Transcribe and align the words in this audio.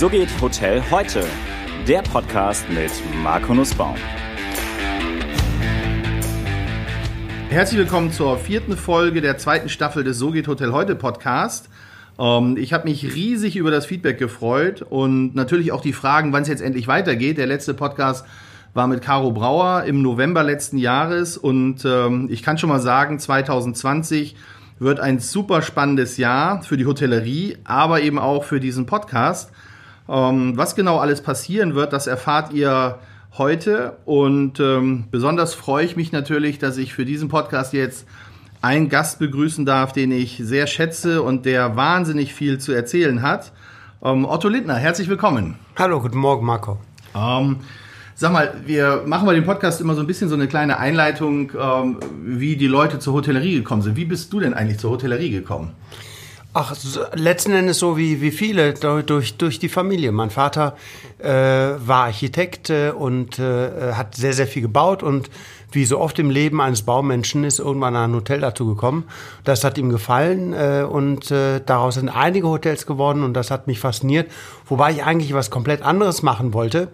So 0.00 0.08
geht 0.08 0.30
Hotel 0.40 0.82
heute. 0.90 1.26
Der 1.86 2.00
Podcast 2.00 2.64
mit 2.70 2.90
Marco 3.22 3.52
Nussbaum. 3.52 3.96
Herzlich 7.50 7.78
willkommen 7.78 8.10
zur 8.10 8.38
vierten 8.38 8.78
Folge 8.78 9.20
der 9.20 9.36
zweiten 9.36 9.68
Staffel 9.68 10.02
des 10.02 10.16
So 10.16 10.30
geht 10.30 10.48
Hotel 10.48 10.72
heute 10.72 10.96
Podcast. 10.96 11.68
Ähm, 12.18 12.56
ich 12.56 12.72
habe 12.72 12.88
mich 12.88 13.14
riesig 13.14 13.56
über 13.56 13.70
das 13.70 13.84
Feedback 13.84 14.16
gefreut 14.16 14.80
und 14.80 15.34
natürlich 15.34 15.70
auch 15.70 15.82
die 15.82 15.92
Fragen, 15.92 16.32
wann 16.32 16.44
es 16.44 16.48
jetzt 16.48 16.62
endlich 16.62 16.88
weitergeht. 16.88 17.36
Der 17.36 17.46
letzte 17.46 17.74
Podcast 17.74 18.24
war 18.72 18.86
mit 18.86 19.02
Caro 19.02 19.32
Brauer 19.32 19.84
im 19.84 20.00
November 20.00 20.42
letzten 20.42 20.78
Jahres 20.78 21.36
und 21.36 21.84
ähm, 21.84 22.28
ich 22.30 22.42
kann 22.42 22.56
schon 22.56 22.70
mal 22.70 22.80
sagen, 22.80 23.18
2020 23.18 24.34
wird 24.78 24.98
ein 24.98 25.18
super 25.18 25.60
spannendes 25.60 26.16
Jahr 26.16 26.62
für 26.62 26.78
die 26.78 26.86
Hotellerie, 26.86 27.58
aber 27.64 28.00
eben 28.00 28.18
auch 28.18 28.44
für 28.44 28.60
diesen 28.60 28.86
Podcast. 28.86 29.52
Ähm, 30.10 30.56
was 30.56 30.74
genau 30.74 30.98
alles 30.98 31.22
passieren 31.22 31.74
wird, 31.76 31.92
das 31.92 32.08
erfahrt 32.08 32.52
ihr 32.52 32.98
heute 33.38 33.98
und 34.06 34.58
ähm, 34.58 35.04
besonders 35.12 35.54
freue 35.54 35.84
ich 35.84 35.94
mich 35.94 36.10
natürlich, 36.10 36.58
dass 36.58 36.78
ich 36.78 36.92
für 36.94 37.04
diesen 37.04 37.28
Podcast 37.28 37.72
jetzt 37.72 38.06
einen 38.60 38.88
Gast 38.88 39.20
begrüßen 39.20 39.64
darf, 39.64 39.92
den 39.92 40.10
ich 40.10 40.40
sehr 40.42 40.66
schätze 40.66 41.22
und 41.22 41.46
der 41.46 41.76
wahnsinnig 41.76 42.34
viel 42.34 42.58
zu 42.58 42.72
erzählen 42.72 43.22
hat. 43.22 43.52
Ähm, 44.02 44.24
Otto 44.24 44.48
Lindner, 44.48 44.74
herzlich 44.74 45.08
willkommen. 45.08 45.54
Hallo, 45.78 46.00
guten 46.00 46.18
Morgen, 46.18 46.44
Marco. 46.44 46.78
Ähm, 47.14 47.58
sag 48.16 48.32
mal, 48.32 48.54
wir 48.66 49.04
machen 49.06 49.26
bei 49.26 49.34
dem 49.34 49.44
Podcast 49.44 49.80
immer 49.80 49.94
so 49.94 50.00
ein 50.00 50.08
bisschen 50.08 50.28
so 50.28 50.34
eine 50.34 50.48
kleine 50.48 50.78
Einleitung, 50.78 51.52
ähm, 51.56 52.00
wie 52.24 52.56
die 52.56 52.66
Leute 52.66 52.98
zur 52.98 53.14
Hotellerie 53.14 53.54
gekommen 53.54 53.82
sind. 53.82 53.94
Wie 53.94 54.06
bist 54.06 54.32
du 54.32 54.40
denn 54.40 54.54
eigentlich 54.54 54.78
zur 54.78 54.90
Hotellerie 54.90 55.30
gekommen? 55.30 55.72
Ach, 56.52 56.74
letzten 57.14 57.52
Endes 57.52 57.78
so 57.78 57.96
wie, 57.96 58.20
wie 58.20 58.32
viele, 58.32 58.74
durch, 58.74 59.36
durch 59.36 59.60
die 59.60 59.68
Familie. 59.68 60.10
Mein 60.10 60.30
Vater 60.30 60.76
äh, 61.18 61.28
war 61.28 62.06
Architekt 62.06 62.70
äh, 62.70 62.90
und 62.90 63.38
äh, 63.38 63.92
hat 63.92 64.16
sehr, 64.16 64.32
sehr 64.32 64.48
viel 64.48 64.62
gebaut 64.62 65.04
und 65.04 65.30
wie 65.70 65.84
so 65.84 66.00
oft 66.00 66.18
im 66.18 66.28
Leben 66.28 66.60
eines 66.60 66.82
Baumenschen 66.82 67.44
ist 67.44 67.60
irgendwann 67.60 67.94
ein 67.94 68.12
Hotel 68.12 68.40
dazu 68.40 68.66
gekommen. 68.66 69.04
Das 69.44 69.62
hat 69.62 69.78
ihm 69.78 69.90
gefallen 69.90 70.52
äh, 70.52 70.82
und 70.82 71.30
äh, 71.30 71.60
daraus 71.64 71.94
sind 71.94 72.08
einige 72.08 72.48
Hotels 72.48 72.84
geworden 72.84 73.22
und 73.22 73.34
das 73.34 73.52
hat 73.52 73.68
mich 73.68 73.78
fasziniert, 73.78 74.28
wobei 74.66 74.90
ich 74.90 75.04
eigentlich 75.04 75.32
was 75.32 75.50
komplett 75.50 75.82
anderes 75.82 76.22
machen 76.22 76.52
wollte. 76.52 76.88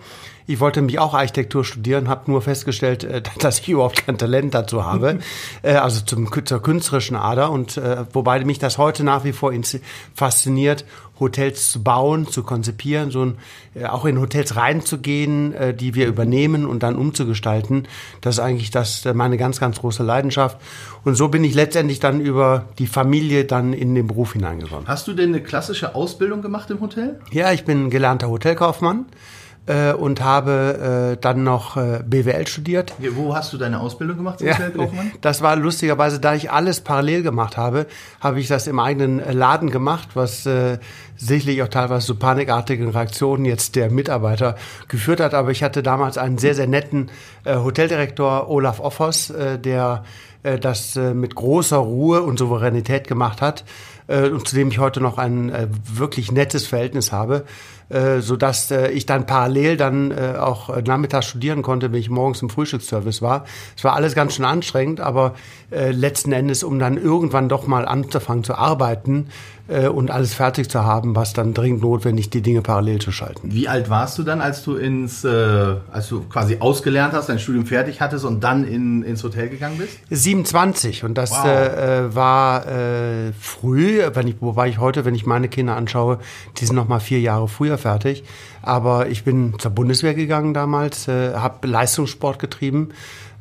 Ich 0.48 0.60
wollte 0.60 0.80
mich 0.80 1.00
auch 1.00 1.12
Architektur 1.12 1.64
studieren, 1.64 2.08
habe 2.08 2.30
nur 2.30 2.40
festgestellt, 2.40 3.02
äh, 3.04 3.22
dass 3.40 3.58
ich 3.58 3.68
überhaupt 3.68 4.06
kein 4.06 4.16
Talent 4.16 4.54
dazu 4.54 4.84
habe, 4.84 5.18
äh, 5.62 5.74
also 5.74 6.02
zum, 6.04 6.30
zur 6.44 6.62
künstlerischen 6.62 7.16
Ader. 7.16 7.50
Und 7.50 7.76
äh, 7.76 8.04
wobei 8.12 8.44
mich 8.44 8.58
das 8.58 8.78
heute 8.78 9.02
nach 9.02 9.24
wie 9.24 9.32
vor 9.32 9.52
fasziniert, 10.14 10.84
Hotels 11.18 11.70
zu 11.72 11.82
bauen, 11.82 12.28
zu 12.28 12.42
konzipieren, 12.42 13.10
so 13.10 13.24
ein, 13.24 13.38
auch 13.88 14.04
in 14.04 14.20
Hotels 14.20 14.54
reinzugehen, 14.54 15.54
die 15.74 15.94
wir 15.94 16.08
übernehmen 16.08 16.66
und 16.66 16.82
dann 16.82 16.94
umzugestalten. 16.94 17.88
Das 18.20 18.34
ist 18.34 18.40
eigentlich 18.40 18.70
das 18.70 19.06
meine 19.14 19.38
ganz, 19.38 19.58
ganz 19.58 19.80
große 19.80 20.02
Leidenschaft. 20.02 20.58
Und 21.04 21.14
so 21.14 21.28
bin 21.28 21.42
ich 21.42 21.54
letztendlich 21.54 22.00
dann 22.00 22.20
über 22.20 22.66
die 22.78 22.86
Familie 22.86 23.46
dann 23.46 23.72
in 23.72 23.94
den 23.94 24.08
Beruf 24.08 24.34
hineingekommen. 24.34 24.86
Hast 24.86 25.08
du 25.08 25.14
denn 25.14 25.30
eine 25.30 25.42
klassische 25.42 25.94
Ausbildung 25.94 26.42
gemacht 26.42 26.70
im 26.70 26.80
Hotel? 26.80 27.18
Ja, 27.30 27.50
ich 27.50 27.64
bin 27.64 27.88
gelernter 27.88 28.28
Hotelkaufmann 28.28 29.06
äh, 29.66 29.92
und 29.92 30.22
habe 30.22 31.14
äh, 31.16 31.20
dann 31.20 31.44
noch 31.44 31.76
äh, 31.76 32.02
BWL 32.04 32.46
studiert. 32.46 32.94
Wo 33.12 33.34
hast 33.34 33.52
du 33.52 33.58
deine 33.58 33.80
Ausbildung 33.80 34.18
gemacht 34.18 34.38
zum 34.38 34.48
ja, 34.48 34.58
Hotelkaufmann? 34.58 35.12
Das 35.20 35.42
war 35.42 35.56
lustigerweise, 35.56 36.20
da 36.20 36.34
ich 36.34 36.50
alles 36.50 36.80
parallel 36.80 37.22
gemacht 37.22 37.56
habe, 37.56 37.86
habe 38.20 38.40
ich 38.40 38.48
das 38.48 38.66
im 38.66 38.78
eigenen 38.78 39.20
äh, 39.20 39.32
Laden 39.32 39.70
gemacht, 39.70 40.10
was 40.14 40.46
äh, 40.46 40.78
sicherlich 41.16 41.62
auch 41.62 41.68
teilweise 41.68 42.06
zu 42.06 42.12
so 42.12 42.18
panikartigen 42.18 42.88
Reaktionen 42.90 43.44
jetzt 43.44 43.76
der 43.76 43.90
Mitarbeiter 43.90 44.56
geführt 44.88 45.20
hat. 45.20 45.34
Aber 45.34 45.50
ich 45.50 45.62
hatte 45.62 45.82
damals 45.82 46.18
einen 46.18 46.38
sehr, 46.38 46.54
sehr 46.54 46.66
netten 46.66 47.10
äh, 47.44 47.56
Hoteldirektor, 47.56 48.48
Olaf 48.48 48.80
Offers, 48.80 49.30
äh, 49.30 49.58
der 49.58 50.04
äh, 50.42 50.58
das 50.58 50.96
äh, 50.96 51.12
mit 51.14 51.34
großer 51.34 51.78
Ruhe 51.78 52.22
und 52.22 52.38
Souveränität 52.38 53.08
gemacht 53.08 53.40
hat 53.40 53.64
äh, 54.06 54.28
und 54.28 54.46
zu 54.46 54.54
dem 54.54 54.68
ich 54.68 54.78
heute 54.78 55.00
noch 55.00 55.18
ein 55.18 55.50
äh, 55.50 55.68
wirklich 55.84 56.32
nettes 56.32 56.66
Verhältnis 56.66 57.12
habe 57.12 57.44
äh, 57.88 58.20
so 58.20 58.36
dass 58.36 58.70
äh, 58.70 58.88
ich 58.88 59.06
dann 59.06 59.26
parallel 59.26 59.76
dann 59.76 60.10
äh, 60.10 60.34
auch 60.38 60.70
äh, 60.70 60.82
nachmittags 60.82 61.26
studieren 61.26 61.62
konnte, 61.62 61.92
wenn 61.92 62.00
ich 62.00 62.10
morgens 62.10 62.42
im 62.42 62.50
Frühstücksservice 62.50 63.22
war. 63.22 63.44
Es 63.76 63.84
war 63.84 63.94
alles 63.94 64.14
ganz 64.14 64.34
schön 64.34 64.44
anstrengend, 64.44 65.00
aber 65.00 65.34
äh, 65.70 65.90
letzten 65.90 66.32
Endes, 66.32 66.64
um 66.64 66.78
dann 66.78 66.96
irgendwann 66.96 67.48
doch 67.48 67.66
mal 67.66 67.86
anzufangen 67.86 68.44
zu 68.44 68.54
arbeiten, 68.54 69.28
äh, 69.68 69.88
und 69.88 70.10
alles 70.10 70.34
fertig 70.34 70.70
zu 70.70 70.84
haben, 70.84 71.16
was 71.16 71.32
dann 71.32 71.54
dringend 71.54 71.82
notwendig, 71.82 72.30
die 72.30 72.40
Dinge 72.40 72.62
parallel 72.62 73.00
zu 73.00 73.12
schalten. 73.12 73.52
Wie 73.52 73.68
alt 73.68 73.90
warst 73.90 74.18
du 74.18 74.22
dann, 74.22 74.40
als 74.40 74.62
du 74.62 74.76
ins, 74.76 75.24
äh, 75.24 75.28
als 75.90 76.08
du 76.08 76.20
quasi 76.24 76.58
ausgelernt 76.60 77.14
hast, 77.14 77.28
dein 77.28 77.38
Studium 77.38 77.66
fertig 77.66 78.00
hattest 78.00 78.24
und 78.24 78.42
dann 78.44 78.64
in, 78.64 79.02
ins 79.02 79.22
Hotel 79.24 79.48
gegangen 79.48 79.78
bist? 79.78 79.98
27 80.10 81.04
und 81.04 81.14
das 81.14 81.32
wow. 81.32 81.46
äh, 81.46 82.14
war 82.14 82.66
äh, 82.66 83.32
früh, 83.38 84.00
wenn 84.14 84.28
ich, 84.28 84.36
wobei 84.40 84.68
ich 84.68 84.78
heute, 84.78 85.04
wenn 85.04 85.14
ich 85.14 85.26
meine 85.26 85.48
Kinder 85.48 85.76
anschaue, 85.76 86.18
die 86.58 86.66
sind 86.66 86.76
noch 86.76 86.88
mal 86.88 87.00
vier 87.00 87.20
Jahre 87.20 87.48
früher 87.48 87.78
fertig. 87.78 88.24
Aber 88.62 89.08
ich 89.08 89.24
bin 89.24 89.54
zur 89.58 89.70
Bundeswehr 89.70 90.14
gegangen 90.14 90.54
damals, 90.54 91.08
äh, 91.08 91.34
habe 91.34 91.66
Leistungssport 91.66 92.38
getrieben. 92.38 92.90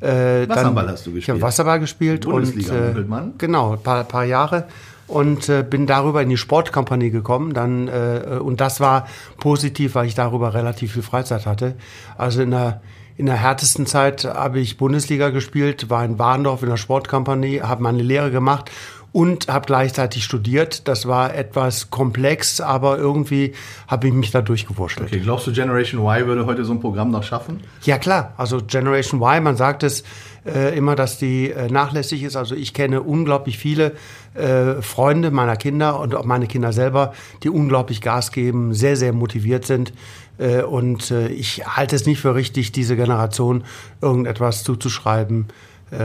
Äh, 0.02 0.48
Wasserball 0.48 0.86
dann, 0.86 0.94
hast 0.94 1.06
du 1.06 1.12
gespielt? 1.12 1.24
Ich 1.24 1.30
habe 1.30 1.42
Wasserball 1.42 1.80
gespielt 1.80 2.26
Bundesliga, 2.26 2.74
und 2.74 3.10
äh, 3.10 3.32
genau, 3.38 3.74
ein 3.74 3.82
paar, 3.82 4.04
paar 4.04 4.26
Jahre 4.26 4.66
und 5.08 5.50
äh, 5.50 5.64
bin 5.64 5.86
darüber 5.88 6.22
in 6.22 6.30
die 6.30 6.38
Sportkompanie 6.38 7.12
gekommen. 7.12 7.54
Dann 7.54 7.88
äh, 7.88 8.40
und 8.40 8.62
das 8.62 8.80
war 8.80 9.08
positiv, 9.38 9.96
weil 9.96 10.08
ich 10.08 10.16
darüber 10.16 10.54
relativ 10.54 10.94
viel 10.94 11.04
Freizeit 11.04 11.46
hatte. 11.46 11.76
Also 12.18 12.42
in 12.42 12.52
der 12.52 12.82
in 13.18 13.28
der 13.28 13.38
härtesten 13.38 13.86
Zeit 13.86 14.26
habe 14.26 14.60
ich 14.60 14.78
Bundesliga 14.78 15.30
gespielt, 15.30 15.90
war 15.90 16.04
in 16.04 16.20
Warndorf 16.20 16.64
in 16.64 16.70
der 16.70 16.76
Sportkompanie, 16.76 17.62
habe 17.62 17.82
meine 17.82 18.04
Lehre 18.04 18.30
gemacht 18.30 18.70
und 19.16 19.48
habe 19.48 19.66
gleichzeitig 19.66 20.26
studiert. 20.26 20.90
Das 20.90 21.06
war 21.06 21.34
etwas 21.34 21.90
komplex, 21.90 22.60
aber 22.60 22.98
irgendwie 22.98 23.54
habe 23.88 24.10
ich 24.10 24.14
mich 24.14 24.32
da 24.32 24.42
durchgewurschtelt. 24.42 25.08
Okay, 25.08 25.22
glaubst 25.22 25.48
du, 25.48 25.54
Generation 25.54 26.02
Y 26.02 26.28
würde 26.28 26.46
heute 26.46 26.66
so 26.66 26.74
ein 26.74 26.82
Programm 26.82 27.12
noch 27.12 27.24
schaffen? 27.24 27.62
Ja 27.84 27.98
klar, 27.98 28.34
also 28.36 28.58
Generation 28.58 29.22
Y, 29.22 29.42
man 29.42 29.56
sagt 29.56 29.84
es 29.84 30.04
äh, 30.46 30.78
immer, 30.78 30.98
dass 30.98 31.18
die 31.18 31.50
äh, 31.50 31.72
nachlässig 31.72 32.24
ist. 32.24 32.36
Also 32.36 32.56
ich 32.56 32.74
kenne 32.74 33.04
unglaublich 33.04 33.58
viele 33.58 33.94
äh, 34.34 34.82
Freunde 34.82 35.32
meiner 35.32 35.56
Kinder 35.56 35.98
und 36.02 36.14
auch 36.14 36.26
meine 36.26 36.48
Kinder 36.48 36.74
selber, 36.74 37.14
die 37.42 37.50
unglaublich 37.50 38.02
Gas 38.02 38.34
geben, 38.34 38.74
sehr, 38.74 38.98
sehr 38.98 39.14
motiviert 39.14 39.66
sind. 39.66 39.94
Äh, 40.38 40.64
und 40.64 41.10
äh, 41.12 41.30
ich 41.30 41.66
halte 41.66 41.96
es 41.96 42.06
nicht 42.06 42.20
für 42.20 42.36
richtig, 42.36 42.74
diese 42.74 42.98
Generation 42.98 43.64
irgendetwas 44.02 44.66
zuzuschreiben, 44.66 45.48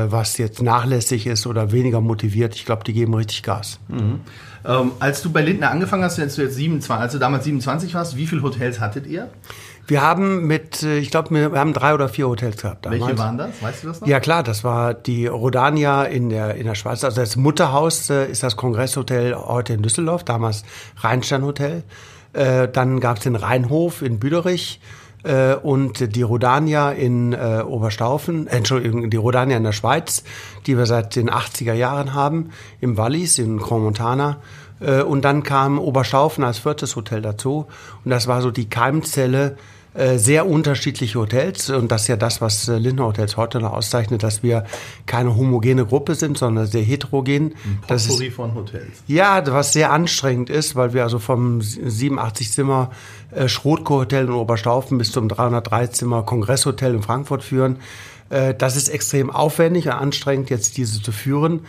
was 0.09 0.39
jetzt 0.39 0.62
nachlässig 0.62 1.27
ist 1.27 1.47
oder 1.47 1.73
weniger 1.73 2.01
motiviert. 2.01 2.55
Ich 2.55 2.65
glaube, 2.65 2.84
die 2.84 2.93
geben 2.93 3.15
richtig 3.15 3.43
Gas. 3.43 3.78
Mhm. 3.89 4.21
Ähm, 4.65 4.93
als 4.99 5.23
du 5.23 5.31
bei 5.31 5.43
Lindner 5.43 5.71
angefangen 5.71 6.05
hast, 6.05 6.19
als 6.19 6.34
du 6.34 6.43
jetzt 6.43 6.56
27, 6.56 7.03
als 7.03 7.12
du 7.12 7.19
damals 7.19 7.45
27 7.45 7.95
warst, 7.95 8.17
wie 8.17 8.27
viele 8.27 8.43
Hotels 8.43 8.81
hattet 8.81 9.06
ihr? 9.06 9.31
Wir 9.87 10.03
haben 10.03 10.47
mit, 10.47 10.83
äh, 10.83 10.99
ich 10.99 11.11
glaube, 11.11 11.31
wir 11.31 11.59
haben 11.59 11.73
drei 11.73 11.95
oder 11.95 12.09
vier 12.09 12.28
Hotels 12.28 12.61
gehabt 12.61 12.87
damals. 12.87 13.03
Welche 13.03 13.19
waren 13.19 13.39
das? 13.39 13.62
Weißt 13.62 13.83
du 13.83 13.89
das 13.89 14.01
noch? 14.01 14.09
Ja 14.09 14.21
klar, 14.21 14.43
das 14.43 14.62
war 14.62 14.95
die 14.95 15.27
Rodania 15.27 16.05
in 16.05 16.28
der, 16.28 16.55
in 16.57 16.67
der 16.67 16.75
Schweiz. 16.75 17.03
Also 17.03 17.21
das 17.21 17.37
Mutterhaus 17.37 18.11
äh, 18.11 18.27
ist 18.31 18.43
das 18.43 18.57
Kongresshotel 18.57 19.34
heute 19.34 19.72
in 19.72 19.83
Düsseldorf, 19.83 20.25
damals 20.25 20.65
Rheinstein 20.99 21.43
Hotel. 21.43 21.83
Dann 22.33 23.01
gab 23.01 23.17
es 23.17 23.25
den 23.25 23.34
Rheinhof 23.34 24.03
in 24.03 24.21
Büderich 24.21 24.81
äh, 25.22 25.54
und 25.54 26.14
die 26.14 26.22
Rodania 26.22 26.91
in 26.91 27.32
äh, 27.32 27.62
Oberstaufen, 27.66 28.47
äh, 28.47 28.56
Entschuldigung, 28.56 29.10
die 29.10 29.16
Rodania 29.16 29.56
in 29.56 29.64
der 29.64 29.72
Schweiz, 29.72 30.25
die 30.66 30.76
wir 30.76 30.86
seit 30.86 31.16
den 31.16 31.31
80er 31.31 31.75
Jahren 31.75 32.14
haben, 32.14 32.50
im 32.81 32.97
Wallis, 32.97 33.38
in 33.38 33.59
Grand 33.59 33.84
Montana. 33.84 34.38
Äh, 34.80 35.03
und 35.03 35.25
dann 35.25 35.42
kam 35.42 35.78
Oberstaufen 35.78 36.44
als 36.44 36.59
viertes 36.59 36.97
Hotel 36.97 37.22
dazu. 37.22 37.66
Und 38.04 38.10
das 38.10 38.27
war 38.27 38.42
so 38.42 38.50
die 38.50 38.68
Keimzelle 38.68 39.56
sehr 40.18 40.47
unterschiedliche 40.47 41.18
Hotels 41.18 41.70
und 41.70 41.91
das 41.92 42.02
ist 42.02 42.08
ja 42.08 42.16
das, 42.16 42.41
was 42.41 42.68
äh, 42.68 42.78
Lindner 42.78 43.06
Hotels 43.06 43.36
heute 43.36 43.60
noch 43.60 43.72
auszeichnet, 43.72 44.22
dass 44.22 44.42
wir 44.42 44.64
keine 45.06 45.36
homogene 45.36 45.84
Gruppe 45.84 46.14
sind, 46.14 46.38
sondern 46.38 46.66
sehr 46.66 46.82
heterogen. 46.82 47.54
Ein 47.64 47.82
das 47.86 48.06
ist, 48.06 48.34
von 48.34 48.54
Hotels. 48.54 49.02
Ja, 49.06 49.42
was 49.47 49.72
sehr 49.72 49.92
anstrengend 49.92 50.50
ist, 50.50 50.76
weil 50.76 50.94
wir 50.94 51.02
also 51.02 51.18
vom 51.18 51.60
87 51.60 52.50
Zimmer 52.50 52.91
äh, 53.30 53.48
Schrotko-Hotel 53.48 54.26
in 54.26 54.32
Oberstaufen 54.32 54.98
bis 54.98 55.12
zum 55.12 55.28
303 55.28 55.88
Zimmer 55.88 56.22
Kongresshotel 56.22 56.94
in 56.94 57.02
Frankfurt 57.02 57.44
führen. 57.44 57.76
Äh, 58.30 58.54
das 58.54 58.76
ist 58.76 58.88
extrem 58.88 59.30
aufwendig 59.30 59.86
und 59.86 59.92
anstrengend, 59.92 60.50
jetzt 60.50 60.76
diese 60.76 61.02
zu 61.02 61.12
führen 61.12 61.60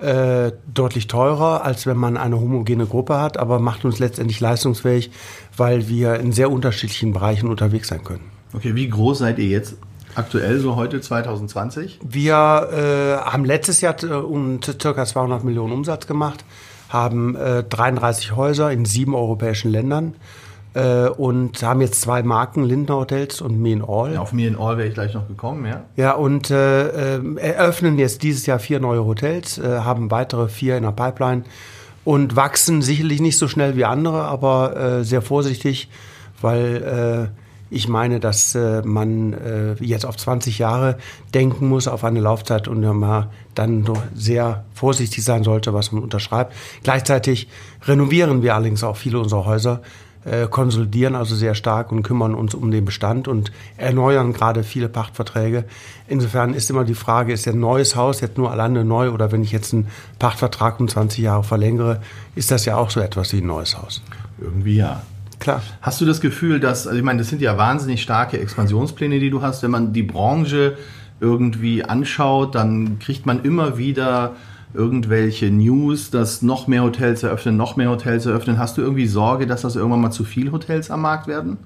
äh, 0.00 0.52
deutlich 0.72 1.06
teurer, 1.06 1.64
als 1.64 1.86
wenn 1.86 1.96
man 1.96 2.16
eine 2.16 2.40
homogene 2.40 2.86
Gruppe 2.86 3.20
hat, 3.20 3.36
aber 3.36 3.58
macht 3.58 3.84
uns 3.84 3.98
letztendlich 3.98 4.40
leistungsfähig, 4.40 5.10
weil 5.56 5.88
wir 5.88 6.16
in 6.20 6.32
sehr 6.32 6.50
unterschiedlichen 6.50 7.12
Bereichen 7.12 7.48
unterwegs 7.48 7.88
sein 7.88 8.02
können. 8.04 8.30
Okay, 8.52 8.74
wie 8.74 8.88
groß 8.88 9.18
seid 9.18 9.38
ihr 9.38 9.46
jetzt 9.46 9.76
aktuell, 10.14 10.58
so 10.58 10.76
heute 10.76 11.00
2020? 11.00 12.00
Wir 12.02 12.34
äh, 12.34 13.30
haben 13.30 13.44
letztes 13.44 13.80
Jahr 13.80 14.02
äh, 14.02 14.06
um 14.06 14.60
ca. 14.60 15.04
200 15.04 15.44
Millionen 15.44 15.72
Umsatz 15.72 16.06
gemacht, 16.06 16.44
haben 16.88 17.36
äh, 17.36 17.62
33 17.62 18.34
Häuser 18.34 18.72
in 18.72 18.84
sieben 18.84 19.14
europäischen 19.14 19.70
Ländern 19.70 20.14
äh, 20.74 21.08
und 21.08 21.62
haben 21.62 21.80
jetzt 21.80 22.00
zwei 22.00 22.22
Marken, 22.22 22.64
Lindner 22.64 22.96
Hotels 22.96 23.40
und 23.40 23.60
Me 23.60 23.72
in 23.72 23.82
All. 23.82 24.14
Ja, 24.14 24.20
auf 24.20 24.32
Me 24.32 24.46
in 24.46 24.56
All 24.56 24.78
wäre 24.78 24.88
ich 24.88 24.94
gleich 24.94 25.14
noch 25.14 25.26
gekommen, 25.26 25.66
ja. 25.66 25.82
Ja, 25.96 26.12
und 26.12 26.50
äh, 26.50 27.16
äh, 27.16 27.36
eröffnen 27.38 27.98
jetzt 27.98 28.22
dieses 28.22 28.46
Jahr 28.46 28.58
vier 28.58 28.80
neue 28.80 29.04
Hotels, 29.04 29.58
äh, 29.58 29.80
haben 29.80 30.10
weitere 30.10 30.48
vier 30.48 30.76
in 30.76 30.84
der 30.84 30.92
Pipeline 30.92 31.42
und 32.04 32.36
wachsen 32.36 32.82
sicherlich 32.82 33.20
nicht 33.20 33.36
so 33.36 33.48
schnell 33.48 33.76
wie 33.76 33.84
andere, 33.84 34.22
aber 34.22 34.76
äh, 34.76 35.04
sehr 35.04 35.22
vorsichtig, 35.22 35.88
weil 36.40 37.30
äh, 37.34 37.40
ich 37.72 37.86
meine, 37.86 38.18
dass 38.18 38.58
man 38.82 39.76
jetzt 39.78 40.04
auf 40.04 40.16
20 40.16 40.58
Jahre 40.58 40.98
denken 41.34 41.68
muss, 41.68 41.86
auf 41.86 42.02
eine 42.02 42.18
Laufzeit 42.18 42.66
und 42.66 42.80
man 42.80 43.28
dann 43.54 43.84
doch 43.84 44.02
sehr 44.12 44.64
vorsichtig 44.74 45.22
sein 45.22 45.44
sollte, 45.44 45.72
was 45.72 45.92
man 45.92 46.02
unterschreibt. 46.02 46.52
Gleichzeitig 46.82 47.46
renovieren 47.84 48.42
wir 48.42 48.56
allerdings 48.56 48.82
auch 48.82 48.96
viele 48.96 49.20
unserer 49.20 49.44
Häuser, 49.44 49.82
äh, 50.24 50.46
konsolidieren 50.46 51.14
also 51.14 51.34
sehr 51.34 51.54
stark 51.54 51.92
und 51.92 52.02
kümmern 52.02 52.34
uns 52.34 52.54
um 52.54 52.70
den 52.70 52.84
Bestand 52.84 53.28
und 53.28 53.52
erneuern 53.76 54.32
gerade 54.32 54.62
viele 54.62 54.88
Pachtverträge. 54.88 55.64
Insofern 56.08 56.54
ist 56.54 56.70
immer 56.70 56.84
die 56.84 56.94
Frage, 56.94 57.32
ist 57.32 57.48
ein 57.48 57.60
neues 57.60 57.96
Haus 57.96 58.20
jetzt 58.20 58.36
nur 58.36 58.50
alleine 58.50 58.84
neu 58.84 59.10
oder 59.10 59.32
wenn 59.32 59.42
ich 59.42 59.52
jetzt 59.52 59.72
einen 59.72 59.88
Pachtvertrag 60.18 60.78
um 60.80 60.88
20 60.88 61.24
Jahre 61.24 61.44
verlängere, 61.44 62.00
ist 62.34 62.50
das 62.50 62.64
ja 62.64 62.76
auch 62.76 62.90
so 62.90 63.00
etwas 63.00 63.32
wie 63.32 63.38
ein 63.38 63.46
neues 63.46 63.78
Haus. 63.78 64.02
Irgendwie 64.40 64.76
ja. 64.76 65.02
Klar. 65.38 65.62
Hast 65.80 65.98
du 66.02 66.04
das 66.04 66.20
Gefühl, 66.20 66.60
dass, 66.60 66.86
also 66.86 66.98
ich 66.98 67.04
meine, 67.04 67.20
das 67.20 67.30
sind 67.30 67.40
ja 67.40 67.56
wahnsinnig 67.56 68.02
starke 68.02 68.38
Expansionspläne, 68.38 69.20
die 69.20 69.30
du 69.30 69.40
hast. 69.40 69.62
Wenn 69.62 69.70
man 69.70 69.94
die 69.94 70.02
Branche 70.02 70.76
irgendwie 71.18 71.82
anschaut, 71.82 72.54
dann 72.54 72.98
kriegt 72.98 73.24
man 73.24 73.42
immer 73.42 73.78
wieder 73.78 74.36
irgendwelche 74.74 75.50
News, 75.50 76.10
dass 76.10 76.42
noch 76.42 76.66
mehr 76.66 76.82
Hotels 76.82 77.22
eröffnen, 77.22 77.56
noch 77.56 77.76
mehr 77.76 77.90
Hotels 77.90 78.26
eröffnen. 78.26 78.58
Hast 78.58 78.76
du 78.78 78.82
irgendwie 78.82 79.06
Sorge, 79.06 79.46
dass 79.46 79.62
das 79.62 79.76
irgendwann 79.76 80.00
mal 80.00 80.10
zu 80.10 80.24
viele 80.24 80.52
Hotels 80.52 80.90
am 80.90 81.02
Markt 81.02 81.26
werden? 81.26 81.58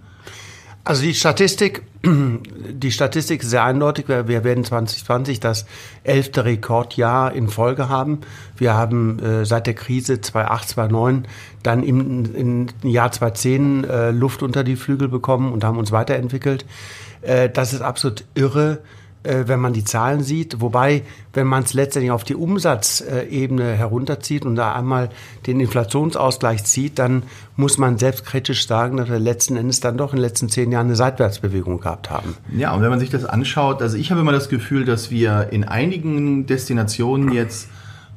Also 0.86 1.02
die 1.02 1.14
Statistik, 1.14 1.82
die 2.04 2.92
Statistik 2.92 3.42
ist 3.42 3.50
sehr 3.50 3.64
eindeutig. 3.64 4.06
Wir, 4.06 4.44
werden 4.44 4.64
2020 4.64 5.40
das 5.40 5.64
elfte 6.02 6.44
Rekordjahr 6.44 7.32
in 7.32 7.48
Folge 7.48 7.88
haben. 7.88 8.20
Wir 8.58 8.74
haben 8.74 9.18
äh, 9.18 9.46
seit 9.46 9.66
der 9.66 9.74
Krise 9.74 10.20
2008, 10.20 10.68
2009 10.68 11.26
dann 11.62 11.82
im, 11.82 12.34
im 12.34 12.66
Jahr 12.82 13.10
2010 13.10 13.84
äh, 13.84 14.10
Luft 14.10 14.42
unter 14.42 14.62
die 14.62 14.76
Flügel 14.76 15.08
bekommen 15.08 15.52
und 15.52 15.64
haben 15.64 15.78
uns 15.78 15.90
weiterentwickelt. 15.90 16.66
Äh, 17.22 17.48
das 17.48 17.72
ist 17.72 17.80
absolut 17.80 18.24
irre 18.34 18.80
äh, 19.24 19.44
wenn 19.46 19.58
man 19.58 19.72
die 19.72 19.84
Zahlen 19.84 20.22
sieht. 20.22 20.60
Wobei, 20.60 21.02
wenn 21.32 21.46
man 21.46 21.64
es 21.64 21.74
letztendlich 21.74 22.12
auf 22.12 22.24
die 22.24 22.34
Umsatzebene 22.34 23.72
herunterzieht 23.72 24.44
und 24.44 24.54
da 24.54 24.74
einmal 24.74 25.10
den 25.46 25.60
Inflationsausgleich 25.60 26.64
zieht, 26.64 26.98
dann 26.98 27.24
muss 27.56 27.78
man 27.78 27.98
selbstkritisch 27.98 28.66
sagen, 28.66 28.96
dass 28.98 29.08
wir 29.08 29.18
letzten 29.18 29.56
Endes 29.56 29.80
dann 29.80 29.96
doch 29.96 30.12
in 30.12 30.18
den 30.18 30.22
letzten 30.22 30.48
zehn 30.48 30.70
Jahren 30.70 30.86
eine 30.86 30.96
Seitwärtsbewegung 30.96 31.80
gehabt 31.80 32.10
haben. 32.10 32.36
Ja, 32.54 32.72
und 32.74 32.82
wenn 32.82 32.90
man 32.90 33.00
sich 33.00 33.10
das 33.10 33.24
anschaut, 33.24 33.82
also 33.82 33.96
ich 33.96 34.10
habe 34.10 34.20
immer 34.20 34.32
das 34.32 34.48
Gefühl, 34.48 34.84
dass 34.84 35.10
wir 35.10 35.48
in 35.50 35.64
einigen 35.64 36.46
Destinationen 36.46 37.32
jetzt 37.32 37.68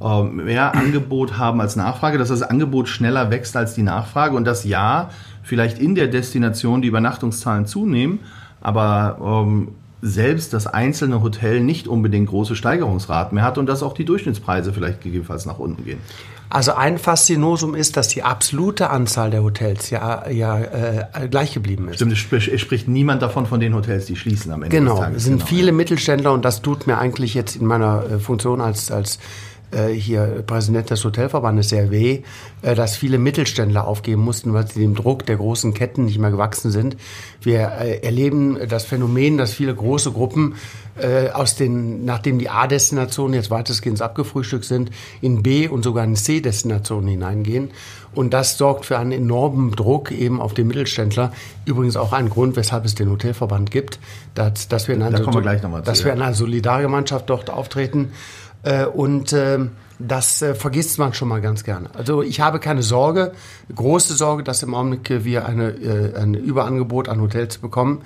ähm, 0.01 0.44
mehr 0.45 0.75
Angebot 0.75 1.38
haben 1.38 1.62
als 1.62 1.75
Nachfrage, 1.75 2.18
dass 2.18 2.30
das 2.30 2.44
Angebot 2.44 2.88
schneller 2.88 3.31
wächst 3.31 3.56
als 3.56 3.74
die 3.74 3.83
Nachfrage 3.83 4.36
und 4.36 4.45
dass 4.45 4.63
ja, 4.63 5.09
vielleicht 5.44 5.80
in 5.80 5.95
der 5.95 6.07
Destination 6.07 6.81
die 6.81 6.89
Übernachtungszahlen 6.89 7.65
zunehmen, 7.65 8.19
aber 8.62 9.45
ähm, 9.48 9.69
selbst 10.07 10.54
das 10.54 10.68
einzelne 10.68 11.21
Hotel 11.21 11.59
nicht 11.59 11.88
unbedingt 11.88 12.30
große 12.30 12.56
Steigerungsraten 12.56 13.36
mehr 13.36 13.44
hat 13.44 13.57
und 13.57 13.68
dass 13.68 13.83
auch 13.83 13.94
die 13.94 14.06
Durchschnittspreise 14.06 14.74
vielleicht 14.74 15.01
gegebenenfalls 15.01 15.45
nach 15.45 15.59
unten 15.59 15.86
gehen. 15.86 16.00
Also 16.50 16.74
ein 16.74 16.98
Faszinosum 16.98 17.75
ist, 17.75 17.98
dass 17.98 18.07
die 18.07 18.24
absolute 18.24 18.89
Anzahl 18.89 19.31
der 19.31 19.44
Hotels 19.44 19.89
ja, 19.89 20.30
ja 20.30 20.59
äh, 20.59 21.27
gleich 21.30 21.54
geblieben 21.54 21.89
ist. 21.89 21.95
Stimmt, 21.95 22.13
es 22.13 22.62
spricht 22.62 22.88
niemand 22.88 23.21
davon 23.21 23.45
von 23.45 23.59
den 23.59 23.75
Hotels, 23.75 24.06
die 24.06 24.15
schließen 24.15 24.54
am 24.54 24.63
Ende 24.63 24.75
genau, 24.75 24.94
des 24.94 25.00
Tages. 25.01 25.18
Es 25.18 25.24
sind 25.25 25.38
genau, 25.38 25.45
viele. 25.45 25.71
Mittelständler 25.74 26.31
und 26.31 26.45
das 26.45 26.62
tut 26.62 26.88
mir 26.88 26.98
eigentlich 26.98 27.33
jetzt 27.33 27.57
in 27.57 27.65
meiner 27.65 28.04
äh, 28.09 28.19
Funktion 28.19 28.62
als, 28.62 28.92
als 28.92 29.19
hier 29.94 30.44
Präsident 30.46 30.90
des 30.90 31.04
Hotelverbandes 31.04 31.69
sehr 31.69 31.92
weh, 31.92 32.22
äh, 32.62 32.75
dass 32.75 32.96
viele 32.96 33.18
Mittelständler 33.18 33.86
aufgeben 33.86 34.24
mussten, 34.24 34.54
weil 34.54 34.68
sie 34.68 34.80
dem 34.80 34.96
Druck 34.96 35.25
der 35.25 35.38
großen 35.38 35.74
Ketten 35.74 36.06
nicht 36.06 36.19
mehr 36.19 36.31
gewachsen 36.31 36.72
sind. 36.72 36.96
Wir 37.42 37.72
äh, 37.80 38.00
erleben 38.00 38.58
das 38.69 38.86
Phänomen, 38.86 39.38
dass 39.38 39.54
viele 39.54 39.75
große 39.75 40.12
Gruppen 40.12 40.56
aus 41.31 41.56
den, 41.56 42.06
nachdem 42.06 42.40
die 42.40 42.50
A-Destinationen 42.50 43.36
jetzt 43.36 43.52
weitestgehend 43.52 44.02
abgefrühstückt 44.02 44.66
sind, 44.66 44.90
in 45.22 45.44
B- 45.44 45.68
und 45.68 45.84
sogar 45.84 46.04
in 46.04 46.16
C-Destinationen 46.16 47.08
hineingehen. 47.08 47.69
Und 48.16 48.34
das 48.34 48.58
sorgt 48.58 48.88
für 48.88 48.98
einen 48.98 49.12
enormen 49.12 49.74
Druck 49.74 50.12
eben 50.12 50.42
auf 50.42 50.56
den 50.56 50.68
Mittelständler. 50.68 51.31
Übrigens 51.66 51.98
auch 51.98 52.14
ein 52.14 52.30
Grund, 52.30 52.56
weshalb 52.56 52.84
es 52.84 52.96
den 52.96 53.12
Hotelverband 53.12 53.69
gibt, 53.69 54.00
dass, 54.34 54.68
dass 54.69 54.88
wir 54.88 54.96
in 54.96 55.04
einer, 55.04 55.19
da 55.19 55.31
wir 55.31 55.81
dass 55.81 56.04
wir 56.04 56.14
in 56.14 56.22
einer 56.22 56.34
Solidargemeinschaft 56.34 57.30
dort 57.30 57.52
auftreten. 57.52 58.12
Äh, 58.68 58.86
und 58.86 59.31
äh, 59.31 59.60
das 59.98 60.42
äh, 60.42 60.54
vergisst 60.54 61.00
man 61.00 61.14
schon 61.14 61.30
mal 61.30 61.40
ganz 61.40 61.64
gerne. 61.64 61.90
Also 61.96 62.22
ich 62.22 62.42
habe 62.42 62.60
keine 62.60 62.84
Sorge, 62.84 63.31
große 63.74 64.14
Sorge, 64.16 64.44
dass 64.44 64.62
im 64.62 64.75
Augenblick 64.75 65.24
wir 65.24 65.46
eine, 65.46 65.69
äh, 65.69 66.16
ein 66.18 66.34
Überangebot 66.34 67.08
an 67.08 67.22
Hotels 67.22 67.60
bekommen. 67.60 68.02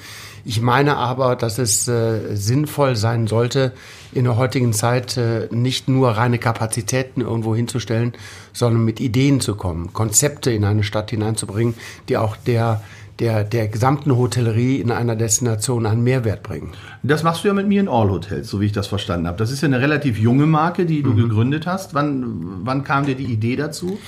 Ich 0.45 0.61
meine 0.61 0.97
aber, 0.97 1.35
dass 1.35 1.59
es 1.59 1.85
sinnvoll 1.85 2.95
sein 2.95 3.27
sollte, 3.27 3.73
in 4.11 4.23
der 4.23 4.37
heutigen 4.37 4.73
Zeit 4.73 5.19
nicht 5.51 5.87
nur 5.87 6.09
reine 6.09 6.39
Kapazitäten 6.39 7.21
irgendwo 7.21 7.55
hinzustellen, 7.55 8.13
sondern 8.51 8.83
mit 8.83 8.99
Ideen 8.99 9.39
zu 9.39 9.53
kommen, 9.53 9.93
Konzepte 9.93 10.49
in 10.49 10.65
eine 10.65 10.81
Stadt 10.81 11.11
hineinzubringen, 11.11 11.75
die 12.09 12.17
auch 12.17 12.35
der 12.37 12.81
der, 13.21 13.43
der 13.43 13.67
gesamten 13.67 14.17
Hotellerie 14.17 14.77
in 14.77 14.89
einer 14.91 15.15
Destination 15.15 15.85
einen 15.85 16.03
Mehrwert 16.03 16.41
bringen. 16.41 16.71
Das 17.03 17.21
machst 17.21 17.43
du 17.43 17.49
ja 17.49 17.53
mit 17.53 17.67
mir 17.67 17.79
in 17.79 17.87
All 17.87 18.09
Hotels, 18.09 18.49
so 18.49 18.59
wie 18.59 18.65
ich 18.65 18.71
das 18.71 18.87
verstanden 18.87 19.27
habe. 19.27 19.37
Das 19.37 19.51
ist 19.51 19.61
ja 19.61 19.67
eine 19.67 19.79
relativ 19.79 20.17
junge 20.17 20.47
Marke, 20.47 20.87
die 20.87 21.03
du 21.03 21.11
mhm. 21.11 21.17
gegründet 21.17 21.67
hast. 21.67 21.93
Wann, 21.93 22.65
wann 22.65 22.83
kam 22.83 23.05
dir 23.05 23.15
die 23.15 23.25
Idee 23.25 23.55
dazu? 23.55 23.99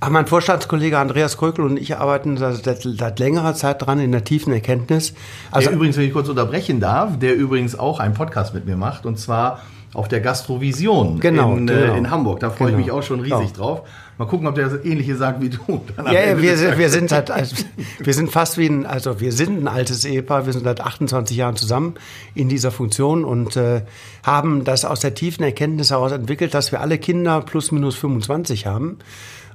Ach, 0.00 0.10
mein 0.10 0.26
Vorstandskollege 0.26 0.98
Andreas 0.98 1.38
Krökel 1.38 1.64
und 1.64 1.78
ich 1.78 1.96
arbeiten 1.96 2.36
seit, 2.36 2.82
seit, 2.84 3.18
längerer 3.18 3.54
Zeit 3.54 3.84
dran 3.84 3.98
in 4.00 4.12
der 4.12 4.22
tiefen 4.22 4.52
Erkenntnis. 4.52 5.14
Also 5.50 5.70
der 5.70 5.76
übrigens, 5.76 5.96
wenn 5.96 6.04
ich 6.04 6.12
kurz 6.12 6.28
unterbrechen 6.28 6.78
darf, 6.78 7.18
der 7.18 7.34
übrigens 7.36 7.76
auch 7.76 7.98
einen 8.00 8.14
Podcast 8.14 8.52
mit 8.52 8.66
mir 8.66 8.76
macht 8.76 9.06
und 9.06 9.18
zwar 9.18 9.62
auf 9.94 10.08
der 10.08 10.20
Gastrovision 10.20 11.20
genau, 11.20 11.56
in, 11.56 11.66
genau. 11.66 11.94
Äh, 11.94 11.98
in 11.98 12.10
Hamburg. 12.10 12.40
Da 12.40 12.50
freue 12.50 12.68
genau. 12.68 12.78
ich 12.78 12.84
mich 12.84 12.92
auch 12.92 13.02
schon 13.02 13.20
riesig 13.20 13.54
genau. 13.54 13.66
drauf. 13.66 13.88
Mal 14.18 14.26
gucken, 14.26 14.48
ob 14.48 14.56
der 14.56 14.68
das 14.68 14.84
Ähnliche 14.84 15.16
sagt 15.16 15.40
wie 15.40 15.48
du. 15.48 15.80
ja, 16.06 16.12
ja 16.12 16.42
wir, 16.42 16.56
sind, 16.56 16.76
wir 16.76 16.90
sind 16.90 17.12
halt, 17.12 17.30
also, 17.30 17.54
wir 18.00 18.12
sind 18.12 18.32
fast 18.32 18.58
wie 18.58 18.66
ein, 18.66 18.84
also 18.84 19.20
wir 19.20 19.30
sind 19.30 19.62
ein 19.62 19.68
altes 19.68 20.04
Ehepaar. 20.04 20.44
Wir 20.44 20.52
sind 20.52 20.64
seit 20.64 20.80
28 20.80 21.36
Jahren 21.36 21.54
zusammen 21.54 21.94
in 22.34 22.48
dieser 22.48 22.72
Funktion 22.72 23.24
und 23.24 23.56
äh, 23.56 23.82
haben 24.24 24.64
das 24.64 24.84
aus 24.84 25.00
der 25.00 25.14
tiefen 25.14 25.44
Erkenntnis 25.44 25.90
heraus 25.90 26.10
entwickelt, 26.10 26.52
dass 26.52 26.72
wir 26.72 26.80
alle 26.80 26.98
Kinder 26.98 27.40
plus 27.42 27.70
minus 27.70 27.94
25 27.94 28.66
haben. 28.66 28.98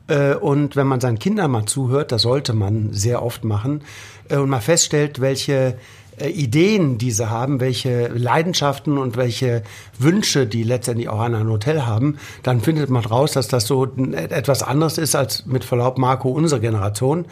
Äh, 0.08 0.36
und 0.36 0.78
wenn 0.78 0.88
man 0.88 1.02
seinen 1.02 1.20
Kindern 1.20 1.52
mal 1.52 1.66
zuhört, 1.66 2.14
das 2.14 2.22
sollte 2.22 2.54
man 2.54 2.94
sehr 2.94 3.22
oft 3.22 3.44
machen, 3.44 3.82
äh, 4.30 4.38
und 4.38 4.50
mal 4.50 4.62
feststellt, 4.62 5.20
welche 5.20 5.78
äh, 6.24 6.30
Ideen 6.30 6.98
diese 6.98 7.30
haben, 7.30 7.60
welche 7.60 8.08
Leidenschaften 8.08 8.98
und 8.98 9.18
welche 9.18 9.64
Wünsche 10.00 10.48
die 10.48 10.64
letztendlich 10.64 11.10
auch 11.10 11.20
an 11.20 11.36
ein 11.36 11.50
Hotel 11.50 11.86
haben, 11.86 12.18
dann 12.44 12.62
findet 12.62 12.90
man 12.90 13.04
raus, 13.04 13.34
dass 13.34 13.48
das 13.48 13.68
so 13.68 13.86
etwas 14.14 14.64
anderes 14.64 14.98
ist 14.98 15.16
als 15.16 15.46
mit 15.46 15.64
Verlaub 15.64 15.98
Marco 15.98 16.30
unsere 16.30 16.62
Generation. 16.62 17.26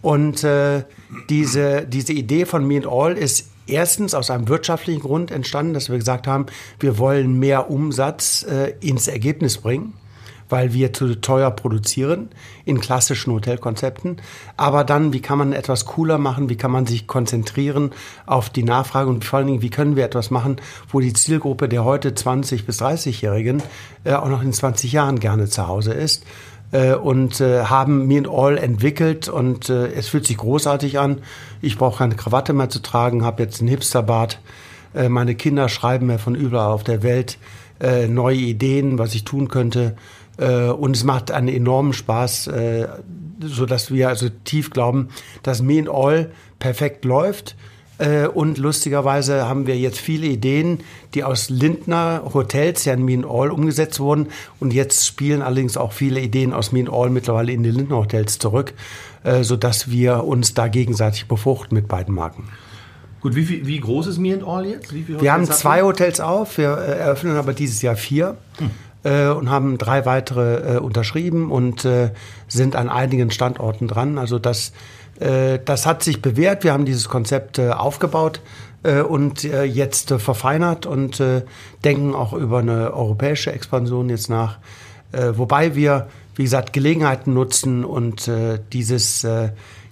Und 0.00 0.42
äh, 0.42 0.82
diese, 1.30 1.86
diese 1.86 2.12
Idee 2.12 2.44
von 2.44 2.66
Me 2.66 2.76
and 2.76 2.86
All 2.86 3.12
ist 3.12 3.48
erstens 3.68 4.14
aus 4.14 4.30
einem 4.30 4.48
wirtschaftlichen 4.48 5.00
Grund 5.00 5.30
entstanden, 5.30 5.74
dass 5.74 5.88
wir 5.88 5.96
gesagt 5.96 6.26
haben, 6.26 6.46
wir 6.80 6.98
wollen 6.98 7.38
mehr 7.38 7.70
Umsatz 7.70 8.44
äh, 8.44 8.74
ins 8.80 9.06
Ergebnis 9.06 9.58
bringen 9.58 9.94
weil 10.52 10.74
wir 10.74 10.92
zu 10.92 11.20
teuer 11.20 11.50
produzieren 11.50 12.28
in 12.64 12.80
klassischen 12.80 13.32
Hotelkonzepten. 13.32 14.20
Aber 14.56 14.84
dann, 14.84 15.12
wie 15.12 15.20
kann 15.20 15.38
man 15.38 15.52
etwas 15.52 15.86
cooler 15.86 16.18
machen? 16.18 16.48
Wie 16.50 16.56
kann 16.56 16.70
man 16.70 16.86
sich 16.86 17.06
konzentrieren 17.06 17.90
auf 18.26 18.50
die 18.50 18.62
Nachfrage? 18.62 19.08
Und 19.08 19.24
vor 19.24 19.38
allen 19.38 19.48
Dingen, 19.48 19.62
wie 19.62 19.70
können 19.70 19.96
wir 19.96 20.04
etwas 20.04 20.30
machen, 20.30 20.56
wo 20.90 21.00
die 21.00 21.14
Zielgruppe 21.14 21.68
der 21.68 21.84
heute 21.84 22.10
20- 22.10 22.66
bis 22.66 22.80
30-Jährigen 22.80 23.62
äh, 24.04 24.12
auch 24.12 24.28
noch 24.28 24.42
in 24.42 24.52
20 24.52 24.92
Jahren 24.92 25.18
gerne 25.18 25.48
zu 25.48 25.66
Hause 25.66 25.92
ist? 25.92 26.24
Äh, 26.72 26.94
und 26.94 27.40
äh, 27.40 27.64
haben 27.64 28.06
Me 28.06 28.18
and 28.18 28.28
All 28.28 28.58
entwickelt 28.58 29.28
und 29.28 29.68
äh, 29.68 29.88
es 29.92 30.08
fühlt 30.08 30.26
sich 30.26 30.38
großartig 30.38 30.98
an. 30.98 31.18
Ich 31.60 31.78
brauche 31.78 31.98
keine 31.98 32.16
Krawatte 32.16 32.54
mehr 32.54 32.70
zu 32.70 32.80
tragen, 32.80 33.24
habe 33.24 33.42
jetzt 33.42 33.60
einen 33.60 33.68
Hipsterbart. 33.68 34.40
Äh, 34.94 35.08
meine 35.08 35.34
Kinder 35.34 35.68
schreiben 35.68 36.06
mir 36.06 36.18
von 36.18 36.34
überall 36.34 36.72
auf 36.72 36.84
der 36.84 37.02
Welt 37.02 37.38
neue 38.06 38.36
Ideen, 38.36 39.00
was 39.00 39.12
ich 39.12 39.24
tun 39.24 39.48
könnte. 39.48 39.96
Äh, 40.42 40.70
und 40.70 40.96
es 40.96 41.04
macht 41.04 41.30
einen 41.30 41.48
enormen 41.48 41.92
Spaß, 41.92 42.48
äh, 42.48 42.88
so 43.40 43.66
dass 43.66 43.90
wir 43.90 44.08
also 44.08 44.28
tief 44.44 44.70
glauben, 44.70 45.08
dass 45.42 45.62
Me 45.62 45.78
and 45.78 45.88
All 45.88 46.30
perfekt 46.58 47.04
läuft. 47.04 47.56
Äh, 47.98 48.26
und 48.26 48.58
lustigerweise 48.58 49.48
haben 49.48 49.66
wir 49.66 49.78
jetzt 49.78 49.98
viele 49.98 50.26
Ideen, 50.26 50.80
die 51.14 51.24
aus 51.24 51.50
Lindner 51.50 52.22
Hotels 52.32 52.84
ja 52.84 52.94
in 52.94 53.04
Me 53.04 53.14
and 53.14 53.26
All 53.26 53.50
umgesetzt 53.50 54.00
wurden. 54.00 54.28
Und 54.58 54.72
jetzt 54.72 55.06
spielen 55.06 55.42
allerdings 55.42 55.76
auch 55.76 55.92
viele 55.92 56.20
Ideen 56.20 56.52
aus 56.52 56.72
Me 56.72 56.80
and 56.80 56.90
All 56.90 57.10
mittlerweile 57.10 57.52
in 57.52 57.62
die 57.62 57.70
Lindner 57.70 57.96
Hotels 57.96 58.38
zurück. 58.38 58.74
äh, 59.24 59.44
sodass 59.44 59.90
wir 59.90 60.24
uns 60.24 60.54
da 60.54 60.68
gegenseitig 60.68 61.28
befruchten 61.28 61.74
mit 61.74 61.88
beiden 61.88 62.14
Marken. 62.14 62.48
Gut, 63.20 63.36
wie, 63.36 63.66
wie 63.66 63.78
groß 63.78 64.08
ist 64.08 64.18
Me 64.18 64.34
and 64.34 64.42
All 64.42 64.66
jetzt? 64.66 64.92
wir 64.92 65.32
haben 65.32 65.46
zwei 65.46 65.82
Hotels 65.82 66.20
auf, 66.20 66.58
wir 66.58 66.76
äh, 66.76 66.98
eröffnen 66.98 67.36
aber 67.36 67.52
dieses 67.52 67.80
Jahr 67.82 67.96
vier. 67.96 68.36
Hm. 68.58 68.70
Äh, 69.04 69.28
und 69.28 69.50
haben 69.50 69.78
drei 69.78 70.06
weitere 70.06 70.76
äh, 70.76 70.78
unterschrieben 70.78 71.50
und 71.50 71.84
äh, 71.84 72.10
sind 72.46 72.76
an 72.76 72.88
einigen 72.88 73.32
Standorten 73.32 73.88
dran. 73.88 74.16
Also 74.16 74.38
das, 74.38 74.72
äh, 75.18 75.58
das 75.64 75.86
hat 75.86 76.04
sich 76.04 76.22
bewährt. 76.22 76.62
Wir 76.62 76.72
haben 76.72 76.84
dieses 76.84 77.08
Konzept 77.08 77.58
äh, 77.58 77.70
aufgebaut 77.70 78.40
und 79.08 79.44
jetzt 79.44 80.10
verfeinert 80.10 80.86
und 80.86 81.22
denken 81.84 82.16
auch 82.16 82.32
über 82.32 82.58
eine 82.58 82.92
europäische 82.92 83.52
Expansion 83.52 84.08
jetzt 84.08 84.28
nach. 84.28 84.58
wobei 85.12 85.76
wir, 85.76 86.08
wie 86.34 86.42
gesagt, 86.42 86.72
Gelegenheiten 86.72 87.32
nutzen 87.32 87.84
und 87.84 88.28
dieses 88.72 89.24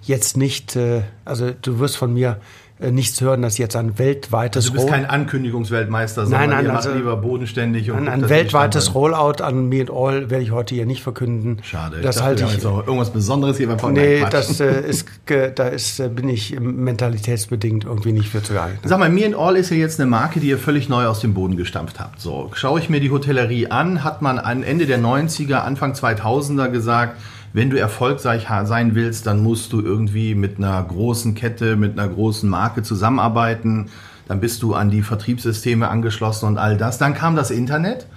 jetzt 0.01 0.35
nicht, 0.35 0.77
also 1.23 1.51
du 1.51 1.79
wirst 1.79 1.95
von 1.95 2.13
mir 2.13 2.31
äh, 2.31 2.60
nichts 2.89 3.21
hören, 3.21 3.41
dass 3.41 3.57
jetzt 3.57 3.75
ein 3.75 3.99
weltweites 3.99 4.65
also 4.65 4.73
Du 4.73 4.81
bist 4.81 4.87
kein 4.87 5.05
Ankündigungsweltmeister, 5.05 6.23
sondern 6.25 6.49
nein, 6.49 6.49
nein, 6.49 6.65
ihr 6.65 6.75
also, 6.75 6.93
lieber 6.93 7.15
bodenständig. 7.17 7.91
Und 7.91 8.07
ein, 8.07 8.23
ein 8.23 8.29
weltweites 8.29 8.95
Rollout 8.95 9.43
an 9.43 9.69
Me 9.69 9.81
and 9.81 9.91
All 9.91 10.29
werde 10.29 10.43
ich 10.43 10.51
heute 10.51 10.73
hier 10.73 10.85
nicht 10.85 11.03
verkünden. 11.03 11.59
Schade. 11.61 12.01
Das 12.01 12.17
ich 12.17 12.23
halte 12.23 12.45
ich. 12.45 12.53
Jetzt 12.53 12.65
auch 12.65 12.85
irgendwas 12.85 13.11
Besonderes 13.11 13.57
hier 13.57 13.67
beim 13.67 13.77
Podcast. 13.77 14.07
Nee, 14.07 14.25
das 14.29 14.59
äh, 14.59 14.81
ist, 14.81 15.07
da 15.55 15.67
ist, 15.67 15.99
äh, 15.99 16.09
bin 16.09 16.27
ich 16.29 16.59
mentalitätsbedingt 16.59 17.85
irgendwie 17.85 18.13
nicht 18.13 18.29
für 18.29 18.41
zu 18.41 18.53
geeignet. 18.53 18.79
Sag 18.83 18.99
mal, 18.99 19.09
Me 19.09 19.25
and 19.25 19.35
All 19.35 19.55
ist 19.55 19.69
ja 19.69 19.77
jetzt 19.77 19.99
eine 19.99 20.09
Marke, 20.09 20.39
die 20.39 20.47
ihr 20.47 20.57
völlig 20.57 20.89
neu 20.89 21.05
aus 21.05 21.19
dem 21.19 21.33
Boden 21.33 21.57
gestampft 21.57 21.99
habt. 21.99 22.19
So, 22.19 22.49
schaue 22.53 22.79
ich 22.79 22.89
mir 22.89 22.99
die 22.99 23.11
Hotellerie 23.11 23.67
an, 23.67 24.03
hat 24.03 24.21
man 24.21 24.39
an 24.39 24.63
Ende 24.63 24.87
der 24.87 24.99
90er, 24.99 25.57
Anfang 25.57 25.93
2000er 25.93 26.69
gesagt, 26.69 27.17
wenn 27.53 27.69
du 27.69 27.77
erfolgreich 27.77 28.47
sein 28.63 28.95
willst, 28.95 29.27
dann 29.27 29.43
musst 29.43 29.73
du 29.73 29.81
irgendwie 29.81 30.35
mit 30.35 30.57
einer 30.57 30.81
großen 30.83 31.35
Kette, 31.35 31.75
mit 31.75 31.99
einer 31.99 32.07
großen 32.07 32.49
Marke 32.49 32.83
zusammenarbeiten. 32.83 33.87
Dann 34.27 34.39
bist 34.39 34.63
du 34.63 34.73
an 34.73 34.89
die 34.89 35.01
Vertriebssysteme 35.01 35.89
angeschlossen 35.89 36.45
und 36.47 36.57
all 36.57 36.77
das. 36.77 36.97
Dann 36.97 37.13
kam 37.13 37.35
das 37.35 37.51
Internet. 37.51 38.07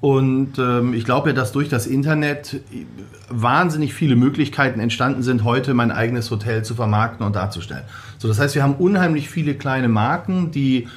Und 0.00 0.58
ähm, 0.58 0.92
ich 0.92 1.04
glaube 1.04 1.30
ja, 1.30 1.34
dass 1.34 1.52
durch 1.52 1.70
das 1.70 1.86
Internet 1.86 2.60
wahnsinnig 3.30 3.94
viele 3.94 4.16
Möglichkeiten 4.16 4.78
entstanden 4.78 5.22
sind, 5.22 5.44
heute 5.44 5.72
mein 5.72 5.90
eigenes 5.90 6.30
Hotel 6.30 6.62
zu 6.62 6.74
vermarkten 6.74 7.24
und 7.24 7.36
darzustellen. 7.36 7.84
So, 8.18 8.28
das 8.28 8.38
heißt, 8.38 8.54
wir 8.54 8.62
haben 8.62 8.74
unheimlich 8.74 9.30
viele 9.30 9.54
kleine 9.54 9.88
Marken, 9.88 10.50
die 10.50 10.88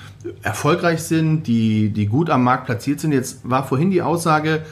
erfolgreich 0.41 1.03
sind, 1.03 1.43
die, 1.43 1.89
die 1.89 2.07
gut 2.07 2.29
am 2.29 2.43
Markt 2.43 2.65
platziert 2.65 2.99
sind. 2.99 3.13
Jetzt 3.13 3.49
war 3.49 3.65
vorhin 3.65 3.91
die 3.91 4.01
Aussage, 4.01 4.63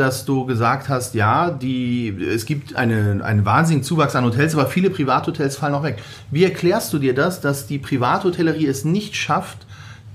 dass 0.00 0.24
du 0.24 0.46
gesagt 0.46 0.88
hast, 0.88 1.14
ja, 1.14 1.50
die, 1.50 2.08
es 2.08 2.46
gibt 2.46 2.74
eine, 2.74 3.22
einen 3.22 3.44
wahnsinnigen 3.44 3.84
Zuwachs 3.84 4.16
an 4.16 4.24
Hotels, 4.24 4.54
aber 4.54 4.66
viele 4.66 4.88
Privathotels 4.90 5.56
fallen 5.56 5.74
auch 5.74 5.82
weg. 5.82 6.02
Wie 6.30 6.42
erklärst 6.42 6.92
du 6.92 6.98
dir 6.98 7.14
das, 7.14 7.40
dass 7.40 7.66
die 7.66 7.78
Privathotellerie 7.78 8.66
es 8.66 8.84
nicht 8.84 9.14
schafft, 9.14 9.58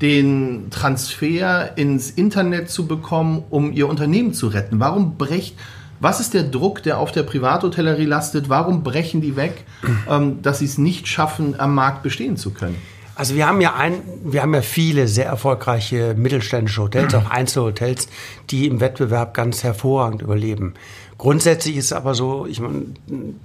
den 0.01 0.71
Transfer 0.71 1.77
ins 1.77 2.09
Internet 2.09 2.69
zu 2.69 2.87
bekommen, 2.87 3.43
um 3.49 3.71
ihr 3.71 3.87
Unternehmen 3.87 4.33
zu 4.33 4.47
retten? 4.47 4.79
Warum 4.79 5.17
brecht, 5.17 5.55
was 5.99 6.19
ist 6.19 6.33
der 6.33 6.43
Druck, 6.43 6.81
der 6.83 6.97
auf 6.97 7.11
der 7.11 7.23
Privathotellerie 7.23 8.05
lastet? 8.05 8.49
Warum 8.49 8.83
brechen 8.83 9.21
die 9.21 9.35
weg, 9.35 9.63
ähm, 10.09 10.41
dass 10.41 10.59
sie 10.59 10.65
es 10.65 10.77
nicht 10.77 11.07
schaffen, 11.07 11.59
am 11.59 11.75
Markt 11.75 12.01
bestehen 12.03 12.37
zu 12.37 12.51
können? 12.51 12.75
Also 13.15 13.35
wir 13.35 13.47
haben 13.47 13.61
ja 13.61 13.73
ein, 13.75 14.01
wir 14.23 14.41
haben 14.41 14.53
ja 14.53 14.61
viele 14.61 15.07
sehr 15.07 15.27
erfolgreiche 15.27 16.15
mittelständische 16.15 16.81
Hotels, 16.81 17.15
auch 17.15 17.29
Einzelhotels, 17.29 18.09
die 18.49 18.67
im 18.67 18.81
Wettbewerb 18.81 19.33
ganz 19.33 19.63
hervorragend 19.63 20.21
überleben. 20.21 20.73
Grundsätzlich 21.17 21.77
ist 21.77 21.85
es 21.85 21.93
aber 21.93 22.13
so, 22.13 22.45
ich 22.45 22.59
meine, 22.59 22.87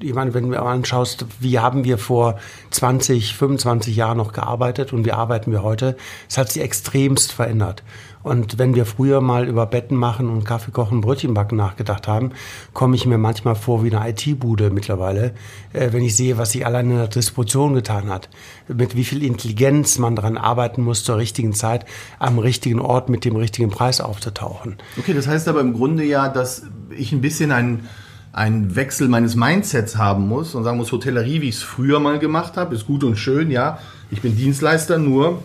ich 0.00 0.12
meine, 0.12 0.34
wenn 0.34 0.50
du 0.50 0.60
anschaust, 0.60 1.24
wie 1.38 1.60
haben 1.60 1.84
wir 1.84 1.98
vor 1.98 2.40
20, 2.72 3.36
25 3.36 3.94
Jahren 3.94 4.16
noch 4.16 4.32
gearbeitet 4.32 4.92
und 4.92 5.04
wie 5.04 5.12
arbeiten 5.12 5.52
wir 5.52 5.62
heute, 5.62 5.96
es 6.28 6.36
hat 6.36 6.50
sich 6.50 6.62
extremst 6.62 7.30
verändert. 7.30 7.84
Und 8.22 8.58
wenn 8.58 8.74
wir 8.74 8.84
früher 8.84 9.20
mal 9.20 9.48
über 9.48 9.66
Betten 9.66 9.96
machen 9.96 10.28
und 10.28 10.44
Kaffee 10.44 10.70
kochen, 10.70 11.00
Brötchen 11.00 11.32
backen 11.32 11.56
nachgedacht 11.56 12.06
haben, 12.06 12.32
komme 12.74 12.96
ich 12.96 13.06
mir 13.06 13.18
manchmal 13.18 13.54
vor 13.54 13.82
wie 13.82 13.94
eine 13.94 14.10
IT-Bude 14.10 14.70
mittlerweile, 14.70 15.32
äh, 15.72 15.92
wenn 15.92 16.02
ich 16.02 16.16
sehe, 16.16 16.36
was 16.36 16.52
sich 16.52 16.66
allein 16.66 16.90
in 16.90 16.96
der 16.96 17.08
Distribution 17.08 17.74
getan 17.74 18.10
hat, 18.10 18.28
mit 18.68 18.94
wie 18.94 19.04
viel 19.04 19.22
Intelligenz 19.22 19.98
man 19.98 20.16
daran 20.16 20.36
arbeiten 20.36 20.82
muss, 20.82 21.02
zur 21.02 21.16
richtigen 21.16 21.54
Zeit 21.54 21.86
am 22.18 22.38
richtigen 22.38 22.80
Ort 22.80 23.08
mit 23.08 23.24
dem 23.24 23.36
richtigen 23.36 23.70
Preis 23.70 24.00
aufzutauchen. 24.00 24.76
Okay, 24.98 25.14
das 25.14 25.26
heißt 25.26 25.48
aber 25.48 25.60
im 25.60 25.72
Grunde 25.72 26.04
ja, 26.04 26.28
dass 26.28 26.64
ich 26.90 27.12
ein 27.12 27.20
bisschen 27.20 27.52
ein 27.52 27.88
einen 28.32 28.76
Wechsel 28.76 29.08
meines 29.08 29.34
Mindsets 29.34 29.96
haben 29.96 30.28
muss 30.28 30.54
und 30.54 30.62
sagen 30.62 30.76
muss, 30.76 30.92
Hotellerie, 30.92 31.40
wie 31.40 31.48
ich 31.48 31.56
es 31.56 31.62
früher 31.62 31.98
mal 31.98 32.20
gemacht 32.20 32.56
habe, 32.56 32.74
ist 32.76 32.86
gut 32.86 33.02
und 33.02 33.16
schön, 33.16 33.50
ja. 33.50 33.78
Ich 34.10 34.20
bin 34.22 34.36
Dienstleister, 34.36 34.98
nur 34.98 35.42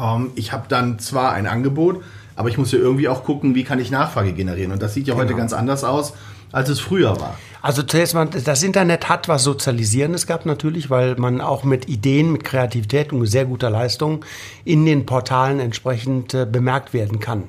ähm, 0.00 0.30
ich 0.34 0.52
habe 0.52 0.64
dann 0.68 0.98
zwar 0.98 1.32
ein 1.32 1.46
Angebot, 1.46 2.02
aber 2.36 2.48
ich 2.48 2.58
muss 2.58 2.72
ja 2.72 2.78
irgendwie 2.78 3.08
auch 3.08 3.24
gucken, 3.24 3.54
wie 3.54 3.64
kann 3.64 3.78
ich 3.78 3.90
Nachfrage 3.90 4.32
generieren. 4.32 4.72
Und 4.72 4.82
das 4.82 4.94
sieht 4.94 5.06
ja 5.06 5.14
genau. 5.14 5.24
heute 5.24 5.36
ganz 5.36 5.52
anders 5.52 5.84
aus, 5.84 6.14
als 6.52 6.68
es 6.68 6.80
früher 6.80 7.20
war. 7.20 7.36
Also 7.62 7.82
zuerst 7.82 8.14
mal, 8.14 8.26
das 8.26 8.62
Internet 8.62 9.10
hat 9.10 9.28
was 9.28 9.44
Sozialisierendes 9.44 10.26
gehabt 10.26 10.46
natürlich, 10.46 10.88
weil 10.88 11.16
man 11.16 11.42
auch 11.42 11.64
mit 11.64 11.88
Ideen, 11.88 12.32
mit 12.32 12.44
Kreativität 12.44 13.12
und 13.12 13.26
sehr 13.26 13.44
guter 13.44 13.68
Leistung 13.68 14.24
in 14.64 14.86
den 14.86 15.04
Portalen 15.04 15.60
entsprechend 15.60 16.32
äh, 16.32 16.46
bemerkt 16.50 16.94
werden 16.94 17.20
kann. 17.20 17.44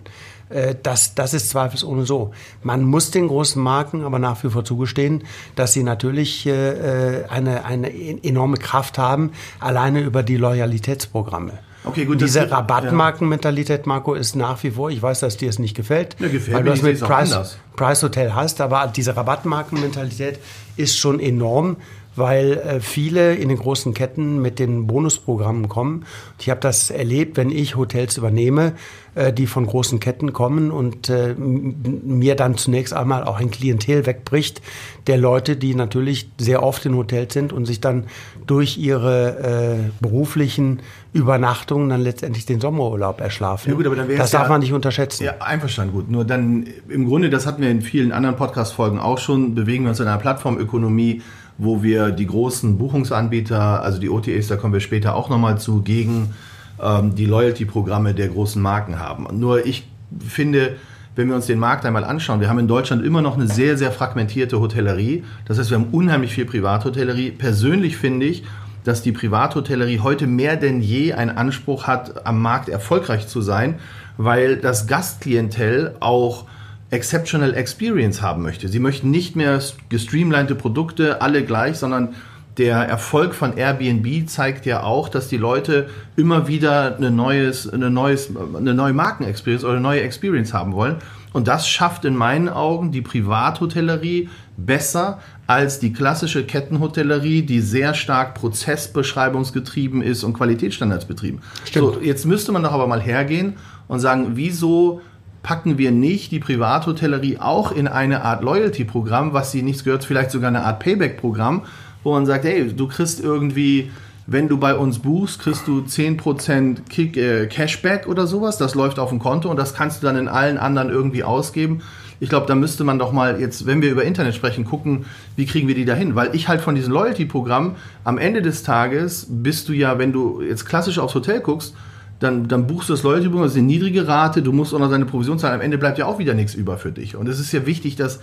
Äh, 0.49 0.75
das, 0.83 1.15
das 1.15 1.33
ist 1.33 1.49
zweifelsohne 1.49 2.05
so. 2.05 2.31
Man 2.61 2.83
muss 2.83 3.11
den 3.11 3.29
großen 3.29 3.61
Marken 3.61 4.03
aber 4.03 4.19
nach 4.19 4.43
wie 4.43 4.49
vor 4.49 4.65
zugestehen, 4.65 5.23
dass 5.55 5.71
sie 5.71 5.83
natürlich 5.83 6.45
äh, 6.45 7.23
eine, 7.29 7.63
eine 7.63 7.89
enorme 8.23 8.57
Kraft 8.57 8.97
haben, 8.97 9.31
alleine 9.61 10.01
über 10.01 10.23
die 10.23 10.35
Loyalitätsprogramme. 10.35 11.53
Okay, 11.83 12.05
gut. 12.05 12.21
Diese 12.21 12.49
Rabattmarkenmentalität, 12.49 13.87
Marco, 13.87 14.13
ist 14.13 14.35
nach 14.35 14.61
wie 14.63 14.71
vor, 14.71 14.89
ich 14.91 15.01
weiß, 15.01 15.21
dass 15.21 15.37
dir 15.37 15.49
es 15.49 15.59
nicht 15.59 15.75
gefällt, 15.75 16.15
ja, 16.19 16.27
gefällt 16.27 16.57
weil 16.57 16.63
du 16.63 16.69
das 16.69 16.81
mit 16.81 16.99
Price, 16.99 17.57
Price 17.75 18.03
Hotel 18.03 18.35
hast, 18.35 18.61
aber 18.61 18.91
diese 18.95 19.15
Rabattmarkenmentalität 19.15 20.39
ist 20.77 20.97
schon 20.97 21.19
enorm 21.19 21.77
weil 22.15 22.53
äh, 22.53 22.79
viele 22.81 23.35
in 23.35 23.49
den 23.49 23.57
großen 23.57 23.93
Ketten 23.93 24.41
mit 24.41 24.59
den 24.59 24.87
Bonusprogrammen 24.87 25.69
kommen. 25.69 26.05
Ich 26.39 26.49
habe 26.49 26.59
das 26.59 26.89
erlebt, 26.89 27.37
wenn 27.37 27.49
ich 27.49 27.75
Hotels 27.75 28.17
übernehme, 28.17 28.73
äh, 29.15 29.31
die 29.31 29.47
von 29.47 29.65
großen 29.65 29.99
Ketten 29.99 30.33
kommen 30.33 30.71
und 30.71 31.09
äh, 31.09 31.33
mir 31.35 32.35
dann 32.35 32.57
zunächst 32.57 32.93
einmal 32.93 33.23
auch 33.23 33.39
ein 33.39 33.51
Klientel 33.51 34.05
wegbricht 34.05 34.61
der 35.07 35.17
Leute, 35.17 35.55
die 35.55 35.73
natürlich 35.73 36.29
sehr 36.37 36.63
oft 36.63 36.85
in 36.85 36.95
Hotels 36.95 37.33
sind 37.33 37.53
und 37.53 37.65
sich 37.65 37.79
dann 37.79 38.05
durch 38.51 38.77
ihre 38.77 39.79
äh, 39.79 39.91
beruflichen 40.01 40.81
Übernachtungen 41.13 41.87
dann 41.87 42.01
letztendlich 42.01 42.45
den 42.45 42.59
Sommerurlaub 42.59 43.21
erschlafen. 43.21 43.69
Ja 43.69 43.75
gut, 43.77 43.85
aber 43.85 43.95
dann 43.95 44.09
das 44.09 44.31
darf 44.31 44.43
ja, 44.43 44.49
man 44.49 44.59
nicht 44.59 44.73
unterschätzen. 44.73 45.23
Ja, 45.23 45.35
einverstanden, 45.39 45.93
gut. 45.93 46.11
Nur 46.11 46.25
dann 46.25 46.67
im 46.89 47.07
Grunde, 47.07 47.29
das 47.29 47.47
hatten 47.47 47.61
wir 47.61 47.71
in 47.71 47.81
vielen 47.81 48.11
anderen 48.11 48.35
Podcast-Folgen 48.35 48.99
auch 48.99 49.19
schon, 49.19 49.55
bewegen 49.55 49.85
wir 49.85 49.91
uns 49.91 50.01
in 50.01 50.07
einer 50.07 50.17
Plattformökonomie, 50.17 51.21
wo 51.57 51.81
wir 51.81 52.11
die 52.11 52.27
großen 52.27 52.77
Buchungsanbieter, 52.77 53.83
also 53.83 53.99
die 53.99 54.09
OTAs, 54.09 54.47
da 54.47 54.57
kommen 54.57 54.73
wir 54.73 54.81
später 54.81 55.15
auch 55.15 55.29
nochmal 55.29 55.57
zu, 55.57 55.81
gegen 55.81 56.33
ähm, 56.81 57.15
die 57.15 57.27
Loyalty-Programme 57.27 58.13
der 58.13 58.27
großen 58.27 58.61
Marken 58.61 58.99
haben. 58.99 59.27
Nur 59.31 59.65
ich 59.65 59.87
finde, 60.19 60.75
wenn 61.15 61.27
wir 61.27 61.35
uns 61.35 61.45
den 61.45 61.59
Markt 61.59 61.85
einmal 61.85 62.03
anschauen, 62.03 62.39
wir 62.39 62.49
haben 62.49 62.59
in 62.59 62.67
Deutschland 62.67 63.05
immer 63.05 63.21
noch 63.21 63.35
eine 63.35 63.47
sehr, 63.47 63.77
sehr 63.77 63.91
fragmentierte 63.91 64.59
Hotellerie. 64.59 65.23
Das 65.45 65.59
heißt, 65.59 65.69
wir 65.69 65.77
haben 65.77 65.89
unheimlich 65.91 66.33
viel 66.33 66.45
Privathotellerie. 66.45 67.31
Persönlich 67.31 67.97
finde 67.97 68.27
ich, 68.27 68.43
dass 68.83 69.01
die 69.01 69.11
Privathotellerie 69.11 69.99
heute 69.99 70.25
mehr 70.25 70.55
denn 70.55 70.81
je 70.81 71.13
einen 71.13 71.37
Anspruch 71.37 71.85
hat, 71.85 72.25
am 72.25 72.41
Markt 72.41 72.69
erfolgreich 72.69 73.27
zu 73.27 73.41
sein, 73.41 73.75
weil 74.17 74.57
das 74.57 74.87
Gastklientel 74.87 75.95
auch 75.99 76.45
Exceptional 76.89 77.53
Experience 77.53 78.21
haben 78.21 78.41
möchte. 78.41 78.67
Sie 78.67 78.79
möchten 78.79 79.11
nicht 79.11 79.35
mehr 79.35 79.61
gestreamlinete 79.89 80.55
Produkte, 80.55 81.21
alle 81.21 81.43
gleich, 81.45 81.77
sondern 81.77 82.15
der 82.57 82.77
Erfolg 82.77 83.33
von 83.33 83.55
Airbnb 83.55 84.27
zeigt 84.27 84.65
ja 84.65 84.83
auch, 84.83 85.07
dass 85.09 85.29
die 85.29 85.37
Leute 85.37 85.89
immer 86.17 86.47
wieder 86.47 86.97
eine, 86.97 87.09
neues, 87.09 87.71
eine, 87.71 87.89
neues, 87.89 88.29
eine 88.35 88.73
neue 88.73 88.93
Markenexperience 88.93 89.63
oder 89.63 89.73
eine 89.73 89.81
neue 89.81 90.01
Experience 90.01 90.53
haben 90.53 90.73
wollen. 90.73 90.97
Und 91.33 91.47
das 91.47 91.67
schafft 91.67 92.03
in 92.03 92.15
meinen 92.15 92.49
Augen 92.49 92.91
die 92.91 93.01
Privathotellerie 93.01 94.27
besser 94.57 95.19
als 95.47 95.79
die 95.79 95.93
klassische 95.93 96.45
Kettenhotellerie, 96.45 97.43
die 97.43 97.61
sehr 97.61 97.93
stark 97.93 98.35
prozessbeschreibungsgetrieben 98.35 100.01
ist 100.01 100.23
und 100.23 100.33
Qualitätsstandards 100.33 101.05
betrieben. 101.05 101.39
Stimmt. 101.63 101.95
So, 101.95 102.01
jetzt 102.01 102.25
müsste 102.25 102.51
man 102.51 102.63
doch 102.63 102.73
aber 102.73 102.87
mal 102.87 103.01
hergehen 103.01 103.53
und 103.87 104.01
sagen, 104.01 104.31
wieso 104.33 105.01
packen 105.41 105.77
wir 105.77 105.91
nicht 105.91 106.31
die 106.31 106.39
Privathotellerie 106.39 107.37
auch 107.39 107.71
in 107.71 107.87
eine 107.87 108.23
Art 108.23 108.43
Loyalty-Programm, 108.43 109.33
was 109.33 109.51
sie 109.51 109.63
nichts 109.63 109.83
gehört, 109.83 110.03
vielleicht 110.03 110.31
sogar 110.31 110.49
eine 110.49 110.63
Art 110.63 110.79
Payback-Programm, 110.79 111.63
wo 112.03 112.13
man 112.13 112.25
sagt, 112.25 112.45
hey, 112.45 112.71
du 112.73 112.87
kriegst 112.87 113.19
irgendwie, 113.19 113.91
wenn 114.27 114.47
du 114.47 114.57
bei 114.57 114.75
uns 114.75 114.99
buchst, 114.99 115.39
kriegst 115.39 115.67
du 115.67 115.81
10% 115.81 116.87
Kick, 116.89 117.17
äh, 117.17 117.47
Cashback 117.47 118.07
oder 118.07 118.27
sowas, 118.27 118.57
das 118.57 118.75
läuft 118.75 118.99
auf 118.99 119.09
dem 119.09 119.19
Konto 119.19 119.49
und 119.49 119.57
das 119.57 119.73
kannst 119.73 120.01
du 120.01 120.07
dann 120.07 120.15
in 120.15 120.27
allen 120.27 120.57
anderen 120.57 120.89
irgendwie 120.89 121.23
ausgeben. 121.23 121.81
Ich 122.19 122.29
glaube, 122.29 122.45
da 122.45 122.53
müsste 122.53 122.83
man 122.83 122.99
doch 122.99 123.11
mal 123.11 123.41
jetzt, 123.41 123.65
wenn 123.65 123.81
wir 123.81 123.89
über 123.89 124.03
Internet 124.03 124.35
sprechen, 124.35 124.63
gucken, 124.63 125.05
wie 125.35 125.47
kriegen 125.47 125.67
wir 125.67 125.73
die 125.73 125.85
dahin? 125.85 126.13
Weil 126.13 126.35
ich 126.35 126.47
halt 126.47 126.61
von 126.61 126.75
diesem 126.75 126.93
Loyalty-Programm 126.93 127.75
am 128.03 128.17
Ende 128.19 128.43
des 128.43 128.61
Tages 128.61 129.25
bist 129.27 129.67
du 129.69 129.73
ja, 129.73 129.97
wenn 129.97 130.13
du 130.13 130.41
jetzt 130.41 130.65
klassisch 130.65 130.99
aufs 130.99 131.15
Hotel 131.15 131.39
guckst, 131.39 131.75
dann, 132.19 132.47
dann 132.47 132.67
buchst 132.67 132.89
du 132.89 132.93
das 132.93 133.01
Loyalty-Programm, 133.01 133.45
das 133.45 133.53
ist 133.53 133.57
eine 133.57 133.65
niedrige 133.65 134.07
Rate, 134.07 134.43
du 134.43 134.51
musst 134.51 134.71
auch 134.73 134.79
noch 134.79 134.91
deine 134.91 135.05
Provision 135.05 135.39
zahlen, 135.39 135.55
am 135.55 135.61
Ende 135.61 135.79
bleibt 135.79 135.97
ja 135.97 136.05
auch 136.05 136.19
wieder 136.19 136.35
nichts 136.35 136.53
über 136.53 136.77
für 136.77 136.91
dich. 136.91 137.15
Und 137.15 137.27
es 137.27 137.39
ist 137.39 137.51
ja 137.51 137.65
wichtig, 137.65 137.95
dass 137.95 138.19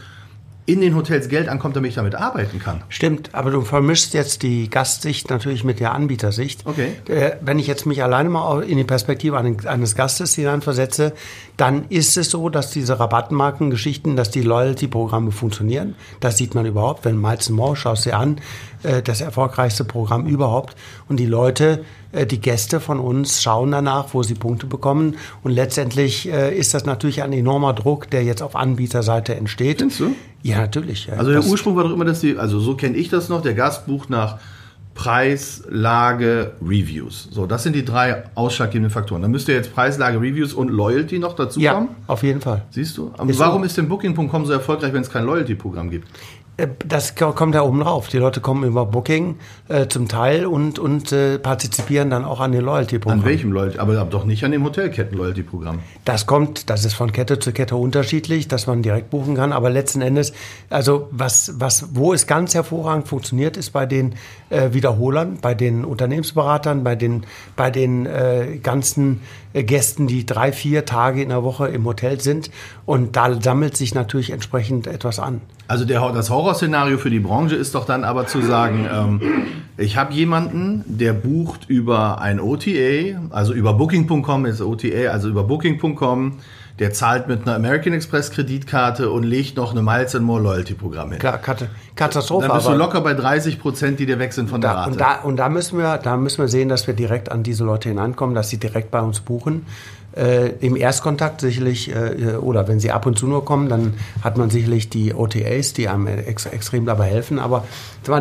in 0.68 0.82
den 0.82 0.94
Hotels 0.94 1.30
Geld 1.30 1.48
ankommt, 1.48 1.76
damit 1.76 1.88
ich 1.88 1.94
damit 1.94 2.14
arbeiten 2.14 2.58
kann. 2.58 2.82
Stimmt, 2.90 3.30
aber 3.32 3.50
du 3.50 3.62
vermischst 3.62 4.12
jetzt 4.12 4.42
die 4.42 4.68
Gastsicht 4.68 5.30
natürlich 5.30 5.64
mit 5.64 5.80
der 5.80 5.94
Anbietersicht. 5.94 6.66
Okay. 6.66 6.92
Äh, 7.08 7.36
wenn 7.40 7.58
ich 7.58 7.66
jetzt 7.66 7.86
mich 7.86 8.02
alleine 8.02 8.28
mal 8.28 8.62
in 8.62 8.76
die 8.76 8.84
Perspektive 8.84 9.38
eines 9.38 9.94
Gastes 9.94 10.34
hineinversetze, 10.34 11.14
dann 11.56 11.86
ist 11.88 12.18
es 12.18 12.28
so, 12.30 12.50
dass 12.50 12.70
diese 12.70 13.00
Rabattmarkengeschichten, 13.00 14.14
dass 14.14 14.30
die 14.30 14.42
Loyalty-Programme 14.42 15.32
funktionieren. 15.32 15.94
Das 16.20 16.36
sieht 16.36 16.54
man 16.54 16.66
überhaupt. 16.66 17.06
Wenn 17.06 17.18
Miles 17.18 17.48
More 17.48 17.74
schaust 17.74 18.04
dir 18.04 18.18
an, 18.18 18.38
äh, 18.82 19.00
das 19.00 19.22
erfolgreichste 19.22 19.84
Programm 19.84 20.26
überhaupt. 20.26 20.76
Und 21.08 21.18
die 21.18 21.26
Leute, 21.26 21.82
die 22.12 22.40
Gäste 22.40 22.80
von 22.80 23.00
uns 23.00 23.42
schauen 23.42 23.70
danach, 23.70 24.14
wo 24.14 24.22
sie 24.22 24.34
Punkte 24.34 24.66
bekommen. 24.66 25.16
Und 25.42 25.52
letztendlich 25.52 26.26
ist 26.26 26.74
das 26.74 26.86
natürlich 26.86 27.22
ein 27.22 27.32
enormer 27.32 27.74
Druck, 27.74 28.08
der 28.10 28.24
jetzt 28.24 28.42
auf 28.42 28.56
Anbieterseite 28.56 29.34
entsteht. 29.34 29.78
Findest 29.78 30.00
du? 30.00 30.14
Ja, 30.42 30.58
natürlich. 30.58 31.10
Also 31.12 31.32
der 31.32 31.44
Ursprung 31.44 31.76
war 31.76 31.84
doch 31.84 31.92
immer, 31.92 32.04
dass 32.04 32.20
die, 32.20 32.38
also 32.38 32.60
so 32.60 32.74
kenne 32.76 32.96
ich 32.96 33.08
das 33.08 33.28
noch, 33.28 33.42
der 33.42 33.54
Gast 33.54 33.86
bucht 33.86 34.08
nach 34.08 34.38
Preis, 34.94 35.62
Lage, 35.68 36.54
Reviews. 36.60 37.28
So, 37.30 37.46
das 37.46 37.62
sind 37.62 37.76
die 37.76 37.84
drei 37.84 38.24
ausschlaggebenden 38.34 38.90
Faktoren. 38.90 39.22
Dann 39.22 39.30
müsste 39.30 39.52
jetzt 39.52 39.72
Preis, 39.72 39.96
Lage, 39.96 40.20
Reviews 40.20 40.52
und 40.54 40.70
Loyalty 40.70 41.20
noch 41.20 41.36
dazu 41.36 41.60
ja, 41.60 41.74
kommen. 41.74 41.90
auf 42.08 42.24
jeden 42.24 42.40
Fall. 42.40 42.62
Siehst 42.70 42.98
du? 42.98 43.12
Ist 43.28 43.38
warum 43.38 43.62
so. 43.62 43.66
ist 43.66 43.76
denn 43.76 43.88
Booking.com 43.88 44.44
so 44.44 44.52
erfolgreich, 44.52 44.92
wenn 44.92 45.02
es 45.02 45.10
kein 45.10 45.24
Loyalty-Programm 45.24 45.90
gibt? 45.90 46.08
Äh, 46.58 46.68
Das 46.86 47.14
kommt 47.14 47.54
da 47.54 47.62
oben 47.62 47.80
drauf. 47.80 48.08
Die 48.08 48.18
Leute 48.18 48.40
kommen 48.42 48.64
über 48.64 48.84
Booking 48.84 49.36
äh, 49.68 49.86
zum 49.88 50.08
Teil 50.08 50.44
und, 50.44 50.78
und 50.78 51.12
äh, 51.12 51.38
partizipieren 51.38 52.10
dann 52.10 52.24
auch 52.26 52.40
an 52.40 52.52
den 52.52 52.60
An 52.60 52.66
Loyalty-Programmen. 52.66 53.24
welchem 53.24 53.52
Loyalty? 53.52 53.78
Aber 53.78 53.94
doch 54.04 54.24
nicht 54.26 54.44
an 54.44 54.50
dem 54.52 54.64
Hotelketten-Loyalty-Programm. 54.64 55.78
Das 56.04 56.26
kommt, 56.26 56.68
das 56.68 56.84
ist 56.84 56.94
von 56.94 57.12
Kette 57.12 57.38
zu 57.38 57.52
Kette 57.52 57.76
unterschiedlich, 57.76 58.48
dass 58.48 58.66
man 58.66 58.82
direkt 58.82 59.08
buchen 59.10 59.34
kann. 59.36 59.52
Aber 59.52 59.70
letzten 59.70 60.02
Endes, 60.02 60.32
also 60.68 61.08
was, 61.12 61.54
was, 61.58 61.94
wo 61.94 62.12
es 62.12 62.26
ganz 62.26 62.54
hervorragend 62.54 63.08
funktioniert, 63.08 63.56
ist 63.56 63.70
bei 63.70 63.86
den 63.86 64.14
äh, 64.50 64.72
Wiederholern, 64.72 65.38
bei 65.40 65.54
den 65.54 65.84
Unternehmensberatern, 65.84 66.82
bei 66.84 66.96
den, 66.96 67.24
bei 67.56 67.70
den 67.70 68.04
äh, 68.06 68.58
ganzen 68.62 69.20
Gästen, 69.52 70.06
die 70.06 70.26
drei, 70.26 70.52
vier 70.52 70.84
Tage 70.84 71.22
in 71.22 71.30
der 71.30 71.42
Woche 71.42 71.68
im 71.68 71.84
Hotel 71.84 72.20
sind. 72.20 72.50
Und 72.86 73.16
da 73.16 73.40
sammelt 73.40 73.76
sich 73.76 73.94
natürlich 73.94 74.30
entsprechend 74.30 74.86
etwas 74.86 75.18
an. 75.18 75.40
Also 75.68 75.84
der, 75.84 76.00
das 76.12 76.30
Horrorszenario 76.30 76.96
für 76.98 77.10
die 77.10 77.20
Branche 77.20 77.54
ist 77.54 77.74
doch 77.74 77.84
dann 77.84 78.04
aber 78.04 78.26
zu 78.26 78.40
sagen, 78.40 78.86
ähm, 78.90 79.20
ich 79.76 79.96
habe 79.96 80.14
jemanden, 80.14 80.82
der 80.86 81.12
bucht 81.12 81.68
über 81.68 82.20
ein 82.20 82.40
OTA, 82.40 83.20
also 83.30 83.52
über 83.52 83.74
Booking.com 83.74 84.46
ist 84.46 84.62
OTA, 84.62 85.10
also 85.10 85.28
über 85.28 85.44
Booking.com, 85.44 86.38
der 86.78 86.92
zahlt 86.92 87.26
mit 87.28 87.42
einer 87.42 87.56
American 87.56 87.92
Express 87.92 88.30
Kreditkarte 88.30 89.10
und 89.10 89.24
legt 89.24 89.56
noch 89.56 89.72
eine 89.72 89.82
Miles 89.82 90.14
and 90.14 90.24
More 90.24 90.40
Loyalty 90.42 90.74
Programm 90.74 91.10
hin. 91.10 91.18
Klar, 91.18 91.38
Kat- 91.38 91.68
Katastrophe. 91.96 92.46
Dann 92.48 92.56
bist 92.56 92.68
du 92.68 92.72
locker 92.74 93.00
bei 93.00 93.14
30 93.14 93.58
Prozent, 93.60 93.98
die 93.98 94.06
dir 94.06 94.18
weg 94.18 94.32
sind 94.32 94.48
von 94.48 94.60
der 94.60 94.70
Da, 94.72 94.76
Rate. 94.80 94.90
und, 94.92 95.00
da, 95.00 95.14
und 95.22 95.36
da 95.36 95.48
müssen 95.48 95.78
wir, 95.78 95.98
da 95.98 96.16
müssen 96.16 96.38
wir 96.38 96.48
sehen, 96.48 96.68
dass 96.68 96.86
wir 96.86 96.94
direkt 96.94 97.30
an 97.32 97.42
diese 97.42 97.64
Leute 97.64 97.88
hineinkommen, 97.88 98.34
dass 98.34 98.48
sie 98.50 98.58
direkt 98.58 98.90
bei 98.90 99.00
uns 99.00 99.20
buchen. 99.20 99.66
Äh, 100.16 100.48
Im 100.60 100.74
Erstkontakt 100.74 101.40
sicherlich, 101.42 101.94
äh, 101.94 102.36
oder 102.40 102.66
wenn 102.66 102.80
sie 102.80 102.90
ab 102.90 103.06
und 103.06 103.18
zu 103.18 103.26
nur 103.26 103.44
kommen, 103.44 103.68
dann 103.68 103.94
hat 104.22 104.36
man 104.38 104.48
sicherlich 104.50 104.88
die 104.88 105.12
OTAs, 105.14 105.74
die 105.74 105.88
einem 105.88 106.06
ex 106.06 106.46
extrem 106.46 106.86
dabei 106.86 107.06
helfen. 107.06 107.38
Aber 107.38 107.64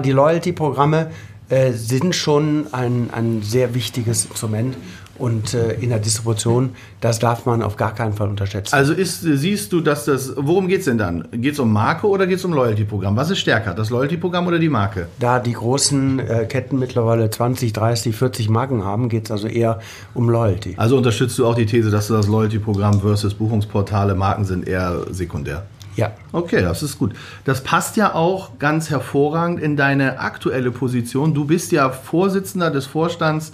die 0.04 0.12
Loyalty-Programme 0.12 1.08
äh, 1.50 1.72
sind 1.72 2.14
schon 2.14 2.68
ein, 2.74 3.10
ein 3.14 3.42
sehr 3.42 3.74
wichtiges 3.74 4.26
Instrument. 4.26 4.75
Und 5.18 5.53
äh, 5.53 5.74
in 5.74 5.90
der 5.90 6.00
Distribution, 6.00 6.72
das 7.01 7.20
darf 7.20 7.46
man 7.46 7.62
auf 7.62 7.75
gar 7.75 7.94
keinen 7.94 8.14
Fall 8.14 8.30
unterschätzen. 8.30 8.74
Also 8.74 8.94
ist, 8.94 9.22
siehst 9.22 9.74
du, 9.74 9.82
dass 9.82 10.06
das, 10.06 10.34
worum 10.36 10.68
geht's 10.68 10.86
denn 10.86 10.98
dann? 10.98 11.27
Geht's 11.32 11.60
um 11.60 11.72
Marke 11.72 12.08
oder 12.08 12.27
geht's 12.27 12.46
um 12.46 12.53
Loyalty-Programm? 12.53 13.16
Was 13.16 13.30
ist 13.30 13.40
stärker, 13.40 13.74
das 13.74 13.90
Loyalty-Programm 13.90 14.48
oder 14.48 14.60
die 14.60 14.70
Marke? 14.70 15.08
Da 15.20 15.40
die 15.40 15.53
großen 15.53 16.20
äh, 16.20 16.46
Ketten 16.46 16.80
mittlerweile 16.80 17.30
20, 17.30 17.74
30, 17.74 18.16
40 18.16 18.50
Marken 18.50 18.84
haben, 18.84 19.10
geht 19.10 19.25
es 19.25 19.32
also 19.32 19.48
eher 19.48 19.80
um 20.14 20.30
Loyalty. 20.30 20.75
Also 20.77 20.98
unterstützt 20.98 21.38
du 21.40 21.46
auch 21.46 21.56
die 21.56 21.66
These, 21.66 21.90
dass 21.90 22.08
das 22.08 22.27
Loyalty-Programm 22.27 23.01
versus 23.01 23.34
Buchungsportale, 23.34 24.16
Marken 24.16 24.46
sind 24.46 24.68
eher 24.68 25.06
sekundär? 25.12 25.66
Ja. 25.98 26.12
Okay, 26.32 26.62
das 26.62 26.84
ist 26.84 27.00
gut. 27.00 27.14
Das 27.44 27.64
passt 27.64 27.98
ja 27.98 28.14
auch 28.14 28.60
ganz 28.60 28.90
hervorragend 28.90 29.60
in 29.60 29.75
deine 29.75 30.20
aktuelle 30.20 30.72
Position. 30.72 31.34
Du 31.34 31.46
bist 31.46 31.72
ja 31.72 31.90
Vorsitzender 31.90 32.70
des 32.70 32.86
Vorstands 32.86 33.51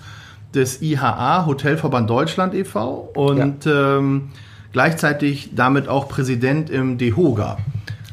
des 0.55 0.81
IHA, 0.81 1.45
Hotelverband 1.45 2.09
Deutschland 2.09 2.53
e.V. 2.53 3.11
und 3.15 3.65
ähm, 3.65 4.29
gleichzeitig 4.71 5.51
damit 5.55 5.87
auch 5.87 6.07
Präsident 6.07 6.69
im 6.69 6.97
DEHOGA. 6.97 7.57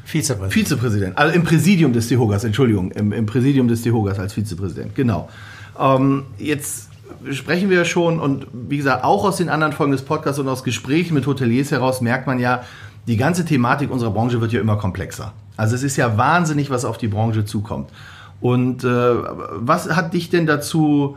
Vizepräsident. 0.05 0.53
Vizepräsident, 0.53 1.19
also 1.19 1.35
im 1.35 1.45
Präsidium 1.45 1.93
des 1.93 2.09
DEHOGAs, 2.09 2.43
Entschuldigung, 2.45 2.91
im, 2.93 3.13
im 3.13 3.27
Präsidium 3.27 3.69
des 3.69 3.83
DEHOGAs 3.83 4.19
als 4.19 4.33
Vizepräsident, 4.33 4.95
genau. 4.95 5.29
Ähm, 5.79 6.25
jetzt 6.39 6.89
sprechen 7.31 7.71
wir 7.71 7.85
schon 7.85 8.19
und 8.19 8.47
wie 8.53 8.77
gesagt, 8.77 9.05
auch 9.05 9.25
aus 9.25 9.37
den 9.37 9.49
anderen 9.49 9.73
Folgen 9.73 9.93
des 9.93 10.03
Podcasts 10.03 10.39
und 10.39 10.49
aus 10.49 10.65
Gesprächen 10.65 11.15
mit 11.15 11.27
Hoteliers 11.27 11.71
heraus 11.71 12.01
merkt 12.01 12.27
man 12.27 12.39
ja, 12.39 12.63
die 13.07 13.17
ganze 13.17 13.45
Thematik 13.45 13.91
unserer 13.91 14.11
Branche 14.11 14.41
wird 14.41 14.53
ja 14.53 14.61
immer 14.61 14.77
komplexer. 14.77 15.33
Also 15.57 15.75
es 15.75 15.83
ist 15.83 15.97
ja 15.97 16.17
wahnsinnig, 16.17 16.71
was 16.71 16.85
auf 16.85 16.99
die 16.99 17.09
Branche 17.09 17.45
zukommt. 17.45 17.91
Und 18.41 18.85
äh, 18.85 18.89
was 18.89 19.91
hat 19.91 20.15
dich 20.15 20.31
denn 20.31 20.47
dazu, 20.47 21.17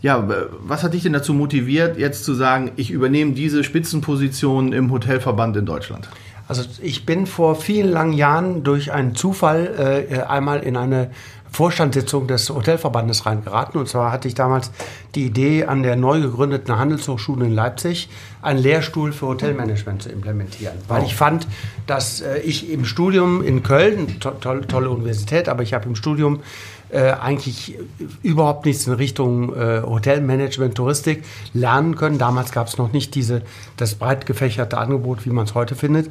ja, 0.00 0.28
was 0.60 0.82
hat 0.82 0.94
dich 0.94 1.02
denn 1.02 1.12
dazu 1.12 1.34
motiviert, 1.34 1.98
jetzt 1.98 2.24
zu 2.24 2.34
sagen, 2.34 2.72
ich 2.76 2.90
übernehme 2.90 3.32
diese 3.32 3.64
Spitzenposition 3.64 4.72
im 4.72 4.90
Hotelverband 4.92 5.56
in 5.56 5.66
Deutschland? 5.66 6.08
Also 6.46 6.62
ich 6.80 7.04
bin 7.04 7.26
vor 7.26 7.56
vielen 7.56 7.90
langen 7.90 8.14
Jahren 8.14 8.64
durch 8.64 8.90
einen 8.92 9.14
Zufall 9.14 10.06
äh, 10.10 10.22
einmal 10.22 10.60
in 10.60 10.76
eine 10.76 11.10
Vorstandssitzung 11.50 12.26
des 12.26 12.50
Hotelverbandes 12.50 13.26
reingeraten. 13.26 13.80
Und 13.80 13.88
zwar 13.88 14.12
hatte 14.12 14.28
ich 14.28 14.34
damals 14.34 14.70
die 15.14 15.26
Idee, 15.26 15.64
an 15.64 15.82
der 15.82 15.96
neu 15.96 16.20
gegründeten 16.20 16.78
Handelshochschule 16.78 17.46
in 17.46 17.54
Leipzig 17.54 18.08
einen 18.42 18.58
Lehrstuhl 18.58 19.12
für 19.12 19.26
Hotelmanagement 19.26 20.02
zu 20.02 20.10
implementieren. 20.10 20.74
Weil 20.88 21.04
ich 21.04 21.14
fand, 21.14 21.46
dass 21.86 22.20
äh, 22.20 22.38
ich 22.40 22.70
im 22.70 22.84
Studium 22.84 23.42
in 23.42 23.62
Köln, 23.62 24.20
to 24.20 24.30
tolle 24.30 24.90
Universität, 24.90 25.48
aber 25.48 25.62
ich 25.62 25.74
habe 25.74 25.86
im 25.86 25.96
Studium 25.96 26.40
äh, 26.90 27.12
eigentlich 27.12 27.78
überhaupt 28.22 28.66
nichts 28.66 28.86
in 28.86 28.94
Richtung 28.94 29.54
äh, 29.54 29.82
Hotelmanagement, 29.82 30.74
Touristik 30.74 31.24
lernen 31.52 31.96
können. 31.96 32.18
Damals 32.18 32.52
gab 32.52 32.66
es 32.68 32.78
noch 32.78 32.92
nicht 32.92 33.14
diese, 33.14 33.42
das 33.76 33.94
breit 33.94 34.26
gefächerte 34.26 34.78
Angebot, 34.78 35.26
wie 35.26 35.30
man 35.30 35.44
es 35.44 35.54
heute 35.54 35.74
findet. 35.74 36.10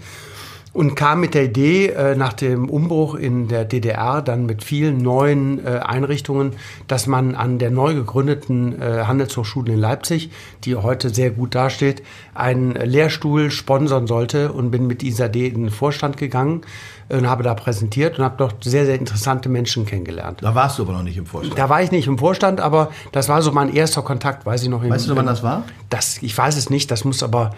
Und 0.77 0.93
kam 0.93 1.21
mit 1.21 1.33
der 1.33 1.45
Idee, 1.45 1.87
äh, 1.87 2.15
nach 2.15 2.33
dem 2.33 2.69
Umbruch 2.69 3.15
in 3.15 3.47
der 3.47 3.65
DDR, 3.65 4.21
dann 4.21 4.45
mit 4.45 4.63
vielen 4.63 4.99
neuen 4.99 5.65
äh, 5.65 5.79
Einrichtungen, 5.79 6.51
dass 6.87 7.07
man 7.07 7.33
an 7.33 7.57
der 7.57 7.71
neu 7.71 7.95
gegründeten 7.95 8.79
äh, 8.79 9.05
Handelshochschule 9.05 9.73
in 9.73 9.79
Leipzig, 9.79 10.29
die 10.65 10.75
heute 10.75 11.09
sehr 11.09 11.31
gut 11.31 11.55
dasteht, 11.55 12.03
einen 12.35 12.73
Lehrstuhl 12.73 13.49
sponsern 13.49 14.05
sollte 14.05 14.51
und 14.51 14.69
bin 14.69 14.85
mit 14.85 15.01
dieser 15.01 15.29
Idee 15.29 15.47
in 15.47 15.63
den 15.63 15.69
Vorstand 15.71 16.15
gegangen 16.17 16.61
und 17.09 17.27
habe 17.27 17.41
da 17.41 17.55
präsentiert 17.55 18.19
und 18.19 18.23
habe 18.23 18.35
dort 18.37 18.63
sehr, 18.63 18.85
sehr 18.85 18.99
interessante 18.99 19.49
Menschen 19.49 19.87
kennengelernt. 19.87 20.43
Da 20.43 20.53
warst 20.53 20.77
du 20.77 20.83
aber 20.83 20.93
noch 20.93 21.01
nicht 21.01 21.17
im 21.17 21.25
Vorstand. 21.25 21.57
Da 21.57 21.69
war 21.69 21.81
ich 21.81 21.89
nicht 21.89 22.05
im 22.05 22.19
Vorstand, 22.19 22.61
aber 22.61 22.91
das 23.11 23.29
war 23.29 23.41
so 23.41 23.51
mein 23.51 23.73
erster 23.73 24.03
Kontakt, 24.03 24.45
weiß 24.45 24.61
ich 24.61 24.69
noch. 24.69 24.87
Weißt 24.87 25.09
du, 25.09 25.15
wann 25.15 25.25
das 25.25 25.41
war? 25.41 25.63
Das, 25.89 26.21
ich 26.21 26.37
weiß 26.37 26.55
es 26.55 26.69
nicht, 26.69 26.91
das 26.91 27.03
muss 27.03 27.23
aber, 27.23 27.55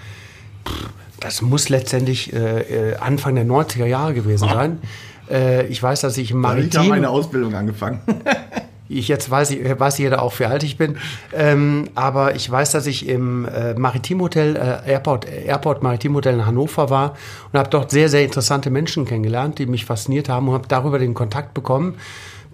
pff, 0.66 0.90
das 1.20 1.42
muss 1.42 1.70
letztendlich 1.70 2.34
äh, 2.34 2.92
äh, 2.92 2.96
Anfang 2.98 3.36
der 3.36 3.46
90er 3.46 3.86
Jahre 3.86 4.14
gewesen 4.14 4.48
sein. 4.50 4.80
Äh, 5.30 5.68
ich 5.68 5.82
weiß, 5.82 6.02
dass 6.02 6.18
ich 6.18 6.32
im 6.32 6.42
Ich 6.42 6.48
habe 6.48 6.58
Maritim, 6.58 6.88
meine 6.90 7.10
Ausbildung 7.10 7.56
angefangen. 7.56 8.00
ich 8.90 9.08
jetzt 9.08 9.30
weiß 9.30 9.52
ich, 9.52 9.80
weiß 9.80 10.00
jeder 10.00 10.22
auch, 10.22 10.38
wie 10.40 10.46
alt 10.46 10.64
ich 10.64 10.78
bin, 10.78 10.98
ähm, 11.34 11.90
aber 11.96 12.36
ich 12.36 12.50
weiß, 12.50 12.72
dass 12.72 12.88
ich 12.88 13.08
im 13.08 13.46
äh, 13.46 13.76
Maritimhotel, 13.76 14.56
äh, 14.56 14.92
Airport, 14.92 15.28
Airport 15.30 15.84
Maritimhotel 15.84 16.34
in 16.34 16.46
Hannover 16.46 16.90
war 16.90 17.16
und 17.52 17.60
habe 17.60 17.70
dort 17.70 17.92
sehr, 17.92 18.10
sehr 18.10 18.24
interessante 18.24 18.70
Menschen 18.72 19.06
kennengelernt, 19.06 19.60
die 19.60 19.68
mich 19.68 19.86
fasziniert 19.86 20.30
haben 20.30 20.48
und 20.48 20.56
habe 20.56 20.68
darüber 20.68 21.00
den 21.00 21.14
Kontakt 21.14 21.54
bekommen. 21.54 21.96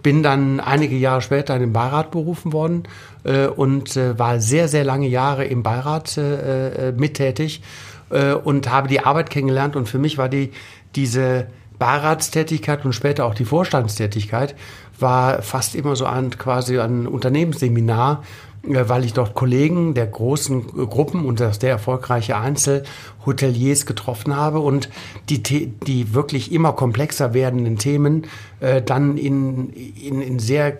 Bin 0.02 0.22
dann 0.22 0.60
einige 0.60 0.94
Jahre 0.94 1.20
später 1.20 1.54
in 1.54 1.60
den 1.60 1.72
Beirat 1.72 2.10
berufen 2.10 2.52
worden 2.52 2.84
äh, 3.24 3.46
und 3.46 3.96
äh, 3.96 4.18
war 4.18 4.38
sehr, 4.40 4.68
sehr 4.68 4.84
lange 4.84 5.08
Jahre 5.08 5.46
im 5.46 5.62
Beirat 5.62 6.16
äh, 6.18 6.90
äh, 6.90 6.92
mittätig 6.92 7.62
äh, 8.10 8.32
und 8.32 8.70
habe 8.70 8.88
die 8.88 9.00
Arbeit 9.00 9.30
kennengelernt. 9.30 9.76
Und 9.76 9.88
für 9.88 9.98
mich 9.98 10.18
war 10.18 10.28
die 10.28 10.52
diese 10.94 11.46
Beiratstätigkeit 11.78 12.84
und 12.84 12.94
später 12.94 13.26
auch 13.26 13.34
die 13.34 13.44
Vorstandstätigkeit 13.44 14.54
war 14.98 15.42
fast 15.42 15.74
immer 15.74 15.94
so 15.94 16.06
ein 16.06 16.30
quasi 16.30 16.78
ein 16.78 17.06
Unternehmensseminar, 17.06 18.22
weil 18.66 19.04
ich 19.04 19.12
dort 19.12 19.34
Kollegen 19.34 19.94
der 19.94 20.06
großen 20.06 20.66
Gruppen 20.66 21.24
und 21.24 21.38
sehr 21.38 21.70
erfolgreiche 21.70 22.36
Einzelhoteliers 22.36 23.86
getroffen 23.86 24.36
habe 24.36 24.60
und 24.60 24.88
die, 25.28 25.42
die 25.42 26.14
wirklich 26.14 26.52
immer 26.52 26.72
komplexer 26.72 27.34
werdenden 27.34 27.78
Themen 27.78 28.26
äh, 28.60 28.82
dann 28.82 29.16
in, 29.16 29.70
in, 29.70 30.20
in 30.20 30.38
sehr 30.38 30.78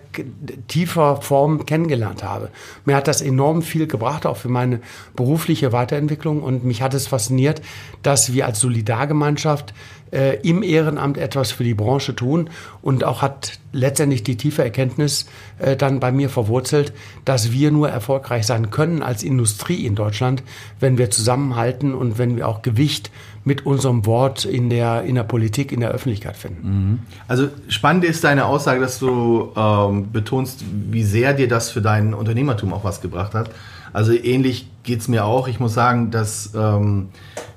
tiefer 0.67 1.21
Form 1.21 1.65
kennengelernt 1.65 2.23
habe. 2.23 2.49
Mir 2.85 2.95
hat 2.95 3.07
das 3.07 3.21
enorm 3.21 3.61
viel 3.61 3.87
gebracht, 3.87 4.25
auch 4.25 4.37
für 4.37 4.49
meine 4.49 4.81
berufliche 5.15 5.71
Weiterentwicklung 5.71 6.41
und 6.41 6.63
mich 6.63 6.81
hat 6.81 6.93
es 6.93 7.07
fasziniert, 7.07 7.61
dass 8.03 8.33
wir 8.33 8.45
als 8.45 8.59
Solidargemeinschaft 8.59 9.73
äh, 10.11 10.37
im 10.41 10.63
Ehrenamt 10.63 11.17
etwas 11.17 11.51
für 11.51 11.63
die 11.63 11.73
Branche 11.73 12.15
tun 12.15 12.49
und 12.81 13.03
auch 13.03 13.21
hat 13.21 13.59
letztendlich 13.71 14.23
die 14.23 14.37
tiefe 14.37 14.63
Erkenntnis 14.63 15.27
äh, 15.59 15.75
dann 15.75 15.99
bei 15.99 16.11
mir 16.11 16.29
verwurzelt, 16.29 16.93
dass 17.25 17.51
wir 17.51 17.71
nur 17.71 17.89
erfolgreich 17.89 18.45
sein 18.45 18.69
können 18.69 19.03
als 19.03 19.23
Industrie 19.23 19.85
in 19.85 19.95
Deutschland, 19.95 20.43
wenn 20.79 20.97
wir 20.97 21.09
zusammenhalten 21.09 21.93
und 21.93 22.17
wenn 22.17 22.35
wir 22.35 22.47
auch 22.47 22.61
Gewicht 22.61 23.11
mit 23.43 23.65
unserem 23.65 24.05
Wort 24.05 24.45
in 24.45 24.69
der, 24.69 25.03
in 25.03 25.15
der 25.15 25.23
Politik, 25.23 25.71
in 25.71 25.79
der 25.79 25.91
Öffentlichkeit 25.91 26.35
finden. 26.35 26.67
Mhm. 26.67 26.99
Also 27.27 27.47
spannend 27.69 28.03
ist 28.03 28.23
deine 28.23 28.45
Aussage, 28.45 28.81
dass 28.81 28.99
du 28.99 29.53
ähm, 29.55 30.11
betonst, 30.11 30.63
wie 30.91 31.03
sehr 31.03 31.33
dir 31.33 31.47
das 31.47 31.69
für 31.71 31.81
dein 31.81 32.13
Unternehmertum 32.13 32.73
auch 32.73 32.83
was 32.83 33.01
gebracht 33.01 33.33
hat. 33.33 33.49
Also 33.97 34.13
ähnlich 34.13 34.69
geht 34.83 34.99
es 34.99 35.07
mir 35.07 35.25
auch. 35.25 35.47
Ich 35.47 35.59
muss 35.59 35.73
sagen, 35.73 36.11
dass 36.11 36.51
ähm, 36.53 37.07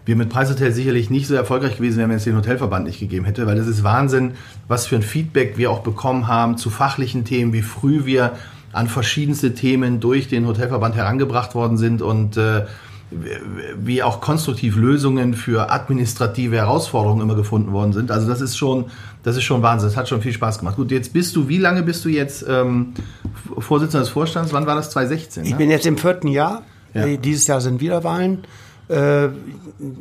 wir 0.06 0.16
mit 0.16 0.30
Preishotel 0.30 0.72
sicherlich 0.72 1.10
nicht 1.10 1.26
so 1.26 1.34
erfolgreich 1.34 1.76
gewesen 1.76 1.98
wären, 1.98 2.08
wenn 2.08 2.16
es 2.16 2.24
den 2.24 2.34
Hotelverband 2.34 2.86
nicht 2.86 2.98
gegeben 2.98 3.26
hätte, 3.26 3.46
weil 3.46 3.58
es 3.58 3.66
ist 3.66 3.84
Wahnsinn, 3.84 4.32
was 4.66 4.86
für 4.86 4.96
ein 4.96 5.02
Feedback 5.02 5.58
wir 5.58 5.70
auch 5.70 5.80
bekommen 5.80 6.28
haben 6.28 6.56
zu 6.56 6.70
fachlichen 6.70 7.26
Themen, 7.26 7.52
wie 7.52 7.60
früh 7.60 8.06
wir 8.06 8.36
an 8.72 8.88
verschiedenste 8.88 9.52
Themen 9.52 10.00
durch 10.00 10.28
den 10.28 10.46
Hotelverband 10.46 10.94
herangebracht 10.94 11.54
worden 11.54 11.76
sind 11.76 12.00
und 12.00 12.38
äh, 12.38 12.64
wie 13.76 14.02
auch 14.02 14.22
konstruktiv 14.22 14.76
Lösungen 14.76 15.34
für 15.34 15.70
administrative 15.70 16.56
Herausforderungen 16.56 17.20
immer 17.20 17.34
gefunden 17.34 17.72
worden 17.72 17.92
sind. 17.92 18.10
Also 18.10 18.26
das 18.26 18.40
ist 18.40 18.56
schon, 18.56 18.86
das 19.22 19.36
ist 19.36 19.44
schon 19.44 19.62
Wahnsinn. 19.62 19.88
Das 19.88 19.96
hat 19.96 20.08
schon 20.08 20.22
viel 20.22 20.32
Spaß 20.32 20.58
gemacht. 20.58 20.76
Gut, 20.76 20.90
jetzt 20.90 21.12
bist 21.12 21.36
du, 21.36 21.48
wie 21.48 21.58
lange 21.58 21.82
bist 21.82 22.04
du 22.04 22.08
jetzt 22.08 22.44
ähm, 22.48 22.94
Vorsitzender 23.58 24.00
des 24.04 24.10
Vorstands? 24.10 24.52
Wann 24.52 24.66
war 24.66 24.76
das? 24.76 24.90
2016? 24.90 25.42
Ne? 25.42 25.48
Ich 25.48 25.56
bin 25.56 25.70
jetzt 25.70 25.86
im 25.86 25.98
vierten 25.98 26.28
Jahr. 26.28 26.62
Ja. 26.94 27.06
Dieses 27.16 27.46
Jahr 27.46 27.60
sind 27.60 27.80
Wiederwahlen. 27.80 28.44
Äh, 28.90 29.28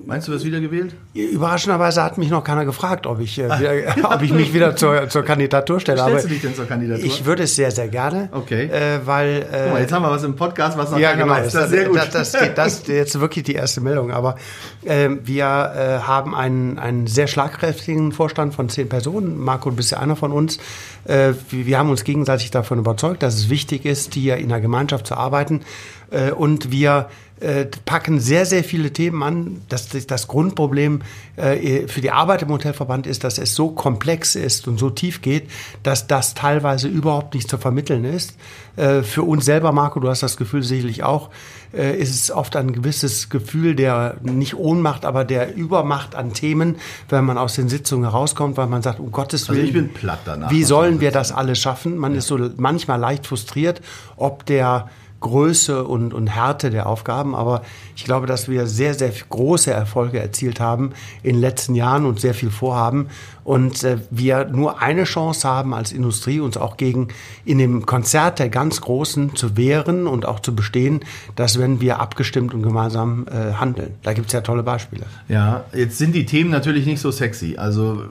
Meinst 0.05 0.27
du, 0.27 0.33
wirst 0.33 0.43
wieder 0.43 0.59
gewählt? 0.59 0.93
Überraschenderweise 1.13 2.03
hat 2.03 2.17
mich 2.17 2.29
noch 2.29 2.43
keiner 2.43 2.65
gefragt, 2.65 3.07
ob 3.07 3.21
ich, 3.21 3.39
äh, 3.39 3.45
wieder, 3.45 4.11
ob 4.15 4.21
ich 4.21 4.33
mich 4.33 4.53
wieder 4.53 4.75
zur, 4.75 5.07
zur 5.07 5.23
Kandidatur 5.23 5.79
stelle. 5.79 6.01
Stellst 6.01 6.25
du 6.25 6.29
dich 6.29 6.41
denn 6.41 6.55
zur 6.55 6.65
Kandidatur? 6.65 7.05
Ich 7.05 7.23
würde 7.23 7.43
es 7.43 7.55
sehr, 7.55 7.71
sehr 7.71 7.87
gerne. 7.87 8.27
Okay. 8.33 8.65
Äh, 8.65 8.99
weil, 9.05 9.29
äh, 9.29 9.45
Guck 9.63 9.73
mal, 9.73 9.81
jetzt 9.81 9.93
haben 9.93 10.01
wir 10.01 10.11
was 10.11 10.23
im 10.23 10.35
Podcast, 10.35 10.77
was 10.77 10.91
noch 10.91 10.99
ja, 10.99 11.11
keiner 11.11 11.23
genau, 11.23 11.35
weiß. 11.35 11.53
Das 11.53 11.65
ist 11.65 11.69
sehr 11.69 11.85
gut. 11.85 11.97
Das, 11.97 12.09
das, 12.09 12.53
das, 12.55 12.73
ist 12.79 12.87
jetzt 12.89 13.19
wirklich 13.19 13.45
die 13.45 13.53
erste 13.53 13.79
Meldung. 13.79 14.11
Aber 14.11 14.35
äh, 14.83 15.09
wir 15.23 15.45
äh, 15.45 16.05
haben 16.05 16.35
einen, 16.35 16.77
einen 16.77 17.07
sehr 17.07 17.27
schlagkräftigen 17.27 18.11
Vorstand 18.11 18.53
von 18.53 18.67
zehn 18.67 18.89
Personen. 18.89 19.37
Marco, 19.37 19.69
du 19.69 19.77
bist 19.77 19.91
ja 19.91 19.99
einer 19.99 20.17
von 20.17 20.33
uns. 20.33 20.57
Äh, 21.05 21.33
wir 21.51 21.79
haben 21.79 21.89
uns 21.89 22.03
gegenseitig 22.03 22.51
davon 22.51 22.79
überzeugt, 22.79 23.23
dass 23.23 23.35
es 23.35 23.49
wichtig 23.49 23.85
ist, 23.85 24.13
hier 24.13 24.37
in 24.37 24.49
der 24.49 24.59
Gemeinschaft 24.59 25.07
zu 25.07 25.15
arbeiten. 25.15 25.61
Äh, 26.11 26.31
und 26.31 26.71
wir 26.71 27.09
äh, 27.39 27.67
packen 27.85 28.19
sehr, 28.19 28.45
sehr 28.45 28.65
viele 28.65 28.91
Themen 28.91 29.23
an. 29.23 29.61
Das, 29.69 29.87
das 29.87 30.27
Grundproblem 30.27 31.01
äh, 31.37 31.87
für 31.87 32.01
die 32.01 32.11
Arbeit 32.11 32.41
im 32.41 32.49
Hotelverband 32.49 33.07
ist, 33.07 33.23
dass 33.23 33.37
es 33.37 33.55
so 33.55 33.69
komplex 33.69 34.35
ist 34.35 34.67
und 34.67 34.77
so 34.77 34.89
tief 34.89 35.21
geht, 35.21 35.49
dass 35.81 36.07
das 36.07 36.33
teilweise 36.33 36.89
überhaupt 36.89 37.35
nicht 37.35 37.49
zu 37.49 37.57
vermitteln 37.57 38.03
ist. 38.03 38.35
Äh, 38.75 39.03
für 39.03 39.23
uns 39.23 39.45
selber, 39.45 39.71
Marco, 39.71 40.01
du 40.01 40.09
hast 40.09 40.21
das 40.21 40.35
Gefühl 40.35 40.63
sicherlich 40.63 41.03
auch, 41.03 41.29
ist 41.71 42.15
es 42.15 42.31
oft 42.31 42.55
ein 42.55 42.73
gewisses 42.73 43.29
Gefühl 43.29 43.75
der 43.75 44.17
nicht 44.23 44.55
Ohnmacht, 44.55 45.05
aber 45.05 45.23
der 45.23 45.55
Übermacht 45.55 46.15
an 46.15 46.33
Themen, 46.33 46.77
wenn 47.09 47.23
man 47.23 47.37
aus 47.37 47.53
den 47.53 47.69
Sitzungen 47.69 48.09
herauskommt, 48.09 48.57
weil 48.57 48.65
man 48.65 48.81
sagt, 48.81 48.99
um 48.99 49.11
Gottes 49.11 49.47
Willen, 49.49 49.59
also 49.59 49.67
ich 49.67 49.73
bin 49.73 49.93
platt 49.93 50.21
danach. 50.25 50.49
Wie 50.49 50.63
sollen 50.63 50.99
wir 50.99 51.11
das 51.11 51.31
alles 51.31 51.59
schaffen? 51.59 51.95
Man 51.95 52.13
ja. 52.13 52.17
ist 52.17 52.27
so 52.27 52.39
manchmal 52.57 52.99
leicht 52.99 53.27
frustriert, 53.27 53.81
ob 54.17 54.47
der 54.47 54.89
Größe 55.19 55.83
und, 55.83 56.13
und 56.13 56.27
Härte 56.27 56.69
der 56.69 56.87
Aufgaben. 56.87 57.35
Aber 57.35 57.61
ich 57.95 58.05
glaube, 58.05 58.27
dass 58.27 58.47
wir 58.47 58.67
sehr, 58.67 58.93
sehr 58.93 59.11
große 59.29 59.71
Erfolge 59.71 60.19
erzielt 60.19 60.59
haben 60.59 60.91
in 61.23 61.33
den 61.33 61.41
letzten 61.41 61.75
Jahren 61.75 62.05
und 62.05 62.19
sehr 62.19 62.33
viel 62.33 62.51
vorhaben. 62.51 63.07
Und 63.43 63.83
äh, 63.83 63.97
wir 64.11 64.45
nur 64.45 64.79
eine 64.79 65.05
Chance 65.05 65.47
haben 65.47 65.73
als 65.73 65.91
Industrie, 65.91 66.39
uns 66.39 66.55
auch 66.55 66.77
gegen 66.77 67.07
in 67.45 67.57
dem 67.57 67.85
Konzert 67.85 68.37
der 68.37 68.49
ganz 68.49 68.79
Großen 68.81 69.35
zu 69.35 69.57
wehren 69.57 70.05
und 70.05 70.27
auch 70.27 70.39
zu 70.39 70.55
bestehen, 70.55 70.99
dass 71.35 71.59
wenn 71.59 71.81
wir 71.81 71.99
abgestimmt 71.99 72.53
und 72.53 72.61
gemeinsam 72.61 73.25
äh, 73.27 73.53
handeln. 73.53 73.95
Da 74.03 74.13
gibt 74.13 74.27
es 74.27 74.33
ja 74.33 74.41
tolle 74.41 74.61
Beispiele. 74.61 75.05
Ja, 75.27 75.65
jetzt 75.73 75.97
sind 75.97 76.13
die 76.13 76.25
Themen 76.25 76.51
natürlich 76.51 76.85
nicht 76.85 77.01
so 77.01 77.09
sexy. 77.09 77.55
Also 77.57 78.03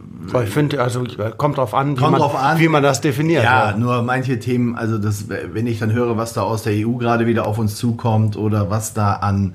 ich 0.43 0.51
finde, 0.51 0.83
also 0.83 1.05
kommt 1.37 1.59
drauf 1.59 1.73
an, 1.73 1.97
wie, 1.97 2.01
man, 2.01 2.15
drauf 2.15 2.35
an. 2.35 2.59
wie 2.59 2.69
man 2.69 2.83
das 2.83 3.01
definiert. 3.01 3.45
Ja, 3.45 3.71
ja, 3.71 3.77
nur 3.77 4.03
manche 4.03 4.41
Themen, 4.41 4.75
also 4.75 4.99
das, 4.99 5.27
wenn 5.29 5.67
ich 5.67 5.79
dann 5.79 5.93
höre, 5.93 6.17
was 6.17 6.33
da 6.33 6.43
aus 6.43 6.65
der 6.65 6.73
EU 6.75 6.98
gerade 6.99 7.27
wieder 7.27 7.47
auf 7.47 7.59
uns 7.59 7.77
zukommt 7.77 8.37
oder 8.37 8.71
was 8.71 8.95
da 8.95 9.15
an 9.15 9.55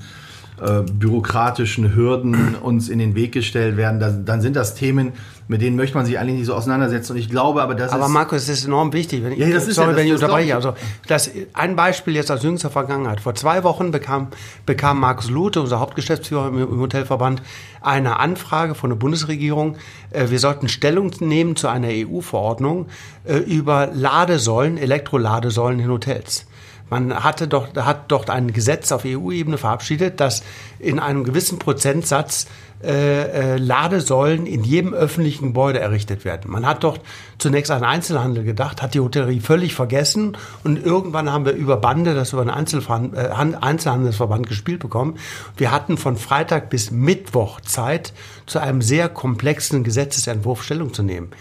äh, 0.61 0.81
bürokratischen 0.81 1.95
Hürden 1.95 2.55
uns 2.61 2.89
in 2.89 2.99
den 2.99 3.15
Weg 3.15 3.31
gestellt 3.31 3.75
werden, 3.75 3.99
dann, 3.99 4.25
dann 4.25 4.41
sind 4.41 4.55
das 4.55 4.75
Themen, 4.75 5.13
mit 5.47 5.61
denen 5.61 5.75
möchte 5.75 5.97
man 5.97 6.05
sich 6.05 6.17
eigentlich 6.17 6.37
nicht 6.37 6.45
so 6.45 6.53
auseinandersetzen. 6.53 7.13
Und 7.13 7.17
ich 7.17 7.29
glaube 7.29 7.61
aber, 7.61 7.75
das 7.75 7.91
aber 7.91 7.99
ist. 7.99 8.05
Aber 8.05 8.13
Markus, 8.13 8.45
das 8.45 8.59
ist 8.59 8.65
enorm 8.65 8.93
wichtig. 8.93 9.23
Wenn 9.23 9.33
ich, 9.33 9.39
ja, 9.39 9.49
das 9.49 9.67
ist 9.67 9.75
sorry, 9.75 9.91
ja, 9.91 9.97
wenn 9.97 10.07
ich 10.07 10.13
unterbreche. 10.13 10.55
Also, 10.55 10.73
das, 11.07 11.31
ein 11.53 11.75
Beispiel 11.75 12.15
jetzt 12.15 12.31
aus 12.31 12.43
jüngster 12.43 12.69
Vergangenheit. 12.69 13.19
Vor 13.19 13.35
zwei 13.35 13.63
Wochen 13.63 13.91
bekam, 13.91 14.27
bekam 14.65 14.99
Markus 14.99 15.29
Lute, 15.29 15.59
unser 15.59 15.79
Hauptgeschäftsführer 15.79 16.47
im, 16.47 16.59
im 16.59 16.79
Hotelverband, 16.79 17.41
eine 17.81 18.19
Anfrage 18.19 18.75
von 18.75 18.89
der 18.89 18.97
Bundesregierung. 18.97 19.75
Äh, 20.11 20.29
wir 20.29 20.39
sollten 20.39 20.69
Stellung 20.69 21.11
nehmen 21.19 21.55
zu 21.55 21.67
einer 21.67 21.89
EU-Verordnung 21.89 22.87
äh, 23.25 23.37
über 23.37 23.89
Ladesäulen, 23.93 24.77
Elektroladesäulen 24.77 25.79
in 25.79 25.89
Hotels. 25.89 26.45
Man 26.89 27.23
hatte 27.23 27.47
doch, 27.47 27.75
hat 27.75 28.11
dort 28.11 28.29
ein 28.29 28.53
Gesetz 28.53 28.91
auf 28.91 29.03
EU-Ebene 29.05 29.57
verabschiedet, 29.57 30.19
dass 30.19 30.43
in 30.79 30.99
einem 30.99 31.23
gewissen 31.23 31.59
Prozentsatz 31.59 32.47
äh, 32.83 33.53
äh, 33.53 33.57
Ladesäulen 33.57 34.45
in 34.45 34.65
jedem 34.65 34.93
öffentlichen 34.93 35.47
Gebäude 35.47 35.79
errichtet 35.79 36.25
werden. 36.25 36.51
Man 36.51 36.65
hat 36.65 36.83
dort 36.83 36.99
zunächst 37.37 37.71
an 37.71 37.85
Einzelhandel 37.85 38.43
gedacht, 38.43 38.81
hat 38.81 38.93
die 38.93 38.99
Hotellerie 38.99 39.39
völlig 39.39 39.73
vergessen 39.73 40.35
und 40.65 40.85
irgendwann 40.85 41.31
haben 41.31 41.45
wir 41.45 41.53
über 41.53 41.77
Bande 41.77 42.13
das 42.13 42.33
über 42.33 42.41
einen 42.41 42.51
Einzelverband, 42.51 43.15
äh, 43.15 43.29
Einzelhandelsverband 43.61 44.47
gespielt 44.47 44.81
bekommen. 44.81 45.17
Wir 45.55 45.71
hatten 45.71 45.97
von 45.97 46.17
Freitag 46.17 46.69
bis 46.69 46.91
Mittwoch 46.91 47.61
Zeit, 47.61 48.11
zu 48.47 48.59
einem 48.59 48.81
sehr 48.81 49.07
komplexen 49.07 49.85
Gesetzesentwurf 49.85 50.61
Stellung 50.61 50.93
zu 50.93 51.03
nehmen. 51.03 51.31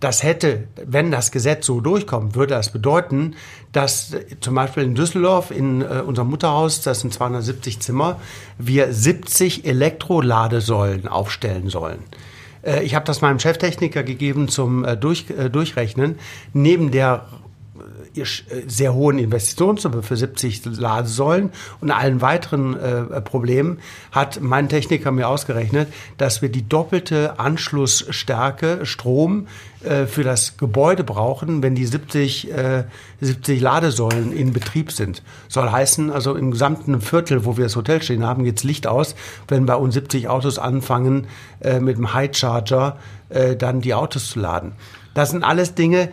Das 0.00 0.22
hätte, 0.22 0.68
wenn 0.76 1.10
das 1.10 1.32
Gesetz 1.32 1.66
so 1.66 1.80
durchkommt, 1.80 2.36
würde 2.36 2.54
das 2.54 2.70
bedeuten, 2.70 3.34
dass 3.72 4.12
zum 4.40 4.54
Beispiel 4.54 4.84
in 4.84 4.94
Düsseldorf, 4.94 5.50
in 5.50 5.82
äh, 5.82 6.02
unserem 6.06 6.30
Mutterhaus, 6.30 6.82
das 6.82 7.00
sind 7.00 7.12
270 7.12 7.80
Zimmer, 7.80 8.20
wir 8.58 8.92
70 8.92 9.64
Elektroladesäulen 9.66 11.08
aufstellen 11.08 11.68
sollen. 11.68 11.98
Äh, 12.62 12.84
ich 12.84 12.94
habe 12.94 13.04
das 13.04 13.22
meinem 13.22 13.40
Cheftechniker 13.40 14.04
gegeben 14.04 14.48
zum 14.48 14.84
äh, 14.84 14.96
Durch, 14.96 15.26
äh, 15.30 15.50
Durchrechnen. 15.50 16.18
Neben 16.52 16.90
der 16.90 17.26
äh, 17.30 17.47
sehr 18.66 18.94
hohen 18.94 19.18
Investitionssumme 19.18 20.02
für 20.02 20.16
70 20.16 20.64
Ladesäulen 20.64 21.50
und 21.80 21.90
allen 21.90 22.20
weiteren 22.20 22.74
äh, 22.78 23.20
Problemen 23.20 23.78
hat 24.12 24.40
mein 24.40 24.68
Techniker 24.68 25.12
mir 25.12 25.28
ausgerechnet, 25.28 25.88
dass 26.16 26.42
wir 26.42 26.48
die 26.48 26.68
doppelte 26.68 27.38
Anschlussstärke 27.38 28.84
Strom 28.86 29.46
äh, 29.82 30.06
für 30.06 30.24
das 30.24 30.56
Gebäude 30.56 31.04
brauchen, 31.04 31.62
wenn 31.62 31.74
die 31.74 31.86
70, 31.86 32.50
äh, 32.50 32.84
70 33.20 33.60
Ladesäulen 33.60 34.32
in 34.32 34.52
Betrieb 34.52 34.90
sind. 34.90 35.22
Soll 35.48 35.70
heißen, 35.70 36.10
also 36.10 36.34
im 36.34 36.50
gesamten 36.50 37.00
Viertel, 37.00 37.44
wo 37.44 37.56
wir 37.56 37.64
das 37.64 37.76
Hotel 37.76 38.02
stehen 38.02 38.26
haben, 38.26 38.44
geht's 38.44 38.64
Licht 38.64 38.86
aus, 38.86 39.14
wenn 39.46 39.66
bei 39.66 39.76
uns 39.76 39.94
70 39.94 40.28
Autos 40.28 40.58
anfangen, 40.58 41.26
äh, 41.60 41.78
mit 41.80 41.96
dem 41.96 42.12
High 42.12 42.36
Charger 42.36 42.98
äh, 43.28 43.56
dann 43.56 43.80
die 43.80 43.94
Autos 43.94 44.30
zu 44.30 44.40
laden. 44.40 44.72
Das 45.14 45.30
sind 45.30 45.44
alles 45.44 45.74
Dinge, 45.74 46.10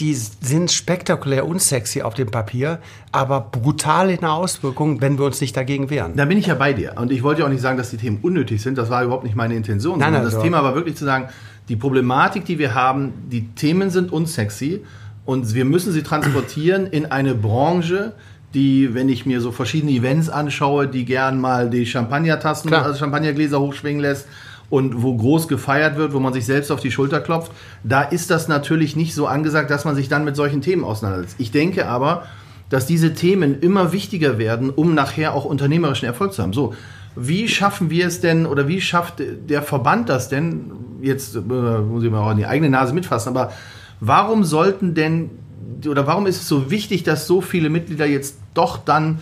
die 0.00 0.14
sind 0.14 0.72
spektakulär 0.72 1.46
unsexy 1.46 2.02
auf 2.02 2.14
dem 2.14 2.30
Papier, 2.30 2.80
aber 3.12 3.40
brutal 3.40 4.10
in 4.10 4.20
der 4.20 4.32
Auswirkung, 4.32 5.00
wenn 5.00 5.18
wir 5.18 5.24
uns 5.24 5.40
nicht 5.40 5.56
dagegen 5.56 5.88
wehren. 5.88 6.16
Da 6.16 6.24
bin 6.24 6.36
ich 6.36 6.46
ja 6.46 6.54
bei 6.54 6.72
dir. 6.72 6.94
Und 6.96 7.12
ich 7.12 7.22
wollte 7.22 7.40
ja 7.42 7.46
auch 7.46 7.50
nicht 7.50 7.60
sagen, 7.60 7.78
dass 7.78 7.90
die 7.90 7.96
Themen 7.96 8.18
unnötig 8.22 8.60
sind. 8.60 8.76
Das 8.76 8.90
war 8.90 9.04
überhaupt 9.04 9.24
nicht 9.24 9.36
meine 9.36 9.54
Intention. 9.54 10.00
Nein, 10.00 10.12
nein, 10.12 10.24
das 10.24 10.40
Thema 10.40 10.64
war 10.64 10.74
wirklich 10.74 10.96
zu 10.96 11.04
sagen, 11.04 11.28
die 11.68 11.76
Problematik, 11.76 12.44
die 12.44 12.58
wir 12.58 12.74
haben, 12.74 13.12
die 13.30 13.48
Themen 13.54 13.90
sind 13.90 14.12
unsexy 14.12 14.82
und 15.24 15.54
wir 15.54 15.64
müssen 15.64 15.92
sie 15.92 16.02
transportieren 16.02 16.86
in 16.86 17.06
eine 17.06 17.34
Branche, 17.34 18.12
die, 18.52 18.94
wenn 18.94 19.08
ich 19.08 19.26
mir 19.26 19.40
so 19.40 19.52
verschiedene 19.52 19.92
Events 19.92 20.28
anschaue, 20.28 20.86
die 20.86 21.04
gern 21.04 21.40
mal 21.40 21.70
die 21.70 21.86
Champagnertassen, 21.86 22.72
also 22.72 22.98
Champagnergläser 22.98 23.60
hochschwingen 23.60 24.00
lässt 24.00 24.26
und 24.70 25.02
wo 25.02 25.16
groß 25.16 25.48
gefeiert 25.48 25.96
wird, 25.96 26.12
wo 26.12 26.20
man 26.20 26.32
sich 26.32 26.46
selbst 26.46 26.70
auf 26.70 26.80
die 26.80 26.90
Schulter 26.90 27.20
klopft, 27.20 27.52
da 27.82 28.02
ist 28.02 28.30
das 28.30 28.48
natürlich 28.48 28.96
nicht 28.96 29.14
so 29.14 29.26
angesagt, 29.26 29.70
dass 29.70 29.84
man 29.84 29.94
sich 29.94 30.08
dann 30.08 30.24
mit 30.24 30.36
solchen 30.36 30.62
Themen 30.62 30.84
auseinandersetzt. 30.84 31.36
Ich 31.38 31.50
denke 31.50 31.86
aber, 31.86 32.24
dass 32.70 32.86
diese 32.86 33.14
Themen 33.14 33.60
immer 33.60 33.92
wichtiger 33.92 34.38
werden, 34.38 34.70
um 34.70 34.94
nachher 34.94 35.34
auch 35.34 35.44
unternehmerischen 35.44 36.06
Erfolg 36.06 36.32
zu 36.32 36.42
haben. 36.42 36.52
So, 36.52 36.74
wie 37.14 37.46
schaffen 37.48 37.90
wir 37.90 38.06
es 38.06 38.20
denn 38.20 38.46
oder 38.46 38.66
wie 38.66 38.80
schafft 38.80 39.16
der 39.20 39.62
Verband 39.62 40.08
das 40.08 40.28
denn? 40.28 40.72
Jetzt 41.00 41.36
äh, 41.36 41.40
muss 41.40 42.02
ich 42.02 42.10
mal 42.10 42.20
auch 42.20 42.32
in 42.32 42.38
die 42.38 42.46
eigene 42.46 42.70
Nase 42.70 42.94
mitfassen, 42.94 43.36
aber 43.36 43.52
warum 44.00 44.44
sollten 44.44 44.94
denn 44.94 45.30
oder 45.86 46.06
warum 46.06 46.26
ist 46.26 46.36
es 46.42 46.48
so 46.48 46.70
wichtig, 46.70 47.02
dass 47.02 47.26
so 47.26 47.40
viele 47.40 47.68
Mitglieder 47.68 48.06
jetzt 48.06 48.38
doch 48.54 48.78
dann 48.78 49.18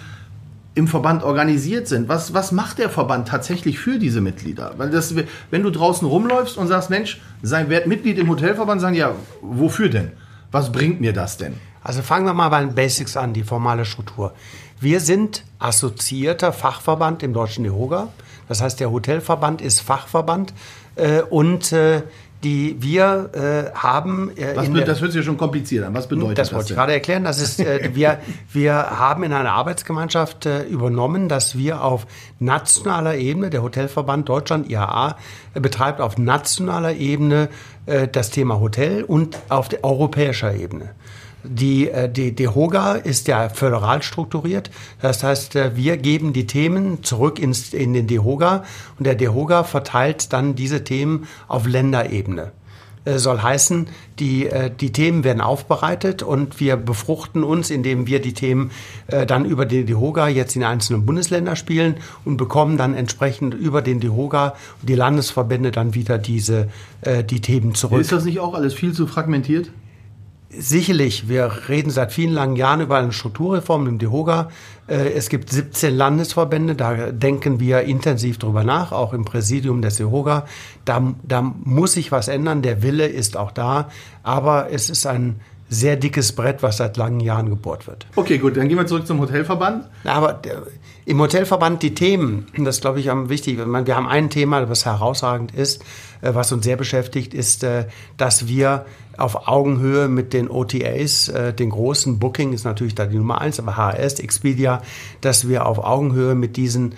im 0.74 0.88
Verband 0.88 1.22
organisiert 1.22 1.86
sind. 1.86 2.08
Was, 2.08 2.32
was 2.34 2.52
macht 2.52 2.78
der 2.78 2.88
Verband 2.88 3.28
tatsächlich 3.28 3.78
für 3.78 3.98
diese 3.98 4.20
Mitglieder? 4.20 4.74
Weil 4.78 4.90
das, 4.90 5.14
wenn 5.50 5.62
du 5.62 5.70
draußen 5.70 6.06
rumläufst 6.06 6.56
und 6.56 6.68
sagst, 6.68 6.90
Mensch, 6.90 7.20
sei, 7.42 7.68
werd 7.68 7.86
Mitglied 7.86 8.18
im 8.18 8.28
Hotelverband, 8.28 8.80
sagen 8.80 8.96
ja, 8.96 9.14
wofür 9.42 9.88
denn? 9.88 10.12
Was 10.50 10.72
bringt 10.72 11.00
mir 11.00 11.12
das 11.12 11.36
denn? 11.36 11.54
Also 11.82 12.02
fangen 12.02 12.26
wir 12.26 12.34
mal 12.34 12.48
bei 12.48 12.60
den 12.60 12.74
Basics 12.74 13.16
an, 13.16 13.32
die 13.32 13.42
formale 13.42 13.84
Struktur. 13.84 14.34
Wir 14.80 15.00
sind 15.00 15.44
assoziierter 15.58 16.52
Fachverband 16.52 17.22
im 17.22 17.32
Deutschen 17.32 17.64
DEHOGA. 17.64 18.08
Das 18.48 18.60
heißt, 18.60 18.80
der 18.80 18.90
Hotelverband 18.90 19.60
ist 19.60 19.80
Fachverband 19.80 20.52
äh, 20.96 21.22
und 21.22 21.72
äh, 21.72 22.02
die 22.42 22.76
wir 22.80 23.30
äh, 23.34 23.76
haben. 23.76 24.30
Äh, 24.36 24.56
Was, 24.56 24.68
das 24.84 25.00
hört 25.00 25.12
sich 25.12 25.20
ja 25.20 25.24
schon 25.24 25.36
kompliziert 25.36 25.84
an. 25.84 25.94
Was 25.94 26.08
bedeutet 26.08 26.38
das? 26.38 26.48
Das 26.48 26.56
wollte 26.56 26.72
ich 26.72 26.76
gerade 26.76 26.92
erklären. 26.92 27.24
Das 27.24 27.40
ist, 27.40 27.60
äh, 27.60 27.90
wir, 27.94 28.18
wir 28.52 28.74
haben 28.74 29.22
in 29.22 29.32
einer 29.32 29.52
Arbeitsgemeinschaft 29.52 30.46
äh, 30.46 30.62
übernommen, 30.64 31.28
dass 31.28 31.56
wir 31.56 31.84
auf 31.84 32.06
nationaler 32.40 33.14
Ebene, 33.16 33.50
der 33.50 33.62
Hotelverband 33.62 34.28
Deutschland, 34.28 34.68
IAA, 34.68 35.16
äh, 35.54 35.60
betreibt 35.60 36.00
auf 36.00 36.18
nationaler 36.18 36.94
Ebene 36.94 37.48
äh, 37.86 38.08
das 38.08 38.30
Thema 38.30 38.58
Hotel 38.58 39.04
und 39.04 39.38
auf 39.48 39.68
der 39.68 39.84
europäischer 39.84 40.54
Ebene. 40.54 40.90
Die, 41.44 41.88
äh, 41.88 42.08
die, 42.08 42.34
die 42.34 42.48
HOGA 42.48 42.94
ist 42.94 43.28
ja 43.28 43.48
föderal 43.48 44.02
strukturiert. 44.02 44.70
Das 45.00 45.22
heißt, 45.22 45.56
äh, 45.56 45.76
wir 45.76 45.96
geben 45.96 46.32
die 46.32 46.46
Themen 46.46 47.02
zurück 47.02 47.38
ins, 47.38 47.72
in 47.72 47.92
den 47.92 48.06
DEHOGA 48.06 48.64
und 48.98 49.06
der 49.06 49.14
DEHOGA 49.14 49.64
verteilt 49.64 50.32
dann 50.32 50.54
diese 50.54 50.84
Themen 50.84 51.26
auf 51.48 51.66
Länderebene. 51.66 52.52
Äh, 53.04 53.18
soll 53.18 53.40
heißen, 53.42 53.88
die, 54.20 54.48
die 54.80 54.92
Themen 54.92 55.24
werden 55.24 55.40
aufbereitet 55.40 56.22
und 56.22 56.60
wir 56.60 56.76
befruchten 56.76 57.42
uns, 57.42 57.70
indem 57.70 58.06
wir 58.06 58.20
die 58.20 58.34
Themen 58.34 58.70
dann 59.26 59.44
über 59.44 59.66
den 59.66 59.86
DEHOGA 59.86 60.28
jetzt 60.28 60.54
in 60.54 60.62
einzelnen 60.62 61.04
Bundesländer 61.04 61.56
spielen 61.56 61.96
und 62.24 62.36
bekommen 62.36 62.76
dann 62.76 62.94
entsprechend 62.94 63.54
über 63.54 63.82
den 63.82 63.98
DEHOGA 63.98 64.54
und 64.80 64.88
die 64.88 64.94
Landesverbände 64.94 65.72
dann 65.72 65.94
wieder 65.94 66.18
diese, 66.18 66.68
die 67.30 67.40
Themen 67.40 67.74
zurück. 67.74 68.00
Ist 68.00 68.12
das 68.12 68.26
nicht 68.26 68.38
auch 68.38 68.54
alles 68.54 68.74
viel 68.74 68.92
zu 68.92 69.08
fragmentiert? 69.08 69.72
Sicherlich, 70.58 71.28
wir 71.30 71.50
reden 71.68 71.90
seit 71.90 72.12
vielen 72.12 72.34
langen 72.34 72.56
Jahren 72.56 72.82
über 72.82 72.98
eine 72.98 73.12
Strukturreform 73.12 73.86
im 73.86 73.98
DEHOGA. 73.98 74.50
Äh, 74.86 75.12
es 75.12 75.30
gibt 75.30 75.48
17 75.48 75.96
Landesverbände, 75.96 76.74
da 76.74 77.10
denken 77.10 77.58
wir 77.58 77.82
intensiv 77.82 78.38
drüber 78.38 78.62
nach, 78.62 78.92
auch 78.92 79.14
im 79.14 79.24
Präsidium 79.24 79.80
des 79.80 79.96
DEHOGA. 79.96 80.44
Da, 80.84 81.14
da 81.22 81.40
muss 81.40 81.94
sich 81.94 82.12
was 82.12 82.28
ändern, 82.28 82.60
der 82.60 82.82
Wille 82.82 83.06
ist 83.06 83.38
auch 83.38 83.50
da, 83.50 83.88
aber 84.22 84.70
es 84.70 84.90
ist 84.90 85.06
ein 85.06 85.40
sehr 85.72 85.96
dickes 85.96 86.32
Brett, 86.32 86.62
was 86.62 86.76
seit 86.76 86.96
langen 86.96 87.20
Jahren 87.20 87.48
gebohrt 87.48 87.86
wird. 87.86 88.06
Okay, 88.14 88.38
gut, 88.38 88.56
dann 88.56 88.68
gehen 88.68 88.76
wir 88.76 88.86
zurück 88.86 89.06
zum 89.06 89.20
Hotelverband. 89.20 89.88
Aber 90.04 90.34
der, 90.34 90.62
im 91.06 91.18
Hotelverband 91.18 91.82
die 91.82 91.94
Themen, 91.94 92.46
das 92.58 92.80
glaube 92.80 93.00
ich 93.00 93.10
am 93.10 93.28
wichtigsten. 93.28 93.86
Wir 93.86 93.96
haben 93.96 94.06
ein 94.06 94.30
Thema, 94.30 94.68
was 94.68 94.84
herausragend 94.84 95.52
ist, 95.52 95.82
äh, 96.20 96.34
was 96.34 96.52
uns 96.52 96.64
sehr 96.64 96.76
beschäftigt, 96.76 97.34
ist, 97.34 97.64
äh, 97.64 97.86
dass 98.16 98.46
wir 98.48 98.84
auf 99.16 99.48
Augenhöhe 99.48 100.08
mit 100.08 100.32
den 100.32 100.50
OTAs, 100.50 101.28
äh, 101.28 101.52
den 101.52 101.70
großen 101.70 102.18
Booking 102.18 102.52
ist 102.52 102.64
natürlich 102.64 102.94
da 102.94 103.06
die 103.06 103.16
Nummer 103.16 103.40
eins, 103.40 103.58
aber 103.58 103.76
HRS, 103.76 104.20
Expedia, 104.20 104.82
dass 105.20 105.48
wir 105.48 105.66
auf 105.66 105.78
Augenhöhe 105.78 106.34
mit 106.34 106.56
diesen 106.56 106.94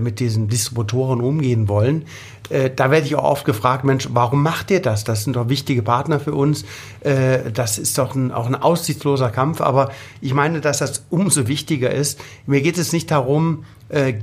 mit 0.00 0.20
diesen 0.20 0.48
Distributoren 0.48 1.20
umgehen 1.20 1.68
wollen. 1.68 2.06
Da 2.50 2.90
werde 2.90 3.06
ich 3.06 3.14
auch 3.16 3.24
oft 3.24 3.44
gefragt, 3.46 3.84
Mensch, 3.84 4.08
warum 4.12 4.42
macht 4.42 4.70
ihr 4.70 4.82
das? 4.82 5.04
Das 5.04 5.24
sind 5.24 5.36
doch 5.36 5.48
wichtige 5.48 5.82
Partner 5.82 6.20
für 6.20 6.34
uns. 6.34 6.64
Das 7.02 7.78
ist 7.78 7.96
doch 7.96 8.14
ein, 8.14 8.32
auch 8.32 8.46
ein 8.46 8.54
aussichtsloser 8.54 9.30
Kampf. 9.30 9.62
Aber 9.62 9.90
ich 10.20 10.34
meine, 10.34 10.60
dass 10.60 10.78
das 10.78 11.04
umso 11.08 11.48
wichtiger 11.48 11.90
ist. 11.90 12.20
Mir 12.46 12.60
geht 12.60 12.76
es 12.76 12.92
nicht 12.92 13.10
darum, 13.10 13.64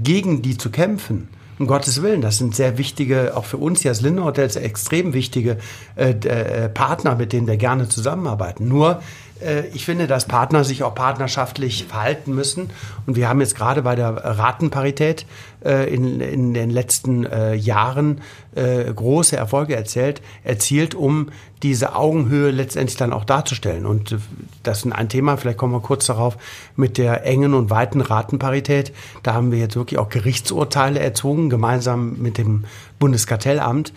gegen 0.03 0.43
die 0.43 0.55
zu 0.55 0.69
kämpfen, 0.69 1.29
um 1.61 1.67
Gottes 1.67 2.01
Willen, 2.01 2.21
das 2.21 2.39
sind 2.39 2.55
sehr 2.55 2.79
wichtige, 2.79 3.37
auch 3.37 3.45
für 3.45 3.57
uns 3.57 3.81
hier 3.81 3.91
als 3.91 4.01
Linde 4.01 4.23
Hotels, 4.23 4.55
extrem 4.55 5.13
wichtige 5.13 5.57
äh, 5.95 6.09
äh, 6.09 6.69
Partner, 6.69 7.15
mit 7.15 7.33
denen 7.33 7.45
wir 7.45 7.57
gerne 7.57 7.87
zusammenarbeiten. 7.87 8.67
Nur 8.67 8.93
äh, 8.93 9.30
ich 9.73 9.85
finde, 9.85 10.07
dass 10.07 10.25
Partner 10.25 10.63
sich 10.63 10.83
auch 10.83 10.93
partnerschaftlich 10.93 11.85
verhalten 11.85 12.33
müssen. 12.33 12.69
Und 13.05 13.15
wir 13.15 13.27
haben 13.27 13.41
jetzt 13.41 13.55
gerade 13.55 13.81
bei 13.81 13.95
der 13.95 14.09
Ratenparität 14.09 15.25
äh, 15.63 15.93
in, 15.93 16.19
in 16.21 16.53
den 16.53 16.69
letzten 16.69 17.25
äh, 17.25 17.53
Jahren 17.53 18.21
große 18.53 19.37
Erfolge 19.37 19.77
erzählt, 19.77 20.21
erzielt, 20.43 20.93
um 20.93 21.29
diese 21.63 21.95
Augenhöhe 21.95 22.51
letztendlich 22.51 22.97
dann 22.97 23.13
auch 23.13 23.23
darzustellen. 23.23 23.85
Und 23.85 24.17
das 24.63 24.83
ist 24.83 24.91
ein 24.91 25.07
Thema, 25.07 25.37
vielleicht 25.37 25.57
kommen 25.57 25.71
wir 25.71 25.79
kurz 25.79 26.07
darauf, 26.07 26.37
mit 26.75 26.97
der 26.97 27.25
engen 27.25 27.53
und 27.53 27.69
weiten 27.69 28.01
Ratenparität. 28.01 28.91
Da 29.23 29.35
haben 29.35 29.53
wir 29.53 29.59
jetzt 29.59 29.77
wirklich 29.77 29.99
auch 29.99 30.09
Gerichtsurteile 30.09 30.99
erzwungen, 30.99 31.49
gemeinsam 31.49 32.17
mit 32.17 32.37
dem 32.37 32.65
Bundeskartellamt. 32.99 33.93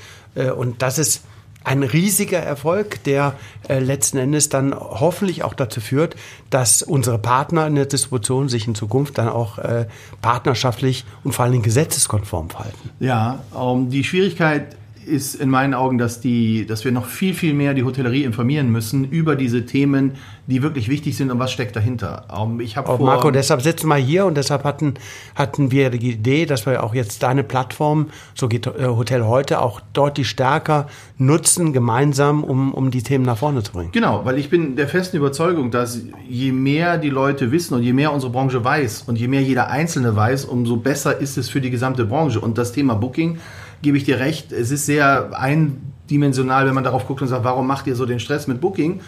Und 0.56 0.82
das 0.82 1.00
ist 1.00 1.24
ein 1.64 1.82
riesiger 1.82 2.38
Erfolg, 2.38 3.02
der 3.04 3.34
äh, 3.68 3.78
letzten 3.78 4.18
Endes 4.18 4.50
dann 4.50 4.74
hoffentlich 4.74 5.42
auch 5.42 5.54
dazu 5.54 5.80
führt, 5.80 6.14
dass 6.50 6.82
unsere 6.82 7.18
Partner 7.18 7.66
in 7.66 7.74
der 7.74 7.86
Distribution 7.86 8.48
sich 8.48 8.68
in 8.68 8.74
Zukunft 8.74 9.18
dann 9.18 9.28
auch 9.28 9.58
äh, 9.58 9.86
partnerschaftlich 10.20 11.04
und 11.24 11.32
vor 11.32 11.46
allem 11.46 11.62
gesetzeskonform 11.62 12.50
verhalten. 12.50 12.90
Ja, 13.00 13.42
ähm, 13.58 13.90
die 13.90 14.04
Schwierigkeit 14.04 14.76
ist 15.06 15.34
in 15.34 15.50
meinen 15.50 15.74
Augen, 15.74 15.98
dass, 15.98 16.20
die, 16.20 16.66
dass 16.66 16.84
wir 16.84 16.92
noch 16.92 17.06
viel, 17.06 17.34
viel 17.34 17.54
mehr 17.54 17.74
die 17.74 17.84
Hotellerie 17.84 18.24
informieren 18.24 18.70
müssen 18.70 19.04
über 19.04 19.36
diese 19.36 19.66
Themen, 19.66 20.12
die 20.46 20.62
wirklich 20.62 20.88
wichtig 20.88 21.16
sind 21.16 21.30
und 21.30 21.38
was 21.38 21.52
steckt 21.52 21.74
dahinter. 21.76 22.26
Um, 22.36 22.60
ich 22.60 22.76
habe 22.76 22.86
vor 22.86 22.98
Marco, 23.04 23.30
deshalb 23.30 23.62
sitzen 23.62 23.88
wir 23.88 23.96
hier 23.96 24.26
und 24.26 24.36
deshalb 24.36 24.64
hatten, 24.64 24.94
hatten 25.34 25.70
wir 25.70 25.90
die 25.90 26.12
Idee, 26.12 26.46
dass 26.46 26.66
wir 26.66 26.82
auch 26.82 26.94
jetzt 26.94 27.22
deine 27.22 27.44
Plattform, 27.44 28.08
so 28.34 28.48
geht 28.48 28.66
äh, 28.66 28.86
Hotel 28.86 29.24
heute, 29.24 29.60
auch 29.60 29.80
deutlich 29.92 30.28
stärker 30.28 30.88
nutzen, 31.16 31.72
gemeinsam, 31.72 32.44
um, 32.44 32.74
um 32.74 32.90
die 32.90 33.02
Themen 33.02 33.24
nach 33.24 33.38
vorne 33.38 33.62
zu 33.62 33.72
bringen. 33.72 33.92
Genau, 33.92 34.24
weil 34.24 34.38
ich 34.38 34.50
bin 34.50 34.76
der 34.76 34.88
festen 34.88 35.16
Überzeugung, 35.16 35.70
dass 35.70 36.00
je 36.28 36.52
mehr 36.52 36.98
die 36.98 37.10
Leute 37.10 37.52
wissen 37.52 37.74
und 37.74 37.82
je 37.82 37.92
mehr 37.92 38.12
unsere 38.12 38.32
Branche 38.32 38.64
weiß 38.64 39.04
und 39.06 39.18
je 39.18 39.28
mehr 39.28 39.42
jeder 39.42 39.68
Einzelne 39.68 40.14
weiß, 40.14 40.44
umso 40.44 40.76
besser 40.76 41.18
ist 41.18 41.38
es 41.38 41.48
für 41.48 41.60
die 41.60 41.70
gesamte 41.70 42.04
Branche. 42.04 42.40
Und 42.40 42.58
das 42.58 42.72
Thema 42.72 42.94
Booking 42.94 43.38
gebe 43.84 43.96
ich 43.96 44.04
dir 44.04 44.18
recht, 44.18 44.50
es 44.50 44.72
ist 44.72 44.86
sehr 44.86 45.30
eindimensional, 45.38 46.66
wenn 46.66 46.74
man 46.74 46.82
darauf 46.82 47.06
guckt 47.06 47.22
und 47.22 47.28
sagt, 47.28 47.44
warum 47.44 47.68
macht 47.68 47.86
ihr 47.86 47.94
so 47.94 48.06
den 48.06 48.18
Stress 48.18 48.48
mit 48.48 48.60
Booking? 48.60 49.00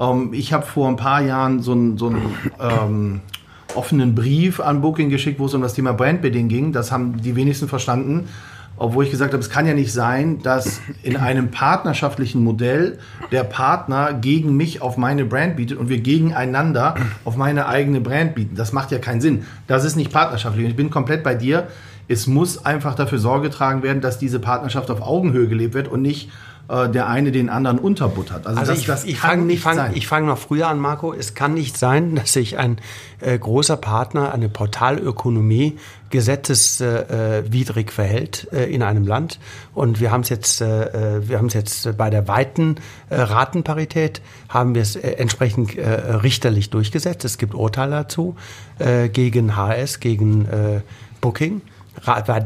Ähm, 0.00 0.30
ich 0.32 0.52
habe 0.52 0.66
vor 0.66 0.88
ein 0.88 0.96
paar 0.96 1.22
Jahren 1.22 1.62
so 1.62 1.72
einen, 1.72 1.98
so 1.98 2.12
ähm, 2.58 3.20
offenen 3.76 4.14
Brief 4.14 4.58
an 4.58 4.80
Booking 4.80 5.10
geschickt, 5.10 5.38
wo 5.38 5.46
es 5.46 5.54
um 5.54 5.62
das 5.62 5.74
Thema 5.74 5.92
Brandbidding 5.92 6.48
ging. 6.48 6.72
Das 6.72 6.90
haben 6.90 7.22
die 7.22 7.36
wenigsten 7.36 7.68
verstanden. 7.68 8.28
Obwohl 8.78 9.04
ich 9.04 9.10
gesagt 9.10 9.34
habe, 9.34 9.42
es 9.42 9.50
kann 9.50 9.66
ja 9.66 9.74
nicht 9.74 9.92
sein, 9.92 10.42
dass 10.42 10.80
in 11.02 11.16
einem 11.16 11.50
partnerschaftlichen 11.50 12.42
Modell 12.42 12.98
der 13.30 13.44
Partner 13.44 14.14
gegen 14.14 14.56
mich 14.56 14.80
auf 14.80 14.96
meine 14.96 15.26
Brand 15.26 15.56
bietet 15.56 15.78
und 15.78 15.90
wir 15.90 16.00
gegeneinander 16.00 16.94
auf 17.24 17.36
meine 17.36 17.66
eigene 17.68 18.00
Brand 18.00 18.34
bieten. 18.34 18.56
Das 18.56 18.72
macht 18.72 18.90
ja 18.90 18.98
keinen 18.98 19.20
Sinn. 19.20 19.44
Das 19.66 19.84
ist 19.84 19.96
nicht 19.96 20.10
partnerschaftlich. 20.10 20.66
Ich 20.66 20.74
bin 20.74 20.88
komplett 20.88 21.22
bei 21.22 21.34
dir 21.34 21.68
es 22.12 22.26
muss 22.26 22.64
einfach 22.64 22.94
dafür 22.94 23.18
Sorge 23.18 23.48
getragen 23.48 23.82
werden, 23.82 24.00
dass 24.00 24.18
diese 24.18 24.38
Partnerschaft 24.38 24.90
auf 24.90 25.00
Augenhöhe 25.00 25.48
gelebt 25.48 25.74
wird 25.74 25.88
und 25.88 26.02
nicht 26.02 26.28
äh, 26.68 26.88
der 26.88 27.08
eine 27.08 27.32
den 27.32 27.48
anderen 27.48 27.78
unterbuttert. 27.78 28.46
Also, 28.46 28.60
also 28.60 28.72
das, 28.72 28.80
ich, 28.80 28.86
das 28.86 29.04
ich 29.04 29.18
fange 29.18 29.56
fang, 29.56 29.94
fang 30.00 30.26
noch 30.26 30.38
früher 30.38 30.68
an, 30.68 30.78
Marco. 30.78 31.12
Es 31.12 31.34
kann 31.34 31.54
nicht 31.54 31.76
sein, 31.76 32.14
dass 32.16 32.32
sich 32.32 32.56
ein 32.56 32.78
äh, 33.20 33.38
großer 33.38 33.76
Partner, 33.76 34.32
eine 34.32 34.48
Portalökonomie 34.48 35.78
gesetzeswidrig 36.10 37.88
äh, 37.88 37.92
verhält 37.92 38.48
äh, 38.52 38.72
in 38.72 38.82
einem 38.82 39.06
Land. 39.06 39.40
Und 39.74 39.98
wir 40.00 40.12
haben 40.12 40.20
es 40.20 40.28
jetzt, 40.28 40.60
äh, 40.60 41.16
äh, 41.16 41.28
wir 41.28 41.38
haben 41.38 41.46
es 41.46 41.54
jetzt 41.54 41.96
bei 41.96 42.10
der 42.10 42.28
weiten 42.28 42.76
Ratenparität 43.10 44.22
haben 44.48 44.74
wir 44.74 44.82
es 44.82 44.96
entsprechend 44.96 45.76
richterlich 45.76 46.70
durchgesetzt. 46.70 47.24
Es 47.24 47.38
gibt 47.38 47.54
Urteile 47.54 47.92
dazu 47.92 48.36
gegen 49.12 49.56
HS, 49.56 50.00
gegen 50.00 50.46
Booking. 51.20 51.60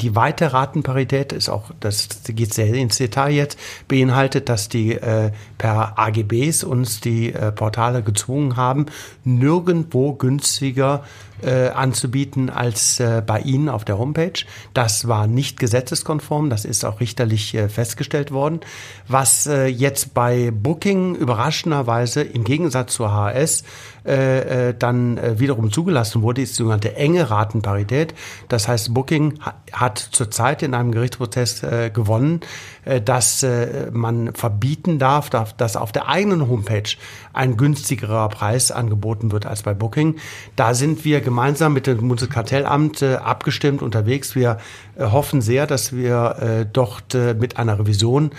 Die 0.01 0.15
weite 0.15 0.53
Ratenparität 0.53 1.33
ist 1.33 1.49
auch, 1.49 1.71
das 1.81 2.09
geht 2.27 2.53
sehr 2.53 2.75
ins 2.75 2.99
Detail 2.99 3.31
jetzt, 3.31 3.59
beinhaltet, 3.89 4.49
dass 4.49 4.69
die 4.69 4.93
äh, 4.93 5.31
per 5.57 5.99
AGBs 5.99 6.65
uns 6.65 7.01
die 7.01 7.33
äh, 7.33 7.53
Portale 7.53 8.03
gezwungen 8.03 8.57
haben, 8.57 8.87
nirgendwo 9.25 10.15
günstiger 10.15 11.05
äh, 11.43 11.69
anzubieten 11.69 12.51
als 12.51 13.01
äh, 13.01 13.23
bei 13.27 13.41
Ihnen 13.41 13.69
auf 13.69 13.85
der 13.85 13.99
Homepage. 13.99 14.45
Das 14.75 15.09
war 15.09 15.27
nicht 15.27 15.59
gesetzeskonform, 15.59 16.51
das 16.51 16.65
ist 16.65 16.85
auch 16.85 17.01
richterlich 17.01 17.55
äh, 17.55 17.69
festgestellt 17.69 18.31
worden. 18.33 18.61
Was 19.09 19.47
äh, 19.47 19.67
jetzt 19.67 20.15
bei 20.15 20.51
Booking 20.51 21.15
überraschenderweise 21.15 22.23
im 22.23 22.45
Gegensatz 22.45 22.95
zur 22.95 23.13
HS 23.13 23.65
äh, 24.07 24.69
äh, 24.69 24.75
dann 24.79 25.19
äh, 25.19 25.41
wiederum 25.41 25.73
zugelassen 25.73 26.23
wurde, 26.23 26.41
ist 26.41 26.53
die 26.53 26.59
sogenannte 26.59 26.95
enge 26.95 27.29
Ratenparität. 27.29 28.15
Das 28.49 28.69
heißt, 28.69 28.95
Booking 28.95 29.41
hat 29.73 29.99
zurzeit 29.99 30.63
in 30.63 30.75
einem 30.75 30.93
Gerichtsprozess 30.93 31.65
äh, 31.65 31.91
gewonnen, 31.93 32.41
äh, 32.85 33.01
dass 33.01 33.43
äh, 33.43 33.91
man 33.91 34.33
verbieten 34.35 35.01
darf, 35.01 35.29
darf, 35.29 35.55
dass 35.55 35.77
auf 35.77 35.91
der 35.91 36.09
eigenen 36.09 36.49
Homepage 36.49 36.89
ein 37.33 37.57
günstigerer 37.57 38.29
Preis 38.29 38.71
angeboten 38.71 39.33
wird 39.33 39.45
als 39.45 39.63
bei 39.63 39.75
Booking. 39.75 40.15
Da 40.55 40.75
sind 40.75 41.05
wir 41.05 41.21
gemeinsam 41.27 41.73
mit 41.73 41.89
dem 41.89 42.07
Bundeskartellamt 42.07 43.03
äh, 43.03 43.17
abgestimmt 43.17 43.83
unterwegs. 43.83 44.37
Wir 44.37 44.59
äh, 44.97 45.07
hoffen 45.07 45.41
sehr, 45.41 45.67
dass 45.67 45.93
wir 45.93 46.37
äh, 46.41 46.67
dort 46.73 47.15
mit 47.15 47.57
einer 47.57 47.79
Revision 47.79 48.31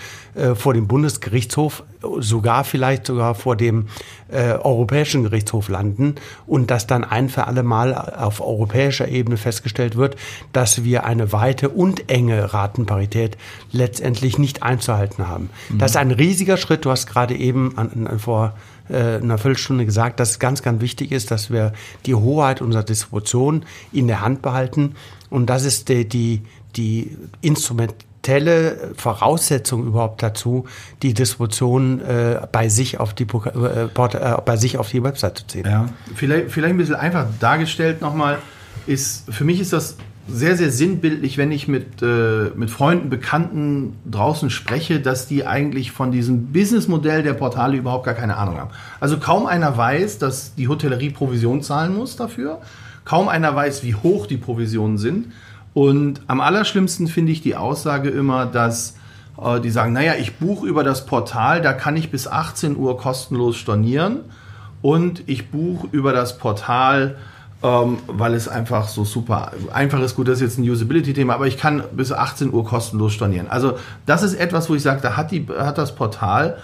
vor 0.54 0.72
dem 0.72 0.86
Bundesgerichtshof, 0.86 1.82
sogar 2.20 2.62
vielleicht 2.62 3.06
sogar 3.06 3.34
vor 3.34 3.56
dem 3.56 3.88
Europäischen 4.30 5.24
Gerichtshof 5.24 5.68
landen 5.68 6.14
und 6.46 6.70
dass 6.70 6.86
dann 6.86 7.02
ein 7.02 7.28
für 7.28 7.48
alle 7.48 7.64
Mal 7.64 7.92
auf 7.92 8.40
europäischer 8.40 9.08
Ebene 9.08 9.36
festgestellt 9.36 9.96
wird, 9.96 10.16
dass 10.52 10.84
wir 10.84 11.04
eine 11.04 11.32
weite 11.32 11.70
und 11.70 12.08
enge 12.08 12.54
Ratenparität 12.54 13.36
letztendlich 13.72 14.38
nicht 14.38 14.62
einzuhalten 14.62 15.26
haben. 15.26 15.50
Mhm. 15.70 15.78
Das 15.78 15.92
ist 15.92 15.96
ein 15.96 16.12
riesiger 16.12 16.56
Schritt. 16.56 16.84
Du 16.84 16.90
hast 16.90 17.06
gerade 17.06 17.34
eben 17.34 17.76
an, 17.76 18.06
an, 18.06 18.18
vor 18.20 18.54
äh, 18.88 19.16
einer 19.16 19.38
Viertelstunde 19.38 19.84
gesagt, 19.84 20.20
dass 20.20 20.30
es 20.30 20.38
ganz, 20.38 20.62
ganz 20.62 20.80
wichtig 20.80 21.12
ist, 21.12 21.30
dass 21.30 21.50
wir 21.50 21.72
die 22.06 22.14
Hoheit 22.14 22.60
unserer 22.60 22.82
Distribution 22.82 23.64
in 23.92 24.06
der 24.06 24.20
Hand 24.20 24.42
behalten. 24.42 24.94
Und 25.30 25.46
das 25.46 25.64
ist 25.64 25.88
die, 25.88 26.08
die, 26.08 26.42
die 26.76 27.16
instrumentelle 27.40 28.92
Voraussetzung 28.96 29.86
überhaupt 29.86 30.22
dazu, 30.22 30.66
die 31.02 31.14
Distribution 31.14 32.00
äh, 32.00 32.40
bei 32.50 32.68
sich 32.68 32.98
auf 32.98 33.14
die 33.14 33.24
äh, 33.24 33.84
äh, 33.84 33.88
bei 34.44 34.56
sich 34.56 34.78
auf 34.78 34.90
die 34.90 35.02
Website 35.02 35.38
zu 35.38 35.46
ziehen. 35.46 35.64
Ja, 35.66 35.88
vielleicht, 36.14 36.50
vielleicht 36.50 36.74
ein 36.74 36.78
bisschen 36.78 36.96
einfach 36.96 37.26
dargestellt 37.40 38.00
nochmal, 38.00 38.38
ist, 38.86 39.24
für 39.32 39.44
mich 39.44 39.60
ist 39.60 39.72
das 39.72 39.96
sehr, 40.28 40.56
sehr 40.56 40.70
sinnbildlich, 40.70 41.38
wenn 41.38 41.50
ich 41.50 41.68
mit, 41.68 42.02
äh, 42.02 42.50
mit 42.54 42.70
Freunden, 42.70 43.08
Bekannten 43.08 43.96
draußen 44.10 44.50
spreche, 44.50 45.00
dass 45.00 45.26
die 45.26 45.46
eigentlich 45.46 45.90
von 45.90 46.12
diesem 46.12 46.52
Businessmodell 46.52 47.22
der 47.22 47.32
Portale 47.34 47.76
überhaupt 47.76 48.04
gar 48.04 48.14
keine 48.14 48.36
Ahnung 48.36 48.58
haben. 48.58 48.70
Also 49.00 49.18
kaum 49.18 49.46
einer 49.46 49.76
weiß, 49.76 50.18
dass 50.18 50.54
die 50.54 50.68
Hotellerie 50.68 51.10
Provision 51.10 51.62
zahlen 51.62 51.96
muss 51.96 52.16
dafür. 52.16 52.60
Kaum 53.04 53.28
einer 53.28 53.54
weiß, 53.56 53.82
wie 53.84 53.94
hoch 53.94 54.26
die 54.26 54.36
Provisionen 54.36 54.98
sind. 54.98 55.32
Und 55.72 56.20
am 56.26 56.40
allerschlimmsten 56.40 57.08
finde 57.08 57.32
ich 57.32 57.40
die 57.40 57.56
Aussage 57.56 58.10
immer, 58.10 58.44
dass 58.44 58.96
äh, 59.42 59.60
die 59.60 59.70
sagen, 59.70 59.94
naja, 59.94 60.14
ich 60.18 60.36
buche 60.36 60.66
über 60.66 60.84
das 60.84 61.06
Portal, 61.06 61.62
da 61.62 61.72
kann 61.72 61.96
ich 61.96 62.10
bis 62.10 62.28
18 62.28 62.76
Uhr 62.76 62.98
kostenlos 62.98 63.56
stornieren. 63.56 64.20
Und 64.82 65.22
ich 65.26 65.50
buche 65.50 65.88
über 65.90 66.12
das 66.12 66.38
Portal 66.38 67.16
ähm, 67.62 67.98
weil 68.06 68.34
es 68.34 68.48
einfach 68.48 68.88
so 68.88 69.04
super 69.04 69.52
einfach 69.72 70.00
ist. 70.00 70.16
Gut, 70.16 70.28
das 70.28 70.40
ist 70.40 70.42
jetzt 70.42 70.58
ein 70.58 70.70
Usability-Thema, 70.70 71.34
aber 71.34 71.46
ich 71.46 71.58
kann 71.58 71.82
bis 71.92 72.12
18 72.12 72.52
Uhr 72.52 72.64
kostenlos 72.64 73.12
stornieren. 73.12 73.48
Also 73.48 73.74
das 74.06 74.22
ist 74.22 74.34
etwas, 74.34 74.70
wo 74.70 74.74
ich 74.74 74.82
sage, 74.82 75.00
da 75.02 75.16
hat, 75.16 75.30
die, 75.32 75.46
hat 75.48 75.78
das 75.78 75.94
Portal 75.94 76.58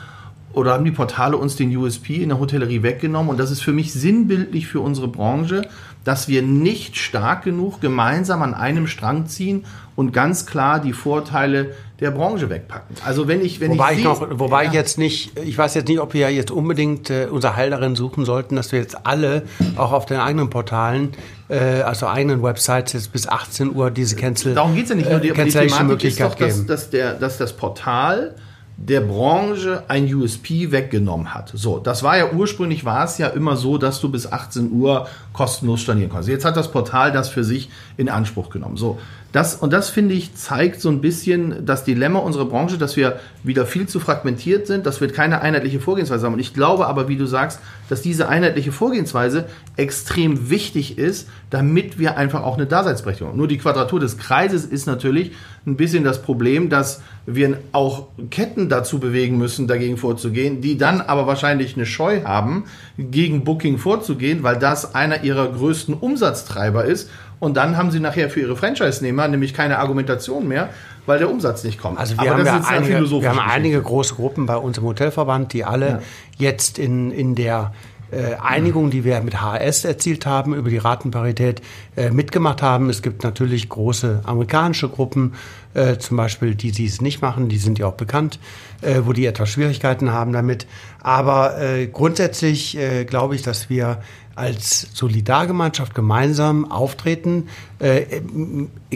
oder 0.52 0.74
haben 0.74 0.84
die 0.84 0.92
Portale 0.92 1.36
uns 1.36 1.56
den 1.56 1.76
USP 1.76 2.22
in 2.22 2.28
der 2.28 2.38
Hotellerie 2.38 2.82
weggenommen 2.82 3.30
und 3.30 3.40
das 3.40 3.50
ist 3.50 3.60
für 3.60 3.72
mich 3.72 3.92
sinnbildlich 3.92 4.68
für 4.68 4.80
unsere 4.80 5.08
Branche, 5.08 5.68
dass 6.04 6.28
wir 6.28 6.42
nicht 6.42 6.96
stark 6.96 7.42
genug 7.42 7.80
gemeinsam 7.80 8.42
an 8.42 8.54
einem 8.54 8.86
Strang 8.86 9.26
ziehen 9.26 9.64
und 9.96 10.12
ganz 10.12 10.46
klar 10.46 10.78
die 10.78 10.92
Vorteile 10.92 11.74
der 12.04 12.10
Branche 12.10 12.50
wegpacken. 12.50 12.96
Also 13.04 13.26
wenn 13.26 13.44
ich, 13.44 13.60
wenn 13.60 13.72
wobei 13.72 13.92
ich, 13.92 13.98
ich 13.98 14.04
noch, 14.04 14.24
wobei 14.38 14.64
ja. 14.64 14.68
ich 14.68 14.74
jetzt 14.74 14.98
nicht, 14.98 15.36
ich 15.38 15.56
weiß 15.56 15.74
jetzt 15.74 15.88
nicht, 15.88 15.98
ob 15.98 16.14
wir 16.14 16.30
jetzt 16.30 16.50
unbedingt 16.50 17.10
äh, 17.10 17.26
unser 17.30 17.56
Heil 17.56 17.70
darin 17.70 17.96
suchen 17.96 18.24
sollten, 18.24 18.56
dass 18.56 18.70
wir 18.72 18.78
jetzt 18.78 19.06
alle 19.06 19.42
auch 19.76 19.92
auf 19.92 20.06
den 20.06 20.18
eigenen 20.18 20.50
Portalen, 20.50 21.12
äh, 21.48 21.80
also 21.80 22.06
eigenen 22.06 22.42
Websites 22.42 22.92
jetzt 22.92 23.12
bis 23.12 23.26
18 23.26 23.74
Uhr 23.74 23.90
diese 23.90 24.16
Cancel. 24.16 24.54
Darum 24.54 24.74
geht 24.74 24.84
es 24.84 24.90
ja 24.90 24.96
nicht 24.96 25.10
nur. 25.10 25.18
Die, 25.18 25.30
äh, 25.30 25.44
die 25.44 25.50
Thematik 25.50 26.04
ist 26.04 26.20
doch, 26.20 26.34
dass, 26.34 26.66
dass, 26.66 26.90
der, 26.90 27.14
dass 27.14 27.38
das 27.38 27.54
Portal 27.54 28.34
der 28.76 29.00
Branche 29.00 29.84
ein 29.88 30.12
USP 30.12 30.72
weggenommen 30.72 31.32
hat. 31.32 31.52
So, 31.54 31.78
das 31.78 32.02
war 32.02 32.18
ja 32.18 32.32
ursprünglich 32.32 32.84
war 32.84 33.04
es 33.04 33.18
ja 33.18 33.28
immer 33.28 33.56
so, 33.56 33.78
dass 33.78 34.00
du 34.00 34.10
bis 34.10 34.30
18 34.30 34.72
Uhr 34.72 35.06
kostenlos 35.32 35.80
stornieren 35.80 36.10
konntest. 36.10 36.28
Jetzt 36.28 36.44
hat 36.44 36.56
das 36.56 36.70
Portal 36.70 37.12
das 37.12 37.28
für 37.28 37.44
sich 37.44 37.70
in 37.96 38.08
Anspruch 38.08 38.50
genommen. 38.50 38.76
So, 38.76 38.98
das, 39.34 39.56
und 39.56 39.72
das 39.72 39.90
finde 39.90 40.14
ich 40.14 40.36
zeigt 40.36 40.80
so 40.80 40.88
ein 40.88 41.00
bisschen 41.00 41.66
das 41.66 41.82
Dilemma 41.82 42.20
unserer 42.20 42.44
Branche, 42.44 42.78
dass 42.78 42.96
wir 42.96 43.18
wieder 43.42 43.66
viel 43.66 43.88
zu 43.88 43.98
fragmentiert 43.98 44.68
sind, 44.68 44.86
dass 44.86 45.00
wir 45.00 45.10
keine 45.10 45.40
einheitliche 45.40 45.80
Vorgehensweise 45.80 46.24
haben. 46.24 46.34
Und 46.34 46.38
ich 46.38 46.54
glaube 46.54 46.86
aber, 46.86 47.08
wie 47.08 47.16
du 47.16 47.26
sagst, 47.26 47.58
dass 47.88 48.00
diese 48.00 48.28
einheitliche 48.28 48.70
Vorgehensweise 48.70 49.46
extrem 49.76 50.50
wichtig 50.50 50.98
ist, 50.98 51.28
damit 51.50 51.98
wir 51.98 52.16
einfach 52.16 52.44
auch 52.44 52.54
eine 52.54 52.66
Daseinsberechtigung 52.66 53.32
haben. 53.32 53.38
Nur 53.38 53.48
die 53.48 53.58
Quadratur 53.58 53.98
des 53.98 54.18
Kreises 54.18 54.64
ist 54.64 54.86
natürlich 54.86 55.32
ein 55.66 55.76
bisschen 55.76 56.04
das 56.04 56.22
Problem, 56.22 56.68
dass 56.68 57.02
wir 57.26 57.58
auch 57.72 58.08
Ketten 58.30 58.68
dazu 58.68 59.00
bewegen 59.00 59.36
müssen, 59.36 59.66
dagegen 59.66 59.96
vorzugehen, 59.96 60.60
die 60.60 60.78
dann 60.78 61.00
aber 61.00 61.26
wahrscheinlich 61.26 61.74
eine 61.74 61.86
Scheu 61.86 62.22
haben, 62.22 62.64
gegen 62.98 63.42
Booking 63.42 63.78
vorzugehen, 63.78 64.44
weil 64.44 64.58
das 64.58 64.94
einer 64.94 65.24
ihrer 65.24 65.48
größten 65.48 65.94
Umsatztreiber 65.94 66.84
ist 66.84 67.10
und 67.40 67.56
dann 67.56 67.76
haben 67.76 67.90
sie 67.90 68.00
nachher 68.00 68.30
für 68.30 68.40
ihre 68.40 68.56
Franchise-Nehmer 68.56 69.28
nämlich 69.28 69.54
keine 69.54 69.78
Argumentation 69.78 70.48
mehr, 70.48 70.70
weil 71.06 71.18
der 71.18 71.30
Umsatz 71.30 71.64
nicht 71.64 71.80
kommt. 71.80 71.98
Also 71.98 72.14
wir 72.14 72.20
Aber 72.20 72.38
haben, 72.38 72.46
ja 72.46 72.64
einige, 72.66 73.10
wir 73.10 73.28
haben 73.28 73.40
einige 73.40 73.82
große 73.82 74.14
Gruppen 74.14 74.46
bei 74.46 74.56
uns 74.56 74.78
im 74.78 74.84
Hotelverband, 74.84 75.52
die 75.52 75.64
alle 75.64 75.88
ja. 75.88 76.00
jetzt 76.38 76.78
in, 76.78 77.10
in 77.10 77.34
der 77.34 77.72
äh, 78.14 78.34
Einigung, 78.40 78.90
die 78.90 79.04
wir 79.04 79.20
mit 79.22 79.40
HRS 79.40 79.84
erzielt 79.84 80.26
haben, 80.26 80.54
über 80.54 80.70
die 80.70 80.78
Ratenparität 80.78 81.62
äh, 81.96 82.10
mitgemacht 82.10 82.62
haben. 82.62 82.88
Es 82.88 83.02
gibt 83.02 83.24
natürlich 83.24 83.68
große 83.68 84.20
amerikanische 84.24 84.88
Gruppen, 84.88 85.34
äh, 85.74 85.98
zum 85.98 86.16
Beispiel 86.16 86.54
die, 86.54 86.70
die 86.70 86.86
es 86.86 87.00
nicht 87.00 87.22
machen, 87.22 87.48
die 87.48 87.56
sind 87.56 87.78
ja 87.78 87.86
auch 87.86 87.94
bekannt, 87.94 88.38
äh, 88.82 89.00
wo 89.04 89.12
die 89.12 89.26
etwas 89.26 89.50
Schwierigkeiten 89.50 90.12
haben 90.12 90.32
damit. 90.32 90.66
Aber 91.00 91.60
äh, 91.60 91.86
grundsätzlich 91.86 92.78
glaube 93.06 93.34
ich, 93.34 93.42
dass 93.42 93.68
wir 93.68 93.98
als 94.34 94.88
Solidargemeinschaft 94.94 95.94
gemeinsam 95.94 96.70
auftreten. 96.70 97.48
Äh, 97.78 98.22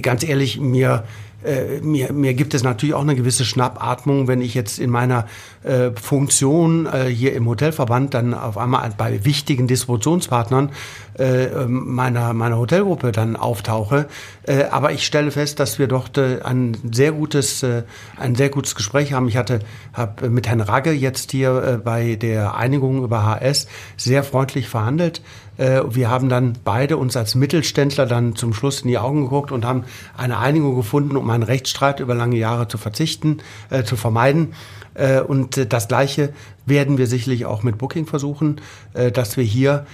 ganz 0.01 0.25
ehrlich, 0.25 0.59
mir 0.61 1.05
äh, 1.45 1.81
mir, 1.81 2.13
mir 2.13 2.35
gibt 2.35 2.55
es 2.55 2.65
natürlich 2.65 2.95
auch 2.95 3.03
eine 3.03 3.15
gewisse 3.15 3.45
Schnappatmung, 3.45 4.27
wenn 4.27 4.41
ich 4.41 4.55
jetzt 4.55 4.79
in 4.79 4.91
meiner 4.91 5.27
äh, 5.63 5.91
Funktion 5.93 6.87
äh, 6.87 7.05
hier 7.05 7.35
im 7.35 7.47
Hotelverband 7.47 8.15
dann 8.15 8.35
auf 8.35 8.59
einmal 8.59 8.93
bei 8.97 9.25
wichtigen 9.25 9.69
Distributionspartnern 9.69 10.71
äh, 11.19 11.45
ähm, 11.45 11.95
meiner, 11.95 12.33
meiner 12.33 12.59
Hotelgruppe 12.59 13.13
dann 13.13 13.37
auftauche. 13.37 14.09
Äh, 14.43 14.65
aber 14.65 14.93
ich 14.93 15.07
stelle 15.07 15.31
fest, 15.31 15.61
dass 15.61 15.79
wir 15.79 15.87
dort 15.87 16.19
äh, 16.19 16.41
ein 16.43 16.77
sehr 16.91 17.13
gutes, 17.13 17.63
äh, 17.63 17.85
ein 18.17 18.35
sehr 18.35 18.49
gutes 18.49 18.75
Gespräch 18.75 19.13
haben. 19.13 19.29
Ich 19.29 19.37
hatte 19.37 19.61
hab 19.93 20.23
mit 20.23 20.49
Herrn 20.49 20.61
Ragge 20.61 20.93
jetzt 20.93 21.31
hier 21.31 21.63
äh, 21.63 21.77
bei 21.77 22.17
der 22.17 22.57
Einigung 22.57 23.05
über 23.05 23.25
HS 23.25 23.69
sehr 23.97 24.25
freundlich 24.25 24.69
verhandelt. 24.69 25.23
Äh, 25.59 25.83
wir 25.91 26.09
haben 26.09 26.31
dann 26.31 26.55
beide 26.65 26.97
uns 26.97 27.17
als 27.17 27.35
Mittelständler 27.35 28.07
dann 28.07 28.35
zum 28.35 28.55
Schluss 28.55 28.81
in 28.81 28.89
die 28.89 28.99
Augen 28.99 29.25
geguckt 29.25 29.53
und 29.53 29.67
haben 29.67 29.85
eine 30.17 30.39
Einigung 30.39 30.77
gefunden, 30.77 31.17
um 31.17 31.29
einen 31.29 31.43
Rechtsstreit 31.43 32.01
über 32.01 32.15
lange 32.15 32.37
Jahre 32.37 32.69
zu 32.69 32.79
verzichten, 32.79 33.39
äh, 33.69 33.83
zu 33.83 33.97
vermeiden. 33.97 34.55
Äh, 34.99 35.21
und 35.21 35.73
das 35.73 35.89
Gleiche 35.89 36.33
werden 36.67 36.99
wir 36.99 37.07
sicherlich 37.07 37.47
auch 37.47 37.63
mit 37.63 37.79
Booking 37.79 38.05
versuchen, 38.05 38.61
dass 38.93 39.39
wir 39.39 39.45
hier 39.45 39.87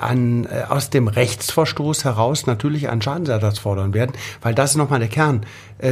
an, 0.00 0.46
aus 0.68 0.88
dem 0.88 1.08
Rechtsverstoß 1.08 2.04
heraus 2.04 2.46
natürlich 2.46 2.88
einen 2.88 3.02
Schadensersatz 3.02 3.58
fordern 3.58 3.92
werden, 3.92 4.12
weil 4.40 4.54
das 4.54 4.70
ist 4.70 4.76
nochmal 4.76 5.00
der 5.00 5.08
Kern. 5.08 5.40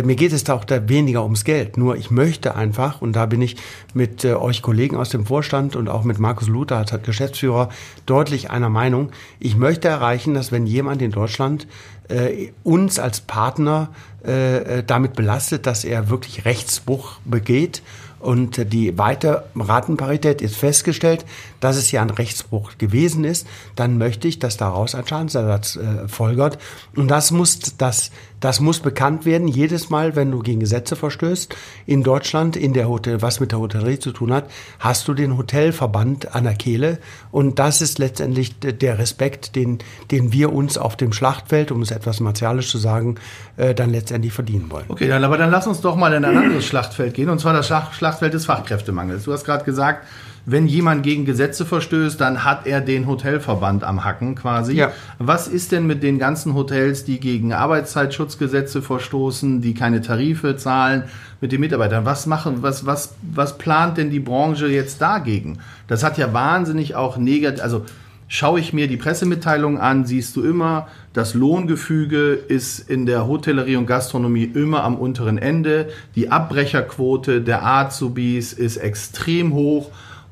Mir 0.05 0.15
geht 0.15 0.33
es 0.33 0.45
da 0.45 0.55
auch 0.55 0.65
da 0.65 0.89
weniger 0.89 1.25
ums 1.25 1.43
Geld. 1.43 1.79
Nur 1.79 1.97
ich 1.97 2.13
möchte 2.13 2.55
einfach, 2.55 3.03
und 3.03 3.15
da 3.15 3.27
bin 3.27 3.43
ich 3.43 3.57
mit 3.93 4.25
euch 4.25 4.63
Kollegen 4.63 4.97
aus 4.97 5.09
dem 5.09 5.27
Vorstand 5.27 5.75
und 5.75 5.89
auch 5.89 6.05
mit 6.05 6.21
Markus 6.21 6.47
Luther 6.47 6.77
als 6.77 6.93
Geschäftsführer 7.03 7.71
deutlich 8.07 8.53
einer 8.53 8.69
Meinung, 8.69 9.11
ich 9.41 9.57
möchte 9.57 9.89
erreichen, 9.89 10.35
dass 10.35 10.53
wenn 10.53 10.65
jemand 10.65 11.03
in 11.03 11.11
Deutschland 11.11 11.67
äh, 12.11 12.51
uns 12.65 12.99
als 12.99 13.21
Partner 13.21 13.91
äh, 14.27 14.79
äh 14.79 14.85
damit 14.85 15.15
belastet, 15.15 15.67
dass 15.67 15.85
er 15.85 16.11
wirklich 16.11 16.45
Rechtsbruch 16.45 17.19
begeht 17.25 17.83
und 18.21 18.73
die 18.73 18.97
weite 18.99 19.45
Ratenparität 19.57 20.43
ist 20.43 20.57
festgestellt, 20.57 21.25
dass 21.59 21.77
es 21.77 21.91
ja 21.91 22.03
ein 22.03 22.11
Rechtsbruch 22.11 22.79
gewesen 22.79 23.25
ist, 23.25 23.47
dann 23.77 23.99
möchte 23.99 24.29
ich, 24.29 24.39
dass 24.39 24.57
daraus 24.57 24.95
ein 24.95 25.07
Schadensersatz 25.07 25.77
äh, 25.77 26.07
folgert. 26.07 26.59
Und 26.95 27.09
das 27.09 27.31
muss 27.31 27.59
das 27.79 28.11
Das 28.41 28.61
muss 28.61 28.81
bekannt 28.81 29.27
werden, 29.27 29.49
jedes 29.49 29.91
Mal, 29.91 30.17
wenn 30.17 30.31
du 30.31 30.41
gegen 30.41 30.61
Gesetze 30.61 30.97
verstößt. 30.97 31.55
In 31.87 32.03
Deutschland, 32.03 32.57
in 32.57 32.73
der 32.73 32.89
Hotel, 32.89 33.23
was 33.23 33.39
mit 33.39 33.53
der 33.53 33.61
Hotellerie 33.61 33.99
zu 33.99 34.13
tun 34.13 34.33
hat, 34.33 34.51
hast 34.79 35.07
du 35.09 35.15
den 35.15 35.37
Hotelverband 35.37 36.35
an 36.35 36.45
der 36.45 36.55
Kehle. 36.55 36.99
Und 37.31 37.59
das 37.59 37.83
ist 37.83 37.99
letztendlich 37.99 38.59
der 38.59 38.99
Respekt, 38.99 39.57
den, 39.57 39.79
den 40.11 40.33
wir 40.33 40.53
uns 40.53 40.79
auf 40.79 40.97
dem 40.97 41.13
Schlachtfeld, 41.13 41.71
um 41.71 41.83
es 41.83 41.91
etwas 41.91 42.21
martialisch 42.21 42.71
zu 42.71 42.79
sagen, 42.79 43.17
äh, 43.57 43.75
dann 43.75 43.91
letztendlich 43.91 44.33
verdienen 44.33 44.71
wollen. 44.71 44.87
Okay, 44.89 45.07
dann, 45.07 45.23
aber 45.23 45.37
dann 45.37 45.51
lass 45.51 45.67
uns 45.67 45.81
doch 45.83 45.97
mal 45.97 46.13
in 46.15 46.25
ein 46.25 46.37
anderes 46.37 46.65
Schlachtfeld 46.65 47.15
gehen, 47.15 47.29
und 47.29 47.41
zwar 47.41 47.53
das 47.53 47.67
Schlachtfeld 47.67 48.33
des 48.33 48.47
Fachkräftemangels. 48.47 49.25
Du 49.25 49.33
hast 49.33 49.45
gerade 49.45 49.65
gesagt, 49.65 50.07
wenn 50.47 50.67
jemand 50.67 51.03
gegen 51.03 51.25
Gesetze 51.25 51.65
verstößt, 51.65 52.21
dann 52.21 52.45
hat 52.45 52.67
er 52.67 52.81
den 52.81 53.07
Hotelverband 53.07 53.85
am 53.85 54.05
Hacken 54.05 54.35
quasi. 54.35 54.75
Ja. 54.75 54.93
Was 55.19 55.49
ist 55.49 55.73
denn 55.73 55.87
mit 55.87 56.03
den 56.03 56.19
ganzen 56.19 56.55
Hotels, 56.55 57.05
die 57.05 57.21
gegen 57.21 57.53
Arbeitszeitschutzgesetze 57.53 58.83
verstoßen, 58.83 59.61
die 59.61 59.75
keine 59.75 60.01
Tarife 60.01 60.57
zahlen 60.57 61.05
mit 61.41 61.53
den 61.53 61.61
Mitarbeitern? 61.61 62.05
Was 62.05 62.27
machen, 62.27 62.63
was, 62.63 62.87
was, 62.87 63.15
was 63.23 63.59
plant 63.59 63.99
denn 63.99 64.11
die 64.11 64.21
Branche 64.21 64.69
jetzt 64.69 65.01
dagegen? 65.01 65.59
Das 65.89 66.03
hat 66.03 66.19
ja 66.19 66.33
wahnsinnig 66.33 66.95
auch 66.95 67.17
negativ, 67.17 67.63
also 67.63 67.85
Schaue 68.33 68.61
ich 68.61 68.73
mir 68.73 68.87
die 68.87 68.97
Pressemitteilungen 68.97 69.81
an, 69.81 70.07
siehst 70.07 70.37
du 70.37 70.45
immer, 70.45 70.87
das 71.13 71.35
Lohngefüge 71.35 72.35
ist 72.35 72.79
in 72.89 73.05
der 73.05 73.27
Hotellerie 73.27 73.75
und 73.75 73.87
Gastronomie 73.87 74.45
immer 74.45 74.85
am 74.85 74.95
unteren 74.95 75.37
Ende. 75.37 75.89
Die 76.15 76.31
Abbrecherquote 76.31 77.41
der 77.41 77.67
Azubis 77.67 78.53
ist 78.53 78.77
extrem 78.77 79.53
hoch 79.53 79.91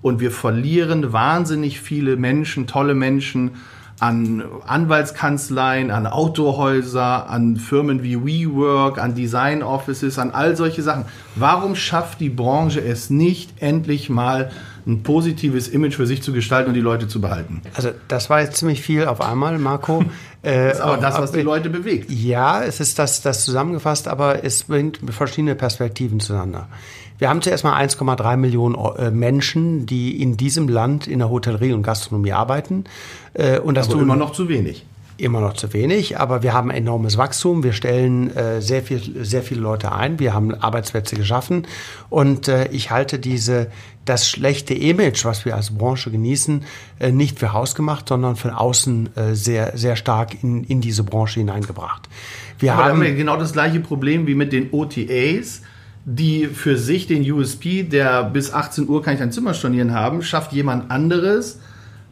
und 0.09 0.21
wir 0.21 0.31
verlieren 0.31 1.13
wahnsinnig 1.13 1.81
viele 1.81 2.17
Menschen, 2.17 2.67
tolle 2.67 2.95
Menschen 2.95 3.53
an 4.01 4.45
Anwaltskanzleien, 4.67 5.91
an 5.91 6.07
Autohäuser, 6.07 7.29
an 7.29 7.57
Firmen 7.57 8.03
wie 8.03 8.17
WeWork, 8.25 8.99
an 8.99 9.15
Design 9.15 9.63
Offices, 9.63 10.19
an 10.19 10.31
all 10.31 10.57
solche 10.57 10.83
Sachen. 10.83 11.05
Warum 11.35 11.75
schafft 11.75 12.21
die 12.21 12.29
Branche 12.29 12.81
es 12.81 13.11
nicht, 13.11 13.61
endlich 13.61 14.09
mal 14.09 14.51
ein 14.87 15.03
positives 15.03 15.69
Image 15.69 15.97
für 15.97 16.07
sich 16.07 16.23
zu 16.23 16.33
gestalten 16.33 16.69
und 16.69 16.75
die 16.75 16.81
Leute 16.81 17.09
zu 17.09 17.21
behalten? 17.21 17.61
Also 17.75 17.91
das 18.07 18.31
war 18.31 18.41
jetzt 18.41 18.59
ziemlich 18.59 18.83
viel 18.83 19.07
auf 19.07 19.21
einmal, 19.21 19.59
Marco. 19.59 20.05
das 20.43 20.75
ist 20.75 20.81
aber 20.81 20.99
das, 20.99 21.19
was 21.19 21.33
die 21.33 21.43
Leute 21.43 21.69
bewegt. 21.69 22.09
Ja, 22.11 22.63
es 22.63 22.79
ist 22.79 23.01
das, 23.01 23.21
das 23.21 23.45
zusammengefasst, 23.45 24.07
aber 24.07 24.45
es 24.45 24.65
bringt 24.65 25.01
verschiedene 25.11 25.57
Perspektiven 25.57 26.21
zueinander. 26.21 26.69
Wir 27.19 27.29
haben 27.29 27.43
zuerst 27.43 27.65
mal 27.65 27.77
1,3 27.85 28.37
Millionen 28.37 28.77
äh, 28.97 29.11
Menschen, 29.11 29.87
die 29.87 30.23
in 30.23 30.37
diesem 30.37 30.69
Land 30.69 31.07
in 31.07 31.19
der 31.19 31.31
Hotellerie 31.31 31.73
und 31.73 31.83
Gastronomie 31.83 32.33
arbeiten. 32.33 32.85
Äh, 33.35 33.59
und 33.59 33.75
das 33.75 33.91
aber 33.91 34.01
immer 34.01 34.17
noch 34.17 34.33
zu 34.33 34.49
wenig. 34.49 34.87
Immer 35.17 35.41
noch 35.41 35.55
zu 35.55 35.73
wenig, 35.73 36.21
aber 36.21 36.45
wir 36.45 36.53
haben 36.53 36.71
enormes 36.71 37.19
Wachstum. 37.19 37.65
Wir 37.65 37.73
stellen 37.73 38.35
äh, 38.37 38.63
sehr, 38.63 38.85
viel, 38.85 39.25
sehr 39.25 39.43
viele 39.43 39.61
Leute 39.61 39.91
ein. 39.91 40.21
Wir 40.21 40.33
haben 40.33 40.55
Arbeitsplätze 40.55 41.17
geschaffen. 41.17 41.67
Und 42.09 42.47
äh, 42.47 42.69
ich 42.69 42.93
halte 42.93 43.19
diese, 43.19 43.67
das 44.05 44.31
schlechte 44.31 44.75
Image, 44.75 45.25
was 45.25 45.45
wir 45.45 45.57
als 45.57 45.77
Branche 45.77 46.13
genießen, 46.13 46.63
äh, 47.01 47.11
nicht 47.11 47.41
für 47.41 47.53
hausgemacht, 47.53 48.09
sondern 48.09 48.37
von 48.37 48.53
außen 48.53 49.17
äh, 49.17 49.35
sehr, 49.35 49.77
sehr 49.77 49.97
stark 49.97 50.41
in, 50.45 50.63
in 50.63 50.81
diese 50.81 51.03
Branche 51.03 51.41
hineingebracht. 51.41 52.09
Wir 52.61 52.75
aber 52.75 52.85
haben, 52.85 52.93
haben 52.93 53.03
wir 53.03 53.15
genau 53.17 53.37
das 53.37 53.53
gleiche 53.53 53.81
Problem 53.81 54.29
wie 54.29 54.37
mit 54.37 54.53
den 54.53 54.69
OTAs 54.71 55.63
die 56.11 56.47
für 56.47 56.79
sich 56.79 57.07
den 57.07 57.31
USP, 57.31 57.83
der 57.83 58.25
bis 58.25 58.51
18 58.53 58.89
Uhr 58.89 59.03
kann 59.03 59.15
ich 59.15 59.21
ein 59.21 59.31
Zimmer 59.31 59.53
stornieren 59.53 59.93
haben, 59.93 60.23
schafft 60.23 60.53
jemand 60.55 60.91
anderes 60.91 61.59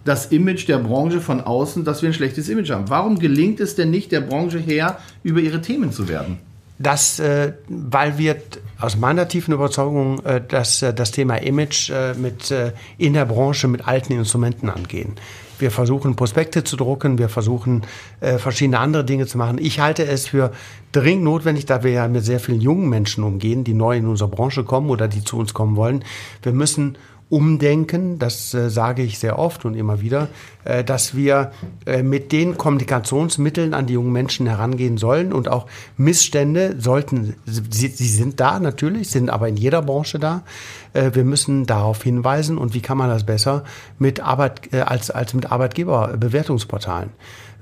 das 0.04 0.26
Image 0.26 0.68
der 0.68 0.78
Branche 0.78 1.22
von 1.22 1.40
außen, 1.40 1.82
dass 1.84 2.02
wir 2.02 2.10
ein 2.10 2.12
schlechtes 2.12 2.50
Image 2.50 2.70
haben. 2.70 2.90
Warum 2.90 3.18
gelingt 3.18 3.58
es 3.58 3.74
denn 3.74 3.90
nicht 3.90 4.12
der 4.12 4.20
Branche 4.20 4.58
her, 4.58 4.98
über 5.22 5.40
ihre 5.40 5.62
Themen 5.62 5.92
zu 5.92 6.08
werden? 6.08 6.38
Das, 6.78 7.18
äh, 7.20 7.54
weil 7.68 8.18
wir 8.18 8.36
aus 8.78 8.98
meiner 8.98 9.28
tiefen 9.28 9.54
Überzeugung 9.54 10.22
äh, 10.26 10.42
das, 10.46 10.82
äh, 10.82 10.92
das 10.92 11.10
Thema 11.10 11.36
Image 11.36 11.88
äh, 11.88 12.12
mit, 12.14 12.50
äh, 12.50 12.72
in 12.98 13.14
der 13.14 13.24
Branche 13.24 13.66
mit 13.66 13.88
alten 13.88 14.12
Instrumenten 14.12 14.68
angehen. 14.68 15.14
Wir 15.58 15.70
versuchen 15.70 16.16
Prospekte 16.16 16.64
zu 16.64 16.76
drucken, 16.76 17.18
wir 17.18 17.28
versuchen 17.28 17.82
äh, 18.20 18.38
verschiedene 18.38 18.78
andere 18.78 19.04
Dinge 19.04 19.26
zu 19.26 19.38
machen. 19.38 19.58
Ich 19.58 19.80
halte 19.80 20.04
es 20.06 20.28
für 20.28 20.52
dringend 20.92 21.24
notwendig, 21.24 21.66
da 21.66 21.82
wir 21.82 21.92
ja 21.92 22.08
mit 22.08 22.24
sehr 22.24 22.40
vielen 22.40 22.60
jungen 22.60 22.88
Menschen 22.88 23.24
umgehen, 23.24 23.64
die 23.64 23.74
neu 23.74 23.96
in 23.96 24.06
unsere 24.06 24.30
Branche 24.30 24.64
kommen 24.64 24.90
oder 24.90 25.08
die 25.08 25.24
zu 25.24 25.38
uns 25.38 25.54
kommen 25.54 25.76
wollen. 25.76 26.04
Wir 26.42 26.52
müssen 26.52 26.96
umdenken, 27.28 28.20
das 28.20 28.54
äh, 28.54 28.70
sage 28.70 29.02
ich 29.02 29.18
sehr 29.18 29.38
oft 29.38 29.64
und 29.64 29.74
immer 29.74 30.00
wieder, 30.00 30.28
äh, 30.64 30.84
dass 30.84 31.16
wir 31.16 31.50
äh, 31.84 32.02
mit 32.02 32.30
den 32.30 32.56
Kommunikationsmitteln 32.56 33.74
an 33.74 33.86
die 33.86 33.94
jungen 33.94 34.12
Menschen 34.12 34.46
herangehen 34.46 34.96
sollen 34.96 35.32
und 35.32 35.48
auch 35.48 35.66
Missstände 35.96 36.76
sollten, 36.78 37.34
sie, 37.44 37.88
sie 37.88 38.08
sind 38.08 38.38
da 38.38 38.60
natürlich, 38.60 39.10
sind 39.10 39.28
aber 39.30 39.48
in 39.48 39.56
jeder 39.56 39.82
Branche 39.82 40.20
da. 40.20 40.44
Äh, 40.92 41.10
wir 41.14 41.24
müssen 41.24 41.66
darauf 41.66 42.02
hinweisen 42.02 42.58
und 42.58 42.74
wie 42.74 42.80
kann 42.80 42.98
man 42.98 43.10
das 43.10 43.24
besser 43.24 43.64
mit 43.98 44.20
Arbeit, 44.20 44.72
äh, 44.72 44.80
als, 44.82 45.10
als 45.10 45.34
mit 45.34 45.50
Arbeitgeberbewertungsportalen. 45.50 47.10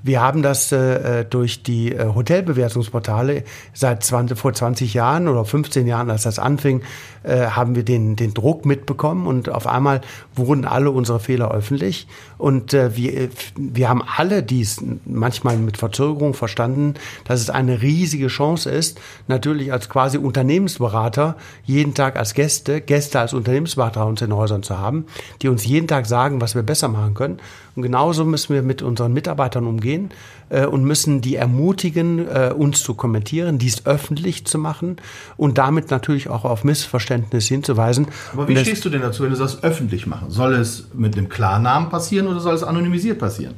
Wir 0.05 0.21
haben 0.21 0.43
das 0.43 0.71
äh, 0.71 1.25
durch 1.25 1.63
die 1.63 1.91
äh, 1.91 2.13
Hotelbewertungsportale 2.13 3.43
seit 3.73 4.03
20, 4.03 4.37
vor 4.37 4.53
20 4.53 4.93
Jahren 4.93 5.27
oder 5.27 5.43
15 5.45 5.87
Jahren, 5.87 6.11
als 6.11 6.21
das 6.21 6.37
anfing, 6.37 6.83
äh, 7.25 7.47
haben 7.47 7.75
wir 7.75 7.83
den, 7.83 8.15
den 8.15 8.33
Druck 8.33 8.65
mitbekommen 8.65 9.27
und 9.27 9.49
auf 9.49 9.67
einmal 9.67 10.01
wurden 10.35 10.65
alle 10.65 10.91
unsere 10.91 11.19
Fehler 11.19 11.51
öffentlich. 11.51 12.07
Und 12.37 12.73
äh, 12.73 12.95
wir, 12.95 13.29
wir 13.55 13.89
haben 13.89 14.03
alle 14.17 14.43
dies 14.43 14.83
manchmal 15.05 15.57
mit 15.57 15.77
Verzögerung 15.77 16.33
verstanden, 16.33 16.95
dass 17.25 17.41
es 17.41 17.49
eine 17.49 17.81
riesige 17.81 18.27
Chance 18.27 18.69
ist, 18.69 18.99
natürlich 19.27 19.71
als 19.71 19.89
quasi 19.89 20.17
Unternehmensberater 20.17 21.35
jeden 21.63 21.93
Tag 21.93 22.15
als 22.15 22.33
Gäste, 22.33 22.81
Gäste 22.81 23.19
als 23.19 23.33
Unternehmensberater 23.33 24.05
uns 24.05 24.21
in 24.21 24.33
Häusern 24.33 24.63
zu 24.63 24.77
haben, 24.77 25.05
die 25.41 25.49
uns 25.49 25.65
jeden 25.65 25.87
Tag 25.87 26.05
sagen, 26.05 26.41
was 26.41 26.55
wir 26.55 26.63
besser 26.63 26.87
machen 26.87 27.13
können. 27.13 27.39
Und 27.75 27.81
genauso 27.81 28.23
müssen 28.23 28.53
wir 28.53 28.61
mit 28.61 28.81
unseren 28.81 29.13
Mitarbeitern 29.13 29.67
umgehen 29.67 30.11
äh, 30.49 30.65
und 30.65 30.83
müssen 30.83 31.21
die 31.21 31.35
ermutigen, 31.35 32.27
äh, 32.27 32.53
uns 32.55 32.83
zu 32.83 32.93
kommentieren, 32.93 33.57
dies 33.57 33.85
öffentlich 33.85 34.45
zu 34.45 34.57
machen 34.57 34.97
und 35.37 35.57
damit 35.57 35.91
natürlich 35.91 36.29
auch 36.29 36.45
auf 36.45 36.63
Missverständnis 36.63 37.47
hinzuweisen. 37.47 38.07
Aber 38.33 38.47
wie 38.47 38.57
stehst 38.57 38.85
du 38.85 38.89
denn 38.89 39.01
dazu, 39.01 39.23
wenn 39.23 39.31
du 39.31 39.37
das 39.37 39.63
öffentlich 39.63 40.07
machen? 40.07 40.29
Soll 40.29 40.53
es 40.53 40.87
mit 40.93 41.17
einem 41.17 41.29
Klarnamen 41.29 41.89
passieren 41.89 42.27
oder 42.27 42.39
soll 42.39 42.55
es 42.55 42.63
anonymisiert 42.63 43.19
passieren? 43.19 43.55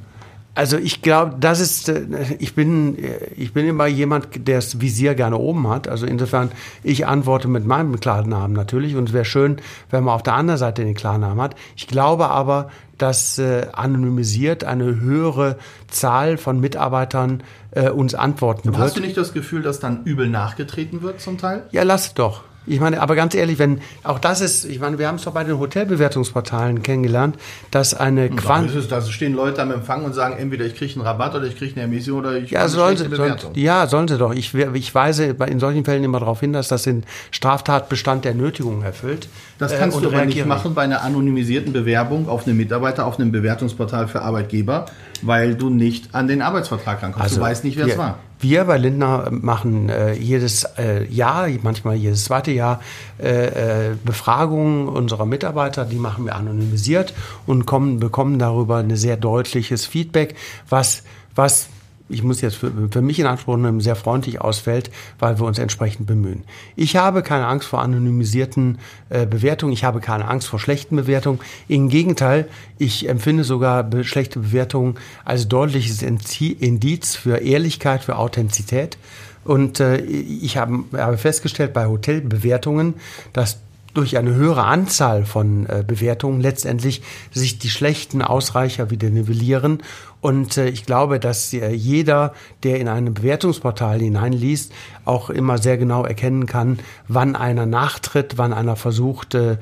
Also 0.58 0.78
ich 0.78 1.04
glaube, 1.04 1.36
das 1.40 1.60
ist, 1.60 1.88
äh, 1.88 2.02
ich 2.40 2.56
bin, 2.56 2.98
ich 3.36 3.54
bin 3.54 3.68
immer 3.68 3.86
jemand, 3.86 4.48
der 4.48 4.56
das 4.56 4.82
Visier 4.82 5.14
gerne 5.14 5.38
oben 5.38 5.70
hat. 5.70 5.88
Also 5.88 6.08
insofern, 6.08 6.52
ich 6.82 7.06
antworte 7.06 7.48
mit 7.48 7.68
meinem 7.68 8.00
Klarnamen 8.00 8.54
natürlich 8.54 8.96
und 8.96 9.10
es 9.10 9.14
wäre 9.14 9.24
schön, 9.24 9.58
wenn 9.92 10.04
man 10.04 10.16
auf 10.16 10.24
der 10.24 10.34
anderen 10.34 10.58
Seite 10.58 10.84
den 10.84 10.96
Klarnamen 10.96 11.40
hat. 11.40 11.56
Ich 11.76 11.86
glaube 11.88 12.30
aber, 12.30 12.72
dass 12.98 13.38
äh, 13.38 13.68
anonymisiert 13.72 14.64
eine 14.64 15.00
höhere 15.00 15.58
Zahl 15.90 16.38
von 16.38 16.60
Mitarbeitern 16.60 17.44
äh, 17.70 17.92
uns 17.92 18.16
antworten 18.16 18.70
aber 18.70 18.80
wird. 18.80 18.88
Hast 18.88 18.98
du 18.98 19.02
nicht 19.02 19.18
das 19.18 19.34
Gefühl, 19.34 19.62
dass 19.62 19.80
dann 19.80 20.06
übel 20.06 20.28
nachgetreten 20.28 21.04
wird 21.04 21.22
zum 21.22 21.38
Teil? 21.38 21.68
Ja, 21.72 21.84
lass 21.84 22.16
doch. 22.16 22.42
Ich 22.68 22.80
meine, 22.82 23.02
aber 23.02 23.16
ganz 23.16 23.34
ehrlich, 23.34 23.60
wenn 23.60 23.80
auch 24.04 24.20
das 24.20 24.42
ist, 24.42 24.66
ich 24.66 24.80
meine, 24.80 25.00
wir 25.00 25.08
haben 25.08 25.16
es 25.16 25.24
doch 25.24 25.32
bei 25.32 25.44
den 25.44 25.58
Hotelbewertungsportalen 25.58 26.84
kennengelernt, 26.84 27.38
dass 27.72 27.94
eine 27.94 28.30
Quant 28.30 28.72
da 28.90 29.02
stehen 29.02 29.34
Leute 29.34 29.62
am 29.62 29.72
Empfang 29.72 30.04
und 30.04 30.14
sagen, 30.14 30.36
entweder 30.38 30.66
ich 30.66 30.76
kriege 30.76 30.94
einen 30.94 31.02
Rabatt 31.02 31.36
oder 31.36 31.46
ich 31.46 31.58
kriege 31.58 31.74
eine 31.76 31.86
Emission 31.86 32.20
oder 32.20 32.38
ich 32.38 32.52
ja, 32.52 32.68
sollen 32.68 32.98
sie, 32.98 33.08
sollen, 33.16 33.36
ja, 33.54 33.88
sollen 33.88 34.08
sie 34.08 34.18
doch. 34.18 34.34
Ich, 34.34 34.54
ich 34.54 34.94
weise 34.94 35.36
in 35.48 35.60
solchen 35.60 35.86
Fällen 35.86 36.04
immer 36.04 36.20
darauf 36.20 36.42
hin, 36.42 36.54
dass 36.54 36.68
das 36.68 36.84
den 36.84 37.04
Straftatbestand 37.32 38.26
der 38.26 38.34
Nötigung 38.34 38.84
erfüllt. 38.84 39.30
Das 39.58 39.72
äh, 39.72 39.78
kannst 39.78 39.98
äh, 39.98 40.02
du 40.02 40.08
aber 40.10 40.26
nicht 40.26 40.46
machen 40.46 40.74
bei 40.74 40.84
einer 40.84 41.04
anonymisierten 41.04 41.72
Bewerbung 41.72 42.28
auf 42.28 42.46
einen 42.46 42.58
Mitarbeiter 42.58 43.06
auf 43.06 43.20
einem 43.20 43.32
Bewertungsportal 43.32 44.08
für 44.08 44.22
Arbeitgeber, 44.22 44.88
weil 45.22 45.56
du 45.56 45.70
nicht 45.70 46.14
an 46.14 46.28
den 46.28 46.42
Arbeitsvertrag 46.42 47.02
rankommst. 47.02 47.24
Also, 47.24 47.38
du 47.38 47.42
weißt 47.42 47.64
nicht, 47.64 47.78
wer 47.78 47.88
es 47.88 47.98
war. 47.98 48.20
Wir 48.40 48.66
bei 48.66 48.78
Lindner 48.78 49.30
machen 49.32 49.90
äh, 49.90 50.14
jedes 50.14 50.64
äh, 50.78 51.06
Jahr, 51.12 51.48
manchmal 51.64 51.96
jedes 51.96 52.26
zweite 52.26 52.52
Jahr, 52.52 52.82
äh, 53.20 53.92
äh, 53.92 53.96
Befragungen 54.04 54.88
unserer 54.88 55.26
Mitarbeiter. 55.26 55.86
Die 55.86 55.96
machen 55.96 56.26
wir 56.26 56.36
anonymisiert 56.36 57.14
und 57.48 57.66
kommen, 57.66 58.00
bekommen 58.00 58.38
darüber 58.38 58.78
ein 58.78 58.96
sehr 58.96 59.18
deutliches 59.18 59.86
Feedback, 59.86 60.36
was, 60.70 61.04
was 61.36 61.70
ich 62.10 62.24
muss 62.24 62.42
jetzt 62.42 62.56
für, 62.56 62.72
für 62.90 63.02
mich 63.02 63.20
in 63.20 63.26
Anspruch 63.26 63.58
nehmen, 63.58 63.82
sehr 63.82 63.96
freundlich 63.96 64.42
ausfällt, 64.42 64.92
weil 65.20 65.40
wir 65.40 65.46
uns 65.46 65.60
entsprechend 65.60 66.08
bemühen. 66.08 66.44
Ich 66.76 66.96
habe 66.96 67.22
keine 67.22 67.48
Angst 67.48 67.68
vor 67.68 67.82
anonymisierten 67.82 68.80
äh, 69.10 69.26
Bewertungen, 69.26 69.74
ich 69.74 69.84
habe 69.84 70.00
keine 70.00 70.28
Angst 70.28 70.48
vor 70.48 70.60
schlechten 70.60 70.96
Bewertungen. 70.96 71.40
Im 71.68 71.90
Gegenteil, 71.90 72.48
ich 72.78 73.10
empfinde 73.10 73.44
sogar 73.44 73.84
be 73.84 74.04
schlechte 74.04 74.40
Bewertungen 74.40 74.96
als 75.26 75.48
deutliches 75.48 76.02
Indiz 76.02 77.16
für 77.16 77.38
Ehrlichkeit, 77.38 78.04
für 78.04 78.18
Authentizität. 78.18 78.98
Und 79.44 79.80
äh, 79.80 79.98
ich 79.98 80.58
habe, 80.58 80.84
habe 80.94 81.18
festgestellt 81.18 81.74
bei 81.74 81.88
Hotelbewertungen, 81.88 82.96
dass 83.34 83.60
durch 83.98 84.16
eine 84.18 84.36
höhere 84.36 84.66
Anzahl 84.66 85.26
von 85.26 85.66
äh, 85.66 85.84
Bewertungen 85.86 86.40
letztendlich 86.40 87.02
sich 87.32 87.58
die 87.58 87.70
schlechten 87.70 88.22
Ausreicher 88.22 88.92
wieder 88.92 89.10
nivellieren 89.10 89.82
und 90.20 90.58
äh, 90.58 90.70
ich 90.70 90.86
glaube, 90.86 91.20
dass 91.20 91.54
äh, 91.54 91.70
jeder, 91.72 92.34
der 92.64 92.80
in 92.80 92.88
einem 92.88 93.14
Bewertungsportal 93.14 94.00
hineinliest, 94.00 94.74
auch 95.06 95.30
immer 95.30 95.58
sehr 95.58 95.78
genau 95.78 96.04
erkennen 96.04 96.48
kann, 96.48 96.80
wann 97.08 97.36
einer 97.36 97.66
nachtritt, 97.66 98.38
wann 98.38 98.52
einer 98.52 98.76
versucht, 98.76 99.36
äh, 99.36 99.58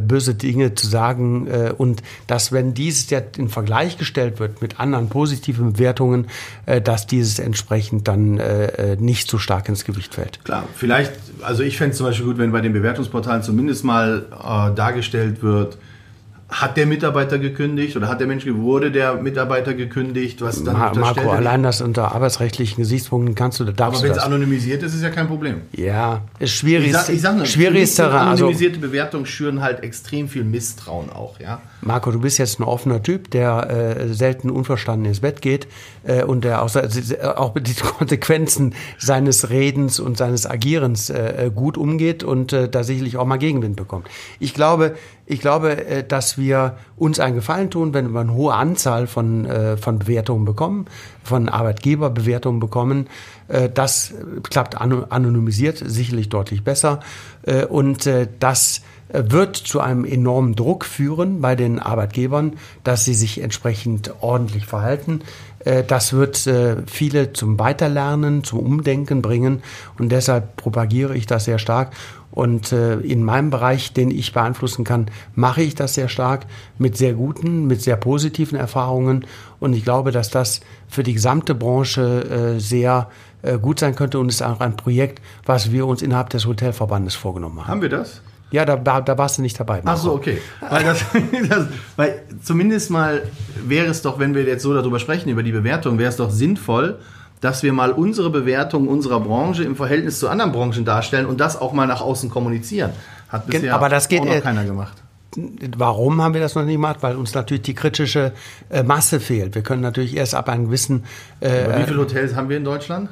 böse 0.00 0.34
Dinge 0.34 0.74
zu 0.74 0.86
sagen. 0.86 1.48
Und 1.78 2.02
dass, 2.26 2.52
wenn 2.52 2.74
dieses 2.74 3.08
ja 3.08 3.22
in 3.38 3.48
Vergleich 3.48 3.96
gestellt 3.96 4.38
wird 4.38 4.60
mit 4.60 4.78
anderen 4.78 5.08
positiven 5.08 5.74
Bewertungen, 5.74 6.26
dass 6.84 7.06
dieses 7.06 7.38
entsprechend 7.38 8.06
dann 8.06 8.38
nicht 8.98 9.30
so 9.30 9.38
stark 9.38 9.70
ins 9.70 9.86
Gewicht 9.86 10.14
fällt. 10.14 10.44
Klar, 10.44 10.64
vielleicht, 10.76 11.12
also 11.40 11.62
ich 11.62 11.78
fände 11.78 11.92
es 11.92 11.96
zum 11.96 12.06
Beispiel 12.06 12.26
gut, 12.26 12.36
wenn 12.36 12.52
bei 12.52 12.60
den 12.60 12.74
Bewertungsportalen 12.74 13.42
zumindest 13.42 13.84
mal 13.84 14.26
äh, 14.32 14.74
dargestellt 14.74 15.42
wird, 15.42 15.78
hat 16.50 16.76
der 16.76 16.86
Mitarbeiter 16.86 17.38
gekündigt 17.38 17.96
oder 17.96 18.08
hat 18.08 18.20
der 18.20 18.26
Mensch 18.26 18.44
wurde 18.46 18.90
der 18.90 19.14
Mitarbeiter 19.14 19.74
gekündigt? 19.74 20.40
Was 20.40 20.64
dann 20.64 20.76
Ma 20.76 20.92
Marco, 20.92 21.30
allein 21.30 21.62
das 21.62 21.80
unter 21.80 22.12
arbeitsrechtlichen 22.12 22.78
Gesichtspunkten 22.78 23.34
kannst 23.34 23.60
du, 23.60 23.64
da 23.64 23.72
darfst 23.72 24.00
Aber 24.00 24.10
wenn 24.10 24.18
es 24.18 24.22
anonymisiert 24.22 24.82
ist, 24.82 24.94
ist 24.94 25.02
ja 25.02 25.10
kein 25.10 25.28
Problem. 25.28 25.62
Ja, 25.72 26.22
ist 26.38 26.52
schwierig. 26.52 26.88
Ich 26.88 26.92
sag, 26.92 27.08
ich 27.08 27.20
sag 27.20 27.36
nur, 27.36 27.46
schwierig 27.46 27.82
ist 27.82 27.98
daran. 27.98 28.28
Also 28.28 28.44
anonymisierte 28.44 28.76
also, 28.76 28.88
Bewertungen 28.88 29.26
schüren 29.26 29.60
halt 29.60 29.82
extrem 29.82 30.28
viel 30.28 30.44
Misstrauen 30.44 31.10
auch, 31.10 31.38
ja. 31.38 31.60
Marco, 31.82 32.10
du 32.10 32.20
bist 32.20 32.38
jetzt 32.38 32.58
ein 32.60 32.64
offener 32.64 33.02
Typ, 33.02 33.30
der 33.30 33.70
äh, 33.70 34.12
selten 34.12 34.50
unverstanden 34.50 35.06
ins 35.06 35.20
Bett 35.20 35.40
geht 35.40 35.66
äh, 36.04 36.24
und 36.24 36.44
der 36.44 36.62
auch, 36.62 36.74
auch 36.74 37.54
mit 37.54 37.68
den 37.68 37.76
Konsequenzen 37.98 38.74
seines 38.98 39.50
Redens 39.50 40.00
und 40.00 40.18
seines 40.18 40.46
Agierens 40.46 41.10
äh, 41.10 41.50
gut 41.54 41.78
umgeht 41.78 42.22
und 42.22 42.52
äh, 42.52 42.68
da 42.68 42.82
sicherlich 42.82 43.16
auch 43.16 43.24
mal 43.24 43.38
Gegenwind 43.38 43.76
bekommt. 43.76 44.08
Ich 44.40 44.52
glaube, 44.52 44.96
ich 45.30 45.40
glaube, 45.40 45.86
äh, 45.86 46.04
dass 46.04 46.38
wir 46.38 46.76
uns 46.96 47.20
einen 47.20 47.36
Gefallen 47.36 47.70
tun, 47.70 47.94
wenn 47.94 48.12
wir 48.12 48.20
eine 48.20 48.34
hohe 48.34 48.52
Anzahl 48.52 49.06
von, 49.06 49.46
äh, 49.46 49.76
von 49.76 50.00
Bewertungen 50.00 50.44
bekommen, 50.44 50.86
von 51.22 51.48
Arbeitgeberbewertungen 51.48 52.58
bekommen. 52.58 53.06
Äh, 53.46 53.68
das 53.68 54.12
klappt 54.42 54.76
anonymisiert 54.80 55.78
sicherlich 55.78 56.28
deutlich 56.28 56.64
besser. 56.64 57.00
Und 57.68 58.08
das 58.38 58.82
wird 59.12 59.56
zu 59.56 59.80
einem 59.80 60.04
enormen 60.04 60.54
Druck 60.54 60.84
führen 60.84 61.40
bei 61.40 61.56
den 61.56 61.78
Arbeitgebern, 61.78 62.54
dass 62.84 63.04
sie 63.04 63.14
sich 63.14 63.40
entsprechend 63.40 64.12
ordentlich 64.20 64.66
verhalten. 64.66 65.22
Das 65.86 66.12
wird 66.12 66.48
viele 66.86 67.32
zum 67.32 67.58
Weiterlernen, 67.58 68.44
zum 68.44 68.58
Umdenken 68.60 69.22
bringen 69.22 69.62
und 69.98 70.10
deshalb 70.10 70.56
propagiere 70.56 71.16
ich 71.16 71.26
das 71.26 71.46
sehr 71.46 71.58
stark. 71.58 71.92
Und 72.30 72.72
äh, 72.72 73.00
in 73.00 73.24
meinem 73.24 73.50
Bereich, 73.50 73.92
den 73.92 74.10
ich 74.10 74.32
beeinflussen 74.32 74.84
kann, 74.84 75.06
mache 75.34 75.62
ich 75.62 75.74
das 75.74 75.94
sehr 75.94 76.08
stark 76.08 76.46
mit 76.78 76.96
sehr 76.96 77.14
guten, 77.14 77.66
mit 77.66 77.82
sehr 77.82 77.96
positiven 77.96 78.56
Erfahrungen. 78.56 79.26
Und 79.58 79.72
ich 79.72 79.82
glaube, 79.82 80.12
dass 80.12 80.30
das 80.30 80.60
für 80.88 81.02
die 81.02 81.14
gesamte 81.14 81.54
Branche 81.54 82.54
äh, 82.56 82.60
sehr 82.60 83.08
äh, 83.42 83.58
gut 83.58 83.80
sein 83.80 83.94
könnte 83.94 84.18
und 84.18 84.28
es 84.28 84.36
ist 84.36 84.42
auch 84.42 84.60
ein 84.60 84.76
Projekt, 84.76 85.20
was 85.44 85.72
wir 85.72 85.86
uns 85.86 86.02
innerhalb 86.02 86.30
des 86.30 86.46
Hotelverbandes 86.46 87.14
vorgenommen 87.14 87.58
haben. 87.60 87.68
Haben 87.68 87.82
wir 87.82 87.88
das? 87.88 88.22
Ja, 88.52 88.64
da, 88.64 88.76
da, 88.76 89.16
warst 89.16 89.38
du 89.38 89.42
nicht 89.42 89.58
dabei. 89.58 89.80
Ach 89.84 89.96
so, 89.96 90.12
okay. 90.12 90.38
Weil, 90.68 90.84
das, 90.84 91.04
das, 91.48 91.66
weil 91.96 92.22
zumindest 92.42 92.90
mal 92.90 93.22
wäre 93.64 93.86
es 93.86 94.02
doch, 94.02 94.18
wenn 94.18 94.34
wir 94.34 94.42
jetzt 94.42 94.62
so 94.62 94.74
darüber 94.74 94.98
sprechen, 94.98 95.28
über 95.28 95.42
die 95.42 95.52
Bewertung, 95.52 95.98
wäre 95.98 96.10
es 96.10 96.16
doch 96.16 96.30
sinnvoll, 96.30 96.98
dass 97.40 97.62
wir 97.62 97.72
mal 97.72 97.92
unsere 97.92 98.30
Bewertung 98.30 98.88
unserer 98.88 99.20
Branche 99.20 99.64
im 99.64 99.76
Verhältnis 99.76 100.18
zu 100.18 100.28
anderen 100.28 100.52
Branchen 100.52 100.84
darstellen 100.84 101.26
und 101.26 101.40
das 101.40 101.60
auch 101.60 101.72
mal 101.72 101.86
nach 101.86 102.00
außen 102.00 102.30
kommunizieren. 102.30 102.92
Hat 103.28 103.46
bisher 103.46 103.74
Aber 103.74 103.88
das 103.88 104.08
geht, 104.08 104.20
auch 104.20 104.26
noch 104.26 104.42
keiner 104.42 104.64
gemacht. 104.64 104.96
Warum 105.76 106.20
haben 106.20 106.34
wir 106.34 106.40
das 106.40 106.54
noch 106.54 106.64
nicht 106.64 106.74
gemacht? 106.74 106.98
Weil 107.02 107.16
uns 107.16 107.34
natürlich 107.34 107.62
die 107.62 107.74
kritische 107.74 108.32
äh, 108.68 108.82
Masse 108.82 109.20
fehlt. 109.20 109.54
Wir 109.54 109.62
können 109.62 109.82
natürlich 109.82 110.16
erst 110.16 110.34
ab 110.34 110.48
einem 110.48 110.66
gewissen. 110.66 111.04
Äh, 111.38 111.78
wie 111.78 111.84
viele 111.84 112.00
Hotels 112.00 112.34
haben 112.34 112.48
wir 112.48 112.56
in 112.56 112.64
Deutschland? 112.64 113.10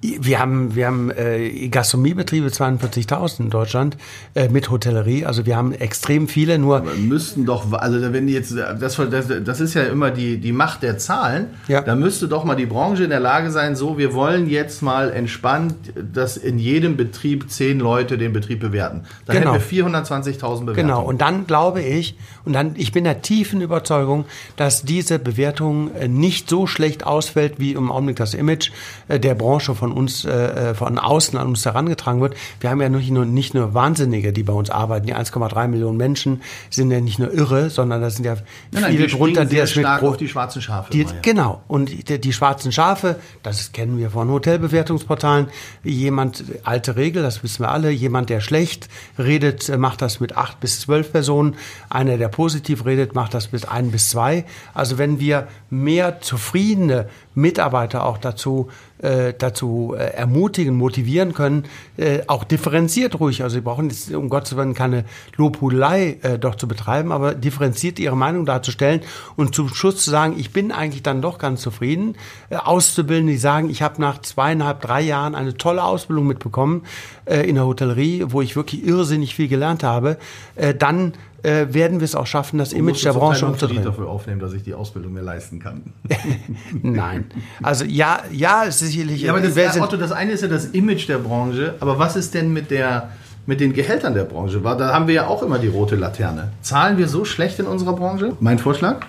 Wir 0.00 0.38
haben, 0.38 0.76
wir 0.76 0.86
haben 0.86 1.10
äh, 1.10 1.68
Gastronomiebetriebe 1.68 2.46
42.000 2.48 3.40
in 3.40 3.50
Deutschland 3.50 3.96
äh, 4.36 4.48
mit 4.48 4.70
Hotellerie. 4.70 5.26
Also 5.26 5.44
wir 5.44 5.56
haben 5.56 5.72
extrem 5.72 6.28
viele. 6.28 6.56
Nur 6.56 6.76
Aber 6.76 6.94
müssten 6.94 7.44
doch, 7.44 7.72
also 7.72 8.00
wenn 8.12 8.28
die 8.28 8.32
jetzt, 8.32 8.56
das, 8.56 8.94
das, 8.96 9.26
das 9.44 9.60
ist 9.60 9.74
ja 9.74 9.82
immer 9.82 10.12
die, 10.12 10.38
die 10.38 10.52
Macht 10.52 10.84
der 10.84 10.98
Zahlen. 10.98 11.48
Ja. 11.66 11.80
Da 11.80 11.96
müsste 11.96 12.28
doch 12.28 12.44
mal 12.44 12.54
die 12.54 12.66
Branche 12.66 13.02
in 13.02 13.10
der 13.10 13.18
Lage 13.18 13.50
sein, 13.50 13.74
so 13.74 13.98
wir 13.98 14.14
wollen 14.14 14.48
jetzt 14.48 14.82
mal 14.82 15.10
entspannt, 15.10 15.74
dass 16.12 16.36
in 16.36 16.60
jedem 16.60 16.96
Betrieb 16.96 17.50
zehn 17.50 17.80
Leute 17.80 18.18
den 18.18 18.32
Betrieb 18.32 18.60
bewerten. 18.60 19.02
Dann 19.26 19.38
genau. 19.38 19.54
hätten 19.54 19.68
wir 19.68 19.84
420.000 19.84 20.34
Bewertungen. 20.38 20.74
Genau. 20.74 21.02
Und 21.02 21.20
dann 21.20 21.48
glaube 21.48 21.82
ich, 21.82 22.16
und 22.44 22.52
dann 22.52 22.74
ich 22.76 22.92
bin 22.92 23.02
der 23.02 23.20
tiefen 23.20 23.60
Überzeugung, 23.60 24.26
dass 24.54 24.84
diese 24.84 25.18
Bewertung 25.18 25.92
äh, 25.94 26.06
nicht 26.06 26.48
so 26.48 26.68
schlecht 26.68 27.04
ausfällt 27.04 27.54
wie 27.58 27.72
im 27.72 27.90
Augenblick 27.90 28.16
das 28.16 28.34
Image 28.34 28.70
äh, 29.08 29.18
der 29.18 29.34
Branche 29.34 29.74
von 29.74 29.87
von 29.88 29.96
uns, 29.96 30.24
äh, 30.24 30.30
äh, 30.30 30.74
von 30.74 30.98
außen 30.98 31.38
an 31.38 31.46
uns 31.48 31.64
herangetragen 31.64 32.20
wird. 32.20 32.34
Wir 32.60 32.70
haben 32.70 32.80
ja 32.80 32.88
nicht 32.88 33.10
nur, 33.10 33.24
nicht 33.24 33.54
nur 33.54 33.74
Wahnsinnige, 33.74 34.32
die 34.32 34.42
bei 34.42 34.52
uns 34.52 34.70
arbeiten. 34.70 35.06
Die 35.06 35.14
1,3 35.14 35.68
Millionen 35.68 35.96
Menschen 35.96 36.42
sind 36.70 36.90
ja 36.90 37.00
nicht 37.00 37.18
nur 37.18 37.32
irre, 37.32 37.70
sondern 37.70 38.00
das 38.00 38.16
sind 38.16 38.24
ja 38.24 38.34
nein, 38.72 38.82
nein, 38.82 38.92
viele 38.92 39.06
drunter, 39.06 39.44
die 39.44 39.56
das 39.56 39.74
mit 39.76 39.86
auf 39.86 40.16
die 40.16 40.28
schwarzen 40.28 40.62
Schafe. 40.62 40.90
Die, 40.92 41.06
genau. 41.22 41.62
Und 41.68 42.08
die, 42.08 42.20
die, 42.20 42.32
schwarzen 42.32 42.72
Schafe, 42.72 43.16
das 43.42 43.72
kennen 43.72 43.98
wir 43.98 44.10
von 44.10 44.28
Hotelbewertungsportalen. 44.30 45.48
Jemand, 45.82 46.44
alte 46.64 46.96
Regel, 46.96 47.22
das 47.22 47.42
wissen 47.42 47.62
wir 47.62 47.70
alle, 47.70 47.90
jemand, 47.90 48.30
der 48.30 48.40
schlecht 48.40 48.88
redet, 49.18 49.76
macht 49.78 50.02
das 50.02 50.20
mit 50.20 50.36
acht 50.36 50.60
bis 50.60 50.80
zwölf 50.80 51.12
Personen. 51.12 51.56
Einer, 51.88 52.18
der 52.18 52.28
positiv 52.28 52.84
redet, 52.84 53.14
macht 53.14 53.34
das 53.34 53.52
mit 53.52 53.68
ein 53.68 53.90
bis 53.90 54.10
zwei. 54.10 54.44
Also 54.74 54.98
wenn 54.98 55.20
wir 55.20 55.48
mehr 55.70 56.20
zufriedene 56.20 57.08
Mitarbeiter 57.34 58.04
auch 58.04 58.18
dazu 58.18 58.68
äh, 58.98 59.34
dazu 59.36 59.94
äh, 59.96 60.14
ermutigen, 60.14 60.76
motivieren 60.76 61.34
können, 61.34 61.64
äh, 61.96 62.20
auch 62.26 62.44
differenziert 62.44 63.18
ruhig. 63.20 63.42
Also 63.42 63.54
sie 63.54 63.60
brauchen 63.60 63.90
jetzt 63.90 64.12
um 64.12 64.28
Gottes 64.28 64.56
Willen 64.56 64.74
keine 64.74 65.04
Lobhudelei 65.36 66.18
äh, 66.22 66.38
doch 66.38 66.54
zu 66.54 66.68
betreiben, 66.68 67.12
aber 67.12 67.34
differenziert 67.34 67.98
ihre 67.98 68.16
Meinung 68.16 68.46
darzustellen 68.46 69.00
und 69.36 69.54
zum 69.54 69.68
Schluss 69.68 70.04
zu 70.04 70.10
sagen, 70.10 70.34
ich 70.38 70.52
bin 70.52 70.72
eigentlich 70.72 71.02
dann 71.02 71.22
doch 71.22 71.38
ganz 71.38 71.60
zufrieden. 71.60 72.16
Äh, 72.50 72.56
Auszubildende, 72.56 73.32
die 73.32 73.38
sagen, 73.38 73.70
ich 73.70 73.82
habe 73.82 74.00
nach 74.00 74.20
zweieinhalb, 74.20 74.80
drei 74.80 75.02
Jahren 75.02 75.34
eine 75.34 75.56
tolle 75.56 75.84
Ausbildung 75.84 76.26
mitbekommen 76.26 76.84
äh, 77.24 77.48
in 77.48 77.54
der 77.54 77.66
Hotellerie, 77.66 78.24
wo 78.28 78.42
ich 78.42 78.56
wirklich 78.56 78.84
irrsinnig 78.84 79.34
viel 79.34 79.48
gelernt 79.48 79.82
habe, 79.82 80.18
äh, 80.56 80.74
dann 80.74 81.12
äh, 81.42 81.66
werden 81.70 82.00
wir 82.00 82.04
es 82.04 82.14
auch 82.14 82.26
schaffen, 82.26 82.58
das 82.58 82.72
Image 82.72 83.04
der 83.04 83.12
Branche 83.12 83.46
umzudrehen. 83.46 83.84
dafür 83.84 84.08
aufnehmen, 84.08 84.40
dass 84.40 84.52
ich 84.52 84.64
die 84.64 84.74
Ausbildung 84.74 85.12
mir 85.12 85.22
leisten 85.22 85.60
kann. 85.60 85.92
Nein. 86.82 87.26
Also 87.62 87.84
ja, 87.84 88.22
ja, 88.32 88.70
sicherlich. 88.70 89.22
Ja, 89.22 89.32
aber 89.32 89.40
das, 89.40 89.54
ja, 89.54 89.82
Otto, 89.82 89.96
das 89.96 90.12
eine 90.12 90.32
ist 90.32 90.42
ja 90.42 90.48
das 90.48 90.66
Image 90.66 91.08
der 91.08 91.18
Branche, 91.18 91.74
aber 91.80 91.98
was 91.98 92.16
ist 92.16 92.34
denn 92.34 92.52
mit 92.52 92.70
der 92.70 93.10
mit 93.46 93.60
den 93.60 93.72
Gehältern 93.72 94.12
der 94.12 94.24
Branche? 94.24 94.60
Da 94.60 94.92
haben 94.92 95.06
wir 95.06 95.14
ja 95.14 95.26
auch 95.26 95.42
immer 95.42 95.58
die 95.58 95.68
rote 95.68 95.96
Laterne. 95.96 96.52
Zahlen 96.60 96.98
wir 96.98 97.08
so 97.08 97.24
schlecht 97.24 97.58
in 97.58 97.66
unserer 97.66 97.94
Branche? 97.94 98.36
Mein 98.40 98.58
Vorschlag? 98.58 99.06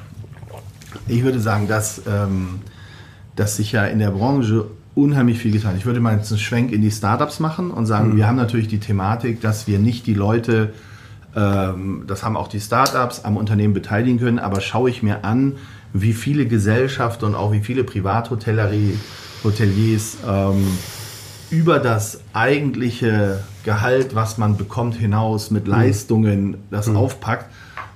Ich 1.08 1.24
würde 1.24 1.42
sagen, 1.42 1.68
dass, 1.68 2.04
ähm, 2.08 2.62
dass 3.36 3.58
sich 3.58 3.74
ja 3.74 3.86
in 3.86 4.00
der 4.00 4.12
Branche 4.12 4.66
unheimlich 4.96 5.40
viel 5.40 5.52
getan. 5.52 5.76
Ich 5.78 5.86
würde 5.86 6.00
mal 6.00 6.16
jetzt 6.16 6.32
einen 6.32 6.40
Schwenk 6.40 6.72
in 6.72 6.82
die 6.82 6.92
Startups 6.92 7.42
machen 7.42 7.70
und 7.70 7.86
sagen, 7.86 8.12
mhm. 8.12 8.18
wir 8.18 8.28
haben 8.28 8.38
natürlich 8.38 8.70
die 8.70 8.80
Thematik, 8.80 9.42
dass 9.42 9.68
wir 9.68 9.78
nicht 9.78 10.08
die 10.08 10.14
Leute 10.14 10.74
das 11.34 12.24
haben 12.24 12.38
auch 12.38 12.48
die 12.48 12.60
Startups 12.60 13.24
am 13.24 13.38
Unternehmen 13.38 13.74
beteiligen 13.74 14.20
können. 14.20 14.40
Aber 14.40 14.62
schaue 14.62 14.90
ich 14.90 15.04
mir 15.04 15.24
an, 15.24 15.54
wie 15.94 16.14
viele 16.14 16.46
Gesellschaften 16.46 17.26
und 17.26 17.36
auch 17.36 17.52
wie 17.52 17.62
viele 17.62 17.84
Privathoteliers 17.84 20.18
ähm, 20.28 20.68
über 21.50 21.80
das 21.80 22.22
eigentliche 22.34 23.44
Gehalt, 23.64 24.16
was 24.16 24.38
man 24.38 24.58
bekommt, 24.58 24.96
hinaus 24.96 25.52
mit 25.52 25.66
mhm. 25.66 25.72
Leistungen 25.72 26.58
das 26.70 26.88
mhm. 26.88 26.98
aufpackt, 26.98 27.52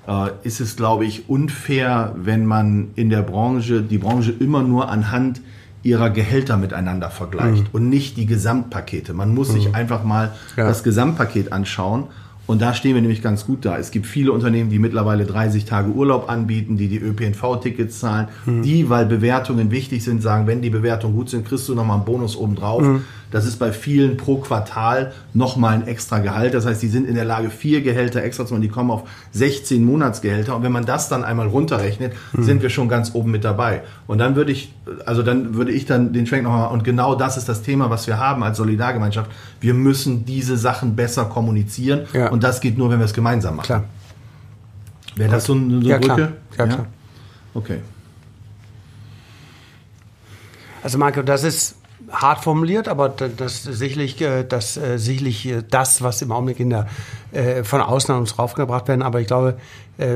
äh, 0.07 0.29
ist 0.43 0.59
es, 0.59 0.75
glaube 0.75 1.05
ich, 1.05 1.29
unfair, 1.29 2.15
wenn 2.17 2.45
man 2.45 2.91
in 2.95 3.09
der 3.09 3.21
Branche 3.21 3.81
die 3.81 3.99
Branche 3.99 4.31
immer 4.31 4.63
nur 4.63 4.89
anhand 4.89 5.41
ihrer 5.83 6.09
Gehälter 6.09 6.57
miteinander 6.57 7.09
vergleicht 7.09 7.63
mhm. 7.63 7.69
und 7.73 7.89
nicht 7.89 8.17
die 8.17 8.25
Gesamtpakete. 8.25 9.13
Man 9.13 9.33
muss 9.33 9.49
sich 9.49 9.67
mhm. 9.67 9.75
einfach 9.75 10.03
mal 10.03 10.33
ja. 10.55 10.65
das 10.65 10.83
Gesamtpaket 10.83 11.51
anschauen 11.51 12.05
und 12.45 12.61
da 12.61 12.73
stehen 12.73 12.95
wir 12.95 13.01
nämlich 13.01 13.21
ganz 13.21 13.45
gut 13.45 13.63
da. 13.63 13.77
Es 13.77 13.91
gibt 13.91 14.05
viele 14.05 14.31
Unternehmen, 14.33 14.69
die 14.69 14.79
mittlerweile 14.79 15.25
30 15.25 15.63
Tage 15.65 15.91
Urlaub 15.91 16.29
anbieten, 16.29 16.75
die 16.75 16.89
die 16.89 16.97
ÖPNV-Tickets 16.97 17.99
zahlen, 17.99 18.27
mhm. 18.45 18.63
die, 18.63 18.89
weil 18.89 19.05
Bewertungen 19.05 19.71
wichtig 19.71 20.03
sind, 20.03 20.21
sagen, 20.21 20.45
wenn 20.45 20.61
die 20.61 20.69
Bewertungen 20.69 21.15
gut 21.15 21.29
sind, 21.29 21.47
kriegst 21.47 21.69
du 21.69 21.75
nochmal 21.75 21.97
einen 21.97 22.05
Bonus 22.05 22.35
obendrauf. 22.35 22.81
Mhm. 22.81 23.03
Das 23.33 23.45
ist 23.47 23.57
bei 23.57 23.71
vielen 23.71 24.15
pro 24.15 24.37
Quartal 24.37 25.11
nochmal 25.33 25.73
ein 25.73 25.87
extra 25.87 26.19
Gehalt. 26.19 26.53
Das 26.53 26.67
heißt, 26.67 26.83
die 26.83 26.87
sind 26.87 27.07
in 27.07 27.15
der 27.15 27.25
Lage, 27.25 27.49
vier 27.49 27.81
Gehälter 27.81 28.21
extra 28.21 28.45
zu 28.45 28.53
machen. 28.53 28.61
Die 28.61 28.69
kommen 28.69 28.91
auf 28.91 29.09
16 29.31 29.83
Monatsgehälter. 29.83 30.55
Und 30.55 30.61
wenn 30.61 30.71
man 30.71 30.85
das 30.85 31.09
dann 31.09 31.23
einmal 31.23 31.47
runterrechnet, 31.47 32.13
mhm. 32.33 32.43
sind 32.43 32.61
wir 32.61 32.69
schon 32.69 32.89
ganz 32.89 33.15
oben 33.15 33.31
mit 33.31 33.43
dabei. 33.43 33.81
Und 34.05 34.19
dann 34.19 34.35
würde 34.35 34.51
ich, 34.51 34.71
also 35.07 35.23
dann 35.23 35.55
würde 35.55 35.71
ich 35.71 35.87
dann 35.87 36.13
den 36.13 36.27
Schwenk 36.27 36.43
nochmal, 36.43 36.71
und 36.71 36.83
genau 36.83 37.15
das 37.15 37.35
ist 37.37 37.49
das 37.49 37.63
Thema, 37.63 37.89
was 37.89 38.05
wir 38.05 38.19
haben 38.19 38.43
als 38.43 38.57
Solidargemeinschaft. 38.57 39.31
Wir 39.59 39.73
müssen 39.73 40.25
diese 40.25 40.55
Sachen 40.55 40.95
besser 40.95 41.25
kommunizieren. 41.25 42.01
Ja. 42.13 42.29
Und 42.33 42.43
das 42.43 42.61
geht 42.61 42.79
nur, 42.79 42.89
wenn 42.89 42.97
wir 42.97 43.05
es 43.05 43.13
gemeinsam 43.13 43.57
machen. 43.57 43.67
Klar. 43.67 43.83
Wäre 45.15 45.29
das 45.29 45.45
so 45.45 45.53
eine, 45.53 45.83
so 45.83 45.87
ja, 45.87 45.99
Brücke? 45.99 46.15
Klar. 46.15 46.29
Ja, 46.57 46.65
ja, 46.65 46.65
klar. 46.65 46.87
Okay. 47.53 47.79
Also 50.81 50.97
Marco, 50.97 51.21
das 51.21 51.43
ist 51.43 51.75
hart 52.09 52.43
formuliert, 52.43 52.87
aber 52.87 53.09
das 53.09 53.61
sicherlich, 53.61 54.19
äh, 54.19 54.43
das 54.45 54.77
äh, 54.77 54.97
sicherlich 54.97 55.45
äh, 55.45 55.61
das, 55.69 56.01
was 56.01 56.23
im 56.23 56.31
Augenblick 56.31 56.59
in 56.59 56.71
der, 56.71 56.87
von 57.63 57.81
außen 57.81 58.15
an 58.15 58.21
uns 58.21 58.39
raufgebracht 58.39 58.87
werden. 58.87 59.03
Aber 59.03 59.21
ich 59.21 59.27
glaube, 59.27 59.57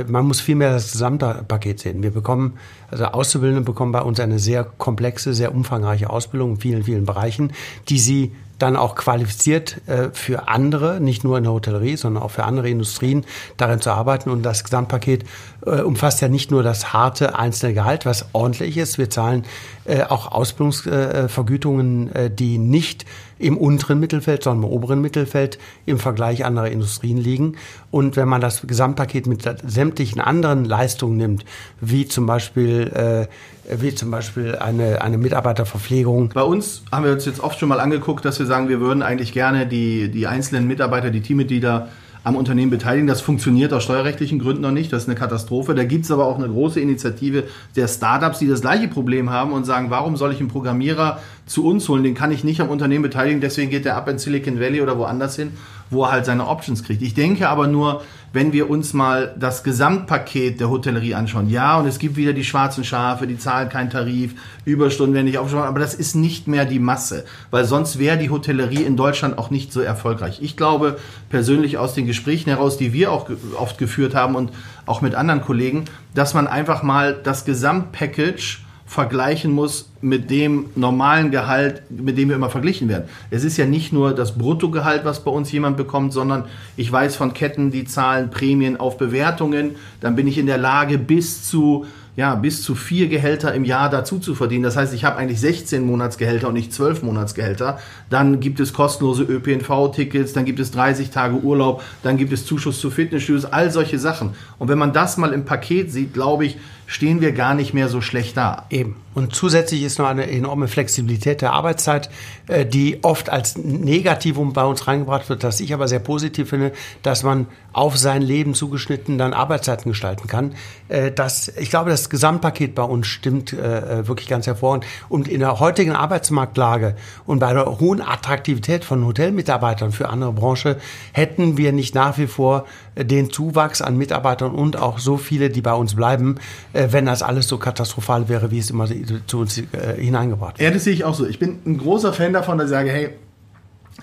man 0.07 0.25
muss 0.25 0.41
vielmehr 0.41 0.71
das 0.71 0.91
Gesamtpaket 0.91 1.79
sehen. 1.79 2.01
Wir 2.01 2.11
bekommen, 2.11 2.57
also 2.89 3.05
Auszubildende 3.05 3.63
bekommen 3.63 3.91
bei 3.91 4.01
uns 4.01 4.19
eine 4.19 4.39
sehr 4.39 4.63
komplexe, 4.63 5.35
sehr 5.35 5.53
umfangreiche 5.53 6.09
Ausbildung 6.09 6.51
in 6.51 6.57
vielen, 6.57 6.83
vielen 6.83 7.05
Bereichen, 7.05 7.53
die 7.89 7.99
sie 7.99 8.33
dann 8.59 8.75
auch 8.75 8.95
qualifiziert 8.95 9.81
äh, 9.87 10.09
für 10.13 10.47
andere, 10.47 10.99
nicht 10.99 11.23
nur 11.23 11.37
in 11.37 11.43
der 11.43 11.53
Hotellerie, 11.53 11.95
sondern 11.95 12.23
auch 12.23 12.31
für 12.31 12.43
andere 12.43 12.69
Industrien 12.69 13.25
darin 13.57 13.81
zu 13.81 13.91
arbeiten. 13.91 14.29
Und 14.29 14.43
das 14.43 14.63
Gesamtpaket 14.63 15.25
äh, 15.65 15.81
umfasst 15.81 16.21
ja 16.21 16.27
nicht 16.27 16.51
nur 16.51 16.63
das 16.63 16.93
harte 16.93 17.37
einzelne 17.37 17.73
Gehalt, 17.73 18.05
was 18.05 18.25
ordentlich 18.33 18.77
ist. 18.77 18.97
Wir 18.97 19.09
zahlen 19.09 19.45
äh, 19.85 20.03
auch 20.03 20.31
Ausbildungsvergütungen, 20.31 22.09
die 22.35 22.57
nicht 22.57 23.05
im 23.39 23.57
unteren 23.57 23.99
Mittelfeld, 23.99 24.43
sondern 24.43 24.63
im 24.63 24.69
oberen 24.75 25.01
Mittelfeld 25.01 25.59
im 25.85 25.99
Vergleich 25.99 26.43
anderer 26.43 26.69
Industrien 26.69 27.17
liegen. 27.17 27.57
Und 27.91 28.15
wenn 28.15 28.27
man 28.27 28.41
das 28.41 28.65
Gesamtpaket 28.65 29.27
mit 29.27 29.43
sämtlichen 29.65 30.19
anderen 30.19 30.65
Leistungen 30.65 31.17
nimmt, 31.17 31.45
wie 31.79 32.07
zum 32.07 32.25
Beispiel, 32.25 33.27
wie 33.69 33.93
zum 33.93 34.11
Beispiel 34.11 34.55
eine, 34.55 35.01
eine 35.01 35.17
Mitarbeiterverpflegung. 35.17 36.29
Bei 36.33 36.43
uns 36.43 36.83
haben 36.91 37.05
wir 37.05 37.11
uns 37.11 37.25
jetzt 37.25 37.39
oft 37.39 37.59
schon 37.59 37.69
mal 37.69 37.79
angeguckt, 37.79 38.23
dass 38.25 38.39
wir 38.39 38.45
sagen, 38.45 38.69
wir 38.69 38.79
würden 38.79 39.03
eigentlich 39.03 39.33
gerne 39.33 39.67
die, 39.67 40.09
die 40.09 40.27
einzelnen 40.27 40.67
Mitarbeiter, 40.67 41.09
die 41.09 41.21
Teammitglieder 41.21 41.87
am 42.27 42.35
Unternehmen 42.35 42.69
beteiligen. 42.69 43.07
Das 43.07 43.21
funktioniert 43.21 43.71
aus 43.71 43.83
steuerrechtlichen 43.85 44.39
Gründen 44.39 44.61
noch 44.61 44.71
nicht. 44.71 44.91
Das 44.91 45.03
ist 45.03 45.09
eine 45.09 45.17
Katastrophe. 45.17 45.73
Da 45.75 45.85
gibt 45.85 46.03
es 46.03 46.11
aber 46.11 46.25
auch 46.25 46.37
eine 46.37 46.49
große 46.49 46.79
Initiative 46.79 47.45
der 47.77 47.87
Startups, 47.87 48.39
die 48.39 48.47
das 48.47 48.59
gleiche 48.59 48.89
Problem 48.89 49.29
haben 49.29 49.53
und 49.53 49.65
sagen, 49.65 49.89
warum 49.89 50.17
soll 50.17 50.33
ich 50.33 50.39
einen 50.39 50.49
Programmierer 50.49 51.21
zu 51.45 51.65
uns 51.65 51.87
holen? 51.87 52.03
Den 52.03 52.15
kann 52.15 52.31
ich 52.31 52.43
nicht 52.43 52.59
am 52.59 52.67
Unternehmen 52.67 53.03
beteiligen. 53.03 53.39
Deswegen 53.39 53.71
geht 53.71 53.85
der 53.85 53.95
ab 53.95 54.09
in 54.09 54.17
Silicon 54.17 54.59
Valley 54.59 54.81
oder 54.81 54.97
woanders 54.97 55.37
hin, 55.37 55.51
wo 55.89 56.03
er 56.03 56.11
halt 56.11 56.25
seine 56.25 56.47
Options 56.47 56.83
kriegt. 56.83 57.01
Ich 57.01 57.13
denke 57.13 57.49
aber 57.49 57.67
nur, 57.67 58.01
wenn 58.33 58.53
wir 58.53 58.69
uns 58.69 58.93
mal 58.93 59.33
das 59.39 59.63
Gesamtpaket 59.63 60.59
der 60.59 60.69
Hotellerie 60.69 61.15
anschauen, 61.15 61.49
ja, 61.49 61.79
und 61.79 61.87
es 61.87 61.97
gibt 61.97 62.17
wieder 62.17 62.33
die 62.33 62.43
schwarzen 62.43 62.83
Schafe, 62.83 63.25
die 63.25 63.37
zahlen 63.37 63.69
keinen 63.69 63.89
Tarif, 63.89 64.35
Überstunden 64.65 65.15
werden 65.15 65.25
nicht 65.25 65.37
aufgeschaut, 65.37 65.65
aber 65.65 65.79
das 65.79 65.93
ist 65.93 66.15
nicht 66.15 66.47
mehr 66.47 66.65
die 66.65 66.79
Masse, 66.79 67.25
weil 67.51 67.65
sonst 67.65 67.99
wäre 67.99 68.17
die 68.17 68.29
Hotellerie 68.29 68.83
in 68.83 68.97
Deutschland 68.97 69.37
auch 69.37 69.49
nicht 69.49 69.71
so 69.71 69.81
erfolgreich. 69.81 70.39
Ich 70.41 70.57
glaube 70.57 70.99
persönlich 71.29 71.77
aus 71.77 71.93
den 71.93 72.05
Gesprächen 72.05 72.49
heraus, 72.49 72.77
die 72.77 72.93
wir 72.93 73.11
auch 73.11 73.29
oft 73.57 73.77
geführt 73.77 74.13
haben 74.13 74.35
und 74.35 74.51
auch 74.85 75.01
mit 75.01 75.15
anderen 75.15 75.41
Kollegen, 75.41 75.85
dass 76.13 76.33
man 76.33 76.47
einfach 76.47 76.83
mal 76.83 77.13
das 77.13 77.45
Gesamtpackage 77.45 78.59
vergleichen 78.87 79.51
muss 79.51 79.89
mit 79.99 80.31
dem 80.31 80.67
normalen 80.75 81.29
Gehalt, 81.29 81.83
mit 81.89 82.17
dem 82.17 82.29
wir 82.29 82.37
immer 82.37 82.49
verglichen 82.49 82.87
werden. 82.87 83.03
Es 83.29 83.43
ist 83.43 83.57
ja 83.57 83.65
nicht 83.65 83.91
nur 83.91 84.15
das 84.15 84.37
Bruttogehalt, 84.37 85.03
was 85.03 85.23
bei 85.23 85.29
uns 85.29 85.51
jemand 85.51 85.75
bekommt, 85.75 86.13
sondern 86.13 86.45
ich 86.77 86.89
weiß 86.89 87.17
von 87.17 87.33
Ketten, 87.33 87.69
die 87.69 87.83
zahlen 87.83 88.31
Prämien 88.31 88.77
auf 88.77 88.97
Bewertungen. 88.97 89.75
Dann 89.99 90.15
bin 90.15 90.25
ich 90.25 90.37
in 90.37 90.45
der 90.45 90.57
Lage, 90.57 90.97
bis 90.97 91.43
zu 91.43 91.85
ja, 92.17 92.33
bis 92.33 92.63
zu 92.63 92.73
vier 92.73 93.09
Gehälter 93.09 93.53
im 93.53 93.63
Jahr 93.63 93.91
dazu 93.91 94.17
zu 94.17 94.33
verdienen. 94.33 94.63
Das 94.63 94.75
heißt, 94.75 94.91
ich 94.95 95.05
habe 95.05 95.17
eigentlich 95.17 95.39
16 95.39 95.85
Monatsgehälter 95.85 96.47
und 96.47 96.55
nicht 96.55 96.73
12 96.73 97.03
Monatsgehälter. 97.03 97.77
Dann 98.09 98.39
gibt 98.39 98.59
es 98.59 98.73
kostenlose 98.73 99.21
ÖPNV-Tickets, 99.21 100.33
dann 100.33 100.43
gibt 100.43 100.59
es 100.59 100.71
30 100.71 101.11
Tage 101.11 101.35
Urlaub, 101.35 101.83
dann 102.01 102.17
gibt 102.17 102.33
es 102.33 102.43
Zuschuss 102.47 102.81
zu 102.81 102.89
Fitnessstudios, 102.89 103.45
all 103.45 103.69
solche 103.69 103.99
Sachen. 103.99 104.31
Und 104.57 104.67
wenn 104.67 104.79
man 104.79 104.93
das 104.93 105.17
mal 105.17 105.31
im 105.31 105.45
Paket 105.45 105.91
sieht, 105.91 106.15
glaube 106.15 106.47
ich, 106.47 106.57
stehen 106.87 107.21
wir 107.21 107.33
gar 107.33 107.53
nicht 107.53 107.73
mehr 107.73 107.89
so 107.89 108.01
schlecht 108.01 108.37
da. 108.37 108.65
Eben. 108.69 108.95
Und 109.13 109.35
zusätzlich 109.35 109.83
ist 109.83 109.99
noch 109.99 110.07
eine 110.07 110.29
enorme 110.29 110.67
Flexibilität 110.67 111.41
der 111.41 111.51
Arbeitszeit, 111.51 112.09
äh, 112.47 112.65
die 112.65 113.03
oft 113.03 113.29
als 113.29 113.57
Negativum 113.57 114.53
bei 114.53 114.63
uns 114.63 114.87
reingebracht 114.87 115.27
wird, 115.27 115.43
das 115.43 115.59
ich 115.59 115.73
aber 115.73 115.87
sehr 115.87 115.99
positiv 115.99 116.49
finde, 116.49 116.71
dass 117.01 117.23
man 117.23 117.47
auf 117.73 117.97
sein 117.97 118.21
Leben 118.21 118.53
zugeschnitten 118.53 119.17
dann 119.17 119.33
Arbeitszeiten 119.33 119.91
gestalten 119.91 120.27
kann. 120.27 120.53
Äh, 120.87 121.11
das, 121.11 121.49
ich 121.57 121.69
glaube, 121.69 121.89
das 121.89 122.09
Gesamtpaket 122.09 122.73
bei 122.73 122.83
uns 122.83 123.07
stimmt 123.07 123.53
äh, 123.53 124.07
wirklich 124.07 124.29
ganz 124.29 124.47
hervorragend. 124.47 124.85
Und 125.09 125.27
in 125.27 125.39
der 125.39 125.59
heutigen 125.59 125.93
Arbeitsmarktlage 125.93 126.95
und 127.25 127.39
bei 127.39 127.53
der 127.53 127.79
hohen 127.79 128.01
Attraktivität 128.01 128.85
von 128.85 129.03
Hotelmitarbeitern 129.03 129.91
für 129.91 130.09
andere 130.09 130.31
Branche 130.31 130.77
hätten 131.11 131.57
wir 131.57 131.73
nicht 131.73 131.95
nach 131.95 132.17
wie 132.17 132.27
vor 132.27 132.65
den 133.03 133.29
Zuwachs 133.31 133.81
an 133.81 133.97
Mitarbeitern 133.97 134.51
und 134.51 134.77
auch 134.77 134.99
so 134.99 135.17
viele, 135.17 135.49
die 135.49 135.61
bei 135.61 135.73
uns 135.73 135.95
bleiben, 135.95 136.35
äh, 136.73 136.87
wenn 136.91 137.05
das 137.05 137.23
alles 137.23 137.47
so 137.47 137.57
katastrophal 137.57 138.29
wäre, 138.29 138.51
wie 138.51 138.59
es 138.59 138.69
immer 138.69 138.87
zu 139.27 139.39
uns 139.39 139.57
äh, 139.57 139.63
hineingebracht 139.97 140.57
wird. 140.57 140.67
Ja, 140.67 140.73
das 140.73 140.83
sehe 140.83 140.93
ich 140.93 141.03
auch 141.03 141.13
so. 141.13 141.25
Ich 141.25 141.39
bin 141.39 141.59
ein 141.65 141.77
großer 141.77 142.13
Fan 142.13 142.33
davon, 142.33 142.57
dass 142.57 142.67
ich 142.67 142.71
sage, 142.71 142.91
hey, 142.91 143.09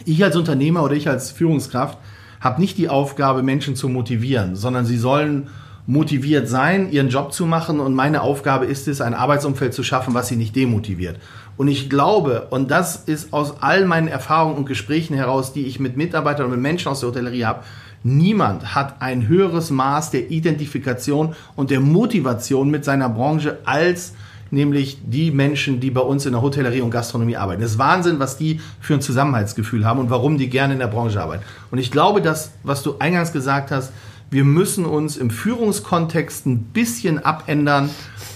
ich 0.05 0.23
als 0.25 0.37
Unternehmer 0.37 0.83
oder 0.83 0.95
ich 0.95 1.09
als 1.09 1.31
Führungskraft 1.31 1.99
habe 2.41 2.61
nicht 2.61 2.77
die 2.79 2.89
Aufgabe, 2.89 3.43
Menschen 3.43 3.77
zu 3.77 3.89
motivieren, 3.89 4.57
sondern 4.57 4.85
sie 4.85 4.99
sollen 4.99 5.49
motiviert 5.87 6.49
sein, 6.49 6.91
ihren 6.91 7.09
Job 7.09 7.33
zu 7.33 7.47
machen. 7.47 7.81
Und 7.81 7.95
meine 7.95 8.23
Aufgabe 8.23 8.67
ist 8.67 8.89
es, 8.89 9.01
ein 9.01 9.15
Arbeitsumfeld 9.15 9.75
zu 9.75 9.83
schaffen, 9.83 10.15
was 10.15 10.29
sie 10.29 10.37
nicht 10.37 10.57
demotiviert. 10.57 11.19
Und 11.57 11.69
ich 11.69 11.89
glaube, 11.89 12.49
und 12.51 12.71
das 12.71 12.97
ist 12.97 13.33
aus 13.33 13.63
all 13.63 13.85
meinen 13.85 14.09
Erfahrungen 14.09 14.57
und 14.57 14.67
Gesprächen 14.67 15.15
heraus, 15.15 15.53
die 15.53 15.67
ich 15.67 15.79
mit 15.79 15.97
Mitarbeitern 15.97 16.47
und 16.47 16.53
mit 16.53 16.61
Menschen 16.61 16.89
aus 16.89 17.01
der 17.01 17.11
Hotellerie 17.11 17.45
habe, 17.45 17.63
Niemand 18.07 18.75
hat 18.75 19.01
ein 19.01 19.29
höheres 19.29 19.71
Maß 19.71 20.11
der 20.11 20.31
Identifikation 20.31 21.35
und 21.57 21.71
der 21.71 21.81
Motivation 21.81 22.71
mit 22.71 22.85
seiner 22.85 23.09
Branche 23.09 23.59
als 23.65 24.13
nämlich 24.51 24.99
die 25.05 25.31
Menschen, 25.31 25.81
die 25.81 25.91
bei 25.91 26.03
uns 26.03 26.27
in 26.27 26.33
der 26.33 26.43
Hotellerie 26.43 26.83
und 26.83 26.91
Gastronomie 26.91 27.37
arbeiten. 27.37 27.63
Es 27.63 27.73
ist 27.73 27.79
Wahnsinn, 27.79 28.19
was 28.19 28.37
die 28.37 28.61
für 28.79 28.93
ein 28.93 29.01
Zusammenhaltsgefühl 29.01 29.87
haben 29.87 30.01
und 30.01 30.11
warum 30.11 30.37
die 30.37 30.51
gerne 30.51 30.75
in 30.75 30.81
der 30.81 30.87
Branche 30.87 31.21
arbeiten. 31.21 31.43
Und 31.71 31.79
ich 31.79 31.91
glaube, 31.91 32.21
dass, 32.21 32.53
was 32.63 32.83
du 32.83 32.97
eingangs 32.99 33.33
gesagt 33.33 33.71
hast, 33.71 33.91
wir 34.35 34.43
müssen 34.43 34.85
uns 34.85 35.17
im 35.17 35.31
Führungskontext 35.31 36.45
ein 36.47 36.59
bisschen 36.65 37.25
abändern, 37.25 37.89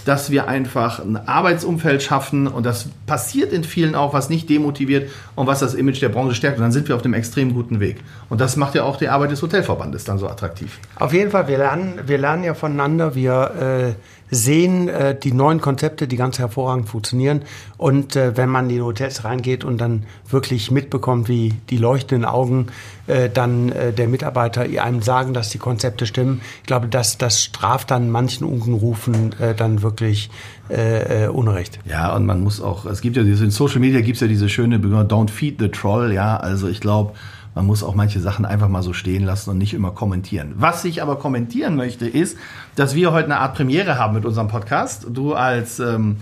dass 0.05 0.31
wir 0.31 0.47
einfach 0.47 0.99
ein 0.99 1.17
Arbeitsumfeld 1.17 2.01
schaffen 2.01 2.47
und 2.47 2.65
das 2.65 2.87
passiert 3.05 3.51
in 3.51 3.65
vielen 3.65 3.95
auch, 3.95 4.13
was 4.13 4.29
nicht 4.29 4.49
demotiviert 4.49 5.09
und 5.35 5.45
was 5.45 5.59
das 5.59 5.73
Image 5.73 6.01
der 6.01 6.07
Branche 6.07 6.35
stärkt. 6.35 6.57
Und 6.57 6.63
dann 6.63 6.71
sind 6.71 6.87
wir 6.87 6.95
auf 6.95 7.01
dem 7.01 7.13
extrem 7.13 7.53
guten 7.53 7.81
Weg. 7.81 7.97
Und 8.29 8.39
das 8.39 8.55
macht 8.55 8.75
ja 8.75 8.83
auch 8.83 8.95
die 8.95 9.09
Arbeit 9.09 9.31
des 9.31 9.41
Hotelverbandes 9.41 10.05
dann 10.05 10.17
so 10.19 10.29
attraktiv. 10.29 10.79
Auf 10.95 11.11
jeden 11.11 11.31
Fall, 11.31 11.49
wir 11.49 11.57
lernen, 11.57 11.99
wir 12.05 12.17
lernen 12.17 12.45
ja 12.45 12.53
voneinander. 12.53 13.13
Wir 13.13 13.95
äh 13.97 14.18
sehen 14.31 14.87
äh, 14.87 15.17
die 15.17 15.31
neuen 15.31 15.61
Konzepte, 15.61 16.07
die 16.07 16.17
ganz 16.17 16.39
hervorragend 16.39 16.89
funktionieren. 16.89 17.41
Und 17.77 18.15
äh, 18.15 18.37
wenn 18.37 18.49
man 18.49 18.69
in 18.69 18.75
die 18.75 18.81
Hotels 18.81 19.23
reingeht 19.23 19.63
und 19.63 19.79
dann 19.79 20.03
wirklich 20.29 20.71
mitbekommt, 20.71 21.27
wie 21.29 21.53
die 21.69 21.77
leuchtenden 21.77 22.25
Augen 22.25 22.67
äh, 23.07 23.29
dann 23.29 23.69
äh, 23.69 23.91
der 23.93 24.07
Mitarbeiter 24.07 24.61
einem 24.61 25.01
sagen, 25.01 25.33
dass 25.33 25.49
die 25.49 25.57
Konzepte 25.57 26.05
stimmen, 26.05 26.41
ich 26.61 26.67
glaube, 26.67 26.87
dass 26.87 27.17
das 27.17 27.41
straft 27.41 27.91
dann 27.91 28.09
manchen 28.11 28.45
Unkenrufen 28.45 29.33
äh, 29.39 29.55
dann 29.55 29.81
wirklich 29.81 30.29
äh, 30.69 31.25
äh, 31.25 31.27
Unrecht. 31.27 31.79
Ja, 31.85 32.15
und 32.15 32.25
man 32.25 32.41
muss 32.41 32.61
auch, 32.61 32.85
es 32.85 33.01
gibt 33.01 33.17
ja 33.17 33.23
diese, 33.23 33.45
in 33.45 33.51
Social 33.51 33.79
Media 33.79 34.01
gibt 34.01 34.15
es 34.15 34.21
ja 34.21 34.27
diese 34.27 34.49
schöne 34.49 34.77
Begründung, 34.77 35.07
don't 35.07 35.31
feed 35.31 35.59
the 35.59 35.69
troll, 35.69 36.13
ja, 36.13 36.37
also 36.37 36.67
ich 36.67 36.79
glaube, 36.79 37.13
man 37.59 37.65
muss 37.65 37.83
auch 37.83 37.93
manche 37.93 38.21
Sachen 38.21 38.45
einfach 38.45 38.69
mal 38.69 38.83
so 38.83 38.93
stehen 38.93 39.25
lassen 39.25 39.49
und 39.49 39.57
nicht 39.57 39.73
immer 39.73 39.91
kommentieren. 39.91 40.53
Was 40.55 40.85
ich 40.85 41.01
aber 41.01 41.17
kommentieren 41.17 41.75
möchte, 41.75 42.07
ist, 42.07 42.37
dass 42.77 42.95
wir 42.95 43.11
heute 43.11 43.25
eine 43.25 43.39
Art 43.39 43.53
Premiere 43.53 43.97
haben 43.97 44.13
mit 44.13 44.23
unserem 44.23 44.47
Podcast. 44.47 45.07
Du 45.09 45.33
als 45.33 45.81
ähm, 45.81 46.15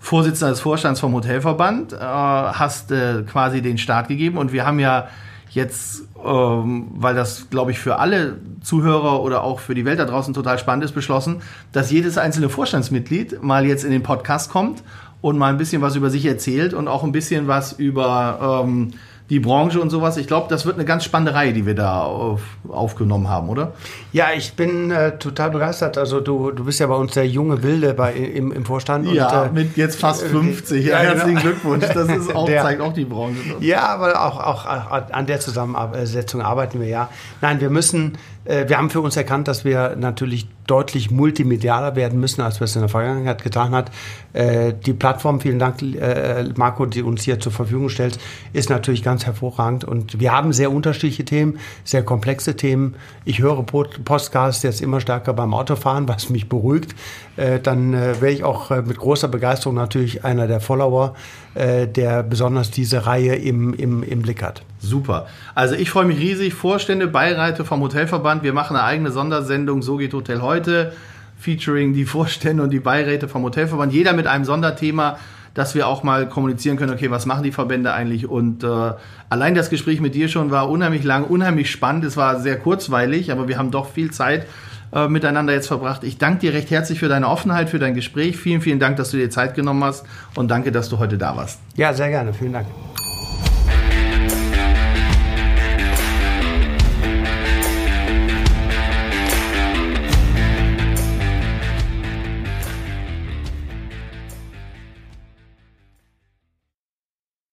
Vorsitzender 0.00 0.50
des 0.50 0.60
Vorstands 0.60 1.00
vom 1.00 1.14
Hotelverband 1.14 1.94
äh, 1.94 1.96
hast 1.96 2.92
äh, 2.92 3.22
quasi 3.22 3.62
den 3.62 3.78
Start 3.78 4.08
gegeben 4.08 4.36
und 4.36 4.52
wir 4.52 4.66
haben 4.66 4.80
ja 4.80 5.08
jetzt, 5.48 6.02
ähm, 6.22 6.88
weil 6.94 7.14
das, 7.14 7.48
glaube 7.48 7.70
ich, 7.70 7.78
für 7.78 7.98
alle 7.98 8.36
Zuhörer 8.60 9.22
oder 9.22 9.44
auch 9.44 9.60
für 9.60 9.74
die 9.74 9.86
Welt 9.86 9.98
da 9.98 10.04
draußen 10.04 10.34
total 10.34 10.58
spannend 10.58 10.84
ist, 10.84 10.92
beschlossen, 10.92 11.40
dass 11.72 11.90
jedes 11.90 12.18
einzelne 12.18 12.50
Vorstandsmitglied 12.50 13.42
mal 13.42 13.64
jetzt 13.64 13.84
in 13.84 13.92
den 13.92 14.02
Podcast 14.02 14.50
kommt 14.50 14.82
und 15.22 15.38
mal 15.38 15.48
ein 15.48 15.56
bisschen 15.56 15.80
was 15.80 15.96
über 15.96 16.10
sich 16.10 16.26
erzählt 16.26 16.74
und 16.74 16.86
auch 16.86 17.02
ein 17.02 17.12
bisschen 17.12 17.48
was 17.48 17.72
über 17.72 18.62
ähm, 18.66 18.92
die 19.32 19.40
Branche 19.40 19.80
und 19.80 19.88
sowas. 19.88 20.18
Ich 20.18 20.26
glaube, 20.26 20.48
das 20.50 20.66
wird 20.66 20.76
eine 20.76 20.84
ganz 20.84 21.04
spannende 21.04 21.32
Reihe, 21.32 21.54
die 21.54 21.64
wir 21.64 21.74
da 21.74 22.02
auf, 22.02 22.42
aufgenommen 22.68 23.30
haben, 23.30 23.48
oder? 23.48 23.72
Ja, 24.12 24.26
ich 24.36 24.52
bin 24.52 24.90
äh, 24.90 25.16
total 25.16 25.50
begeistert. 25.50 25.96
Also 25.96 26.20
du, 26.20 26.50
du 26.50 26.66
bist 26.66 26.80
ja 26.80 26.86
bei 26.86 26.96
uns 26.96 27.14
der 27.14 27.26
junge 27.26 27.62
Wilde 27.62 27.94
bei, 27.94 28.12
im, 28.12 28.52
im 28.52 28.66
Vorstand. 28.66 29.10
Ja, 29.10 29.44
und, 29.44 29.48
äh, 29.48 29.52
mit 29.52 29.78
jetzt 29.78 29.98
fast 29.98 30.24
50. 30.24 30.84
Ja, 30.84 30.92
ja 30.92 30.98
herzlichen 30.98 31.28
genau. 31.28 31.40
Glückwunsch. 31.40 31.86
Das 31.94 32.10
ist 32.10 32.34
auch, 32.34 32.44
der, 32.44 32.60
zeigt 32.60 32.82
auch 32.82 32.92
die 32.92 33.06
Branche. 33.06 33.38
Ja, 33.60 33.86
aber 33.86 34.22
auch, 34.22 34.38
auch 34.38 34.66
an 34.66 35.24
der 35.24 35.40
Zusammensetzung 35.40 36.42
arbeiten 36.42 36.78
wir 36.78 36.88
ja. 36.88 37.08
Nein, 37.40 37.58
wir 37.62 37.70
müssen 37.70 38.12
äh, 38.12 38.18
wir 38.44 38.76
haben 38.76 38.90
für 38.90 39.00
uns 39.00 39.16
erkannt, 39.16 39.48
dass 39.48 39.64
wir 39.64 39.96
natürlich 39.96 40.48
deutlich 40.66 41.10
multimedialer 41.10 41.96
werden 41.96 42.20
müssen, 42.20 42.40
als 42.40 42.60
wir 42.60 42.64
es 42.64 42.76
in 42.76 42.82
der 42.82 42.88
Vergangenheit 42.88 43.42
getan 43.42 43.72
hat. 43.72 43.90
Äh, 44.32 44.72
die 44.74 44.92
Plattform, 44.92 45.40
vielen 45.40 45.58
Dank, 45.58 45.82
äh, 45.82 46.44
Marco, 46.56 46.86
die 46.86 47.02
uns 47.02 47.22
hier 47.22 47.40
zur 47.40 47.52
Verfügung 47.52 47.88
stellt, 47.88 48.18
ist 48.52 48.70
natürlich 48.70 49.02
ganz 49.02 49.26
hervorragend. 49.26 49.84
Und 49.84 50.20
wir 50.20 50.32
haben 50.32 50.52
sehr 50.52 50.72
unterschiedliche 50.72 51.24
Themen, 51.24 51.58
sehr 51.84 52.04
komplexe 52.04 52.56
Themen. 52.56 52.94
Ich 53.24 53.40
höre 53.40 53.62
Podcasts 53.64 54.62
jetzt 54.62 54.80
immer 54.80 55.00
stärker 55.00 55.32
beim 55.32 55.52
Autofahren, 55.52 56.08
was 56.08 56.30
mich 56.30 56.48
beruhigt. 56.48 56.94
Dann 57.36 57.92
wäre 57.92 58.30
ich 58.30 58.44
auch 58.44 58.70
mit 58.70 58.98
großer 58.98 59.28
Begeisterung 59.28 59.74
natürlich 59.74 60.24
einer 60.24 60.46
der 60.46 60.60
Follower, 60.60 61.14
der 61.54 62.22
besonders 62.22 62.70
diese 62.70 63.06
Reihe 63.06 63.34
im, 63.34 63.74
im, 63.74 64.02
im 64.02 64.22
Blick 64.22 64.42
hat. 64.42 64.62
Super. 64.78 65.26
Also 65.54 65.74
ich 65.74 65.90
freue 65.90 66.06
mich 66.06 66.18
riesig. 66.18 66.54
Vorstände, 66.54 67.06
Beiräte 67.06 67.64
vom 67.64 67.80
Hotelverband. 67.80 68.42
Wir 68.42 68.52
machen 68.52 68.76
eine 68.76 68.84
eigene 68.84 69.10
Sondersendung. 69.10 69.82
So 69.82 69.98
geht 69.98 70.14
Hotel 70.14 70.40
heute. 70.40 70.92
Featuring 71.38 71.92
die 71.92 72.04
Vorstände 72.04 72.62
und 72.62 72.70
die 72.70 72.80
Beiräte 72.80 73.28
vom 73.28 73.42
Hotelverband. 73.42 73.92
Jeder 73.92 74.12
mit 74.12 74.26
einem 74.26 74.44
Sonderthema, 74.44 75.18
dass 75.54 75.74
wir 75.74 75.86
auch 75.86 76.02
mal 76.02 76.28
kommunizieren 76.28 76.76
können, 76.76 76.92
okay, 76.92 77.10
was 77.10 77.26
machen 77.26 77.42
die 77.42 77.52
Verbände 77.52 77.92
eigentlich? 77.92 78.26
Und 78.26 78.64
äh, 78.64 78.92
allein 79.28 79.54
das 79.54 79.68
Gespräch 79.68 80.00
mit 80.00 80.14
dir 80.14 80.28
schon 80.28 80.50
war 80.50 80.70
unheimlich 80.70 81.04
lang, 81.04 81.24
unheimlich 81.24 81.70
spannend. 81.70 82.04
Es 82.04 82.16
war 82.16 82.40
sehr 82.40 82.58
kurzweilig, 82.58 83.30
aber 83.30 83.48
wir 83.48 83.58
haben 83.58 83.70
doch 83.70 83.90
viel 83.90 84.10
Zeit 84.10 84.46
äh, 84.92 85.08
miteinander 85.08 85.52
jetzt 85.52 85.68
verbracht. 85.68 86.04
Ich 86.04 86.18
danke 86.18 86.40
dir 86.40 86.52
recht 86.52 86.70
herzlich 86.70 86.98
für 86.98 87.08
deine 87.08 87.28
Offenheit, 87.28 87.70
für 87.70 87.78
dein 87.78 87.94
Gespräch. 87.94 88.36
Vielen, 88.36 88.60
vielen 88.60 88.78
Dank, 88.78 88.96
dass 88.96 89.10
du 89.10 89.16
dir 89.16 89.30
Zeit 89.30 89.54
genommen 89.54 89.82
hast 89.84 90.04
und 90.34 90.50
danke, 90.50 90.72
dass 90.72 90.88
du 90.88 90.98
heute 90.98 91.18
da 91.18 91.36
warst. 91.36 91.60
Ja, 91.76 91.92
sehr 91.92 92.08
gerne. 92.08 92.32
Vielen 92.32 92.52
Dank. 92.52 92.66